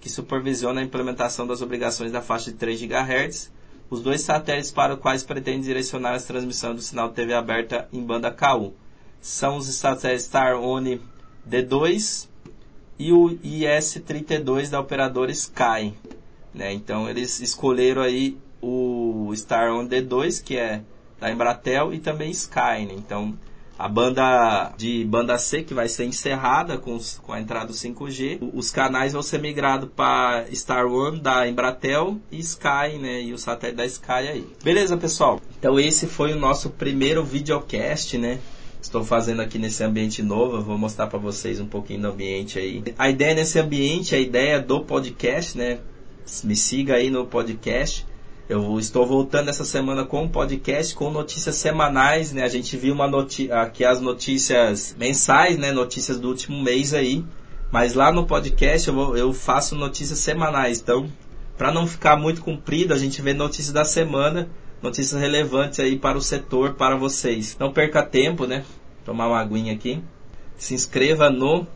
que 0.00 0.10
supervisiona 0.10 0.82
a 0.82 0.84
implementação 0.84 1.46
das 1.46 1.62
obrigações 1.62 2.12
da 2.12 2.20
faixa 2.20 2.50
de 2.50 2.58
3 2.58 2.82
GHz 2.82 3.58
os 3.90 4.02
dois 4.02 4.20
satélites 4.20 4.70
para 4.70 4.92
os 4.92 5.00
quais 5.00 5.22
pretende 5.22 5.64
direcionar 5.64 6.14
a 6.14 6.20
transmissão 6.20 6.74
do 6.74 6.82
sinal 6.82 7.08
TV 7.08 7.32
aberta 7.32 7.88
em 7.90 8.04
banda 8.04 8.30
KU. 8.30 8.74
São 9.18 9.56
os 9.56 9.66
satélites 9.66 10.26
Star 10.26 10.60
One 10.60 11.00
D2 11.50 12.28
e 12.98 13.12
o 13.12 13.30
IS-32 13.42 14.70
da 14.70 14.80
operadora 14.80 15.30
Sky. 15.30 15.94
Né? 16.52 16.72
Então 16.72 17.08
eles 17.08 17.40
escolheram 17.40 18.02
aí 18.02 18.36
o 18.60 19.32
Star 19.34 19.72
On 19.72 19.86
D2, 19.86 20.42
que 20.42 20.56
é 20.56 20.82
da 21.20 21.30
Embratel, 21.30 21.94
e 21.94 21.98
também 21.98 22.30
Sky. 22.30 22.86
Né? 22.86 22.94
Então 22.96 23.36
a 23.78 23.88
banda 23.88 24.72
de 24.76 25.04
banda 25.04 25.38
C 25.38 25.62
que 25.62 25.72
vai 25.72 25.88
ser 25.88 26.04
encerrada 26.04 26.76
com, 26.76 26.98
com 27.22 27.32
a 27.32 27.40
entrada 27.40 27.66
do 27.66 27.72
5G. 27.72 28.50
Os 28.52 28.72
canais 28.72 29.12
vão 29.12 29.22
ser 29.22 29.40
migrados 29.40 29.88
para 29.94 30.46
Star 30.52 30.86
One 30.86 31.20
da 31.20 31.46
Embratel 31.46 32.18
e 32.32 32.40
Sky, 32.40 32.98
né? 33.00 33.22
E 33.22 33.32
o 33.32 33.38
satélite 33.38 33.76
da 33.76 33.86
Sky 33.86 34.12
aí. 34.12 34.46
Beleza, 34.64 34.96
pessoal? 34.96 35.40
Então 35.56 35.78
esse 35.78 36.08
foi 36.08 36.32
o 36.32 36.38
nosso 36.38 36.70
primeiro 36.70 37.24
videocast, 37.24 38.18
né? 38.18 38.40
Estou 38.80 39.04
fazendo 39.04 39.42
aqui 39.42 39.58
nesse 39.58 39.82
ambiente 39.82 40.22
novo. 40.22 40.62
Vou 40.62 40.78
mostrar 40.78 41.06
para 41.06 41.18
vocês 41.18 41.60
um 41.60 41.66
pouquinho 41.66 42.02
do 42.02 42.08
ambiente 42.08 42.58
aí. 42.58 42.82
A 42.96 43.10
ideia 43.10 43.34
nesse 43.34 43.58
ambiente, 43.58 44.14
a 44.14 44.18
ideia 44.18 44.60
do 44.60 44.80
podcast, 44.80 45.56
né? 45.56 45.78
Me 46.44 46.56
siga 46.56 46.94
aí 46.94 47.10
no 47.10 47.26
podcast. 47.26 48.06
Eu 48.48 48.78
estou 48.78 49.06
voltando 49.06 49.50
essa 49.50 49.64
semana 49.64 50.06
com 50.06 50.22
um 50.22 50.28
podcast 50.28 50.94
com 50.94 51.10
notícias 51.10 51.56
semanais, 51.56 52.32
né? 52.32 52.42
A 52.42 52.48
gente 52.48 52.76
viu 52.76 52.94
uma 52.94 53.10
aqui 53.60 53.84
as 53.84 54.00
notícias 54.00 54.96
mensais, 54.98 55.58
né? 55.58 55.70
Notícias 55.70 56.18
do 56.18 56.28
último 56.28 56.62
mês 56.62 56.94
aí. 56.94 57.24
Mas 57.70 57.92
lá 57.92 58.10
no 58.10 58.26
podcast 58.26 58.88
eu, 58.88 58.94
vou, 58.94 59.16
eu 59.16 59.32
faço 59.34 59.76
notícias 59.76 60.20
semanais. 60.20 60.80
Então, 60.80 61.10
para 61.58 61.70
não 61.70 61.86
ficar 61.86 62.16
muito 62.16 62.40
comprido, 62.40 62.94
a 62.94 62.98
gente 62.98 63.20
vê 63.20 63.34
notícias 63.34 63.72
da 63.72 63.84
semana 63.84 64.48
notícias 64.82 65.20
relevantes 65.20 65.80
aí 65.80 65.98
para 65.98 66.18
o 66.18 66.22
setor, 66.22 66.74
para 66.74 66.96
vocês. 66.96 67.56
Não 67.58 67.72
perca 67.72 68.02
tempo, 68.02 68.46
né? 68.46 68.64
Tomar 69.04 69.28
uma 69.28 69.40
aguinha 69.40 69.72
aqui. 69.72 70.02
Se 70.56 70.74
inscreva 70.74 71.30
no 71.30 71.66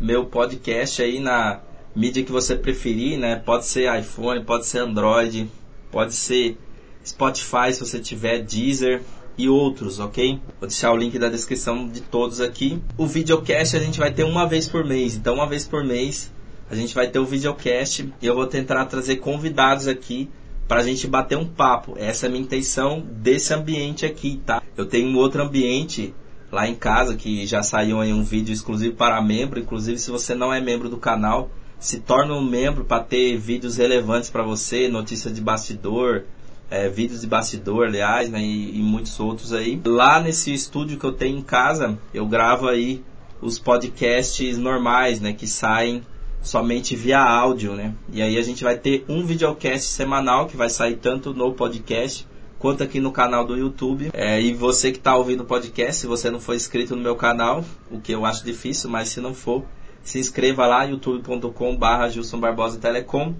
meu 0.00 0.26
podcast 0.26 1.02
aí 1.02 1.18
na 1.18 1.60
mídia 1.94 2.22
que 2.22 2.32
você 2.32 2.56
preferir, 2.56 3.18
né? 3.18 3.36
Pode 3.36 3.66
ser 3.66 3.92
iPhone, 3.98 4.44
pode 4.44 4.66
ser 4.66 4.78
Android, 4.78 5.50
pode 5.90 6.14
ser 6.14 6.56
Spotify 7.04 7.72
se 7.72 7.80
você 7.80 7.98
tiver, 7.98 8.40
Deezer 8.40 9.02
e 9.36 9.48
outros, 9.48 9.98
ok? 9.98 10.40
Vou 10.60 10.68
deixar 10.68 10.92
o 10.92 10.96
link 10.96 11.18
da 11.18 11.28
descrição 11.28 11.88
de 11.88 12.00
todos 12.00 12.40
aqui. 12.40 12.80
O 12.96 13.06
videocast 13.06 13.76
a 13.76 13.80
gente 13.80 13.98
vai 13.98 14.12
ter 14.12 14.24
uma 14.24 14.46
vez 14.46 14.66
por 14.68 14.84
mês, 14.84 15.16
então 15.16 15.34
uma 15.34 15.46
vez 15.46 15.66
por 15.66 15.84
mês 15.84 16.32
a 16.70 16.74
gente 16.74 16.94
vai 16.94 17.08
ter 17.08 17.18
o 17.18 17.26
videocast 17.26 18.08
e 18.22 18.26
eu 18.26 18.34
vou 18.34 18.46
tentar 18.46 18.84
trazer 18.86 19.16
convidados 19.16 19.86
aqui 19.86 20.30
para 20.66 20.80
a 20.80 20.84
gente 20.84 21.06
bater 21.06 21.36
um 21.36 21.46
papo. 21.46 21.94
Essa 21.98 22.26
é 22.26 22.28
a 22.28 22.32
minha 22.32 22.44
intenção 22.44 23.00
desse 23.00 23.52
ambiente 23.52 24.06
aqui, 24.06 24.40
tá? 24.44 24.62
Eu 24.76 24.86
tenho 24.86 25.08
um 25.08 25.16
outro 25.16 25.42
ambiente 25.42 26.14
lá 26.50 26.68
em 26.68 26.74
casa 26.74 27.16
que 27.16 27.46
já 27.46 27.62
saiu 27.62 28.00
aí 28.00 28.12
um 28.12 28.22
vídeo 28.22 28.52
exclusivo 28.52 28.94
para 28.94 29.20
membro. 29.20 29.60
Inclusive, 29.60 29.98
se 29.98 30.10
você 30.10 30.34
não 30.34 30.52
é 30.52 30.60
membro 30.60 30.88
do 30.88 30.96
canal, 30.96 31.50
se 31.78 32.00
torne 32.00 32.32
um 32.32 32.42
membro 32.42 32.84
para 32.84 33.02
ter 33.02 33.36
vídeos 33.36 33.76
relevantes 33.76 34.30
para 34.30 34.42
você, 34.42 34.88
notícias 34.88 35.34
de 35.34 35.40
bastidor, 35.40 36.24
é, 36.70 36.88
vídeos 36.88 37.20
de 37.20 37.26
bastidor, 37.26 37.88
aliás, 37.88 38.30
né, 38.30 38.40
e, 38.40 38.78
e 38.78 38.82
muitos 38.82 39.20
outros 39.20 39.52
aí. 39.52 39.80
Lá 39.84 40.20
nesse 40.20 40.52
estúdio 40.52 40.98
que 40.98 41.04
eu 41.04 41.12
tenho 41.12 41.38
em 41.38 41.42
casa, 41.42 41.98
eu 42.12 42.26
gravo 42.26 42.68
aí 42.68 43.04
os 43.40 43.58
podcasts 43.58 44.56
normais, 44.56 45.20
né, 45.20 45.32
que 45.32 45.46
saem 45.46 46.02
somente 46.44 46.94
via 46.94 47.18
áudio, 47.18 47.74
né? 47.74 47.94
E 48.12 48.22
aí 48.22 48.38
a 48.38 48.42
gente 48.42 48.62
vai 48.62 48.76
ter 48.76 49.04
um 49.08 49.24
videocast 49.24 49.86
semanal 49.86 50.46
que 50.46 50.56
vai 50.56 50.68
sair 50.68 50.96
tanto 50.96 51.32
no 51.34 51.52
podcast 51.54 52.26
quanto 52.58 52.82
aqui 52.82 53.00
no 53.00 53.10
canal 53.10 53.44
do 53.44 53.56
YouTube. 53.56 54.10
É, 54.12 54.40
e 54.40 54.52
você 54.54 54.92
que 54.92 54.98
está 54.98 55.16
ouvindo 55.16 55.42
o 55.42 55.46
podcast, 55.46 56.02
se 56.02 56.06
você 56.06 56.30
não 56.30 56.38
for 56.38 56.54
inscrito 56.54 56.94
no 56.94 57.02
meu 57.02 57.16
canal, 57.16 57.64
o 57.90 57.98
que 57.98 58.12
eu 58.12 58.24
acho 58.24 58.44
difícil, 58.44 58.90
mas 58.90 59.08
se 59.08 59.20
não 59.20 59.34
for, 59.34 59.64
se 60.02 60.18
inscreva 60.18 60.66
lá, 60.66 60.84
youtube.com.br 60.84 62.08
Gilson 62.10 62.38
Barbosa 62.38 62.78
Telecom. 62.78 63.34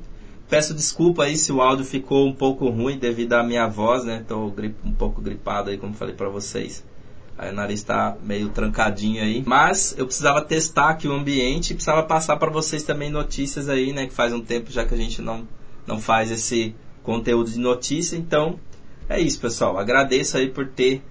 Peço 0.48 0.74
desculpa 0.74 1.24
aí 1.24 1.36
se 1.36 1.52
o 1.52 1.60
áudio 1.60 1.84
ficou 1.84 2.26
um 2.26 2.34
pouco 2.34 2.68
ruim 2.68 2.98
devido 2.98 3.34
à 3.34 3.42
minha 3.42 3.66
voz, 3.66 4.04
né? 4.04 4.24
Tô 4.26 4.46
um 4.84 4.92
pouco 4.92 5.20
gripado 5.20 5.70
aí, 5.70 5.78
como 5.78 5.94
falei 5.94 6.14
para 6.14 6.28
vocês. 6.28 6.84
O 7.38 7.52
nariz 7.52 7.80
está 7.80 8.16
meio 8.22 8.48
trancadinho 8.48 9.22
aí. 9.22 9.42
Mas 9.44 9.94
eu 9.98 10.06
precisava 10.06 10.40
testar 10.40 10.90
aqui 10.90 11.08
o 11.08 11.12
ambiente 11.12 11.70
e 11.70 11.74
precisava 11.74 12.02
passar 12.02 12.36
para 12.36 12.50
vocês 12.50 12.82
também 12.82 13.10
notícias 13.10 13.68
aí, 13.68 13.92
né? 13.92 14.06
Que 14.06 14.14
faz 14.14 14.32
um 14.32 14.40
tempo 14.40 14.70
já 14.70 14.84
que 14.84 14.94
a 14.94 14.96
gente 14.96 15.20
não, 15.20 15.46
não 15.86 16.00
faz 16.00 16.30
esse 16.30 16.74
conteúdo 17.02 17.50
de 17.50 17.58
notícia. 17.58 18.16
Então, 18.16 18.58
é 19.08 19.20
isso, 19.20 19.40
pessoal. 19.40 19.76
Agradeço 19.78 20.36
aí 20.36 20.48
por 20.48 20.68
ter 20.68 21.02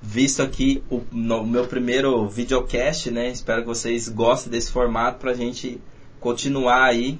visto 0.00 0.42
aqui 0.42 0.82
o 0.90 1.02
no, 1.12 1.44
meu 1.44 1.66
primeiro 1.66 2.28
videocast, 2.28 3.10
né? 3.10 3.28
Espero 3.28 3.62
que 3.62 3.68
vocês 3.68 4.08
gostem 4.08 4.50
desse 4.50 4.70
formato 4.70 5.18
para 5.18 5.32
a 5.32 5.34
gente 5.34 5.80
continuar 6.20 6.84
aí. 6.84 7.18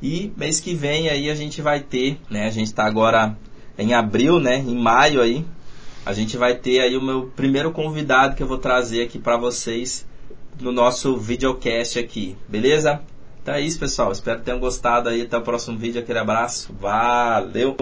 E 0.00 0.32
mês 0.36 0.60
que 0.60 0.74
vem 0.74 1.08
aí 1.08 1.28
a 1.28 1.34
gente 1.34 1.60
vai 1.60 1.80
ter, 1.80 2.18
né? 2.30 2.46
A 2.46 2.50
gente 2.50 2.68
está 2.68 2.84
agora 2.84 3.36
em 3.76 3.92
abril, 3.94 4.40
né? 4.40 4.58
Em 4.58 4.76
maio 4.76 5.20
aí, 5.20 5.44
a 6.08 6.14
gente 6.14 6.38
vai 6.38 6.54
ter 6.54 6.80
aí 6.80 6.96
o 6.96 7.02
meu 7.02 7.30
primeiro 7.36 7.70
convidado 7.70 8.34
que 8.34 8.42
eu 8.42 8.46
vou 8.46 8.56
trazer 8.56 9.02
aqui 9.02 9.18
para 9.18 9.36
vocês 9.36 10.06
no 10.58 10.72
nosso 10.72 11.18
videocast 11.18 11.98
aqui, 11.98 12.34
beleza? 12.48 13.02
Então 13.42 13.54
é 13.54 13.60
isso, 13.60 13.78
pessoal. 13.78 14.10
Espero 14.10 14.38
que 14.38 14.46
tenham 14.46 14.58
gostado 14.58 15.10
aí. 15.10 15.20
Até 15.20 15.36
o 15.36 15.42
próximo 15.42 15.76
vídeo. 15.76 16.00
Aquele 16.00 16.18
abraço. 16.18 16.74
Valeu! 16.80 17.76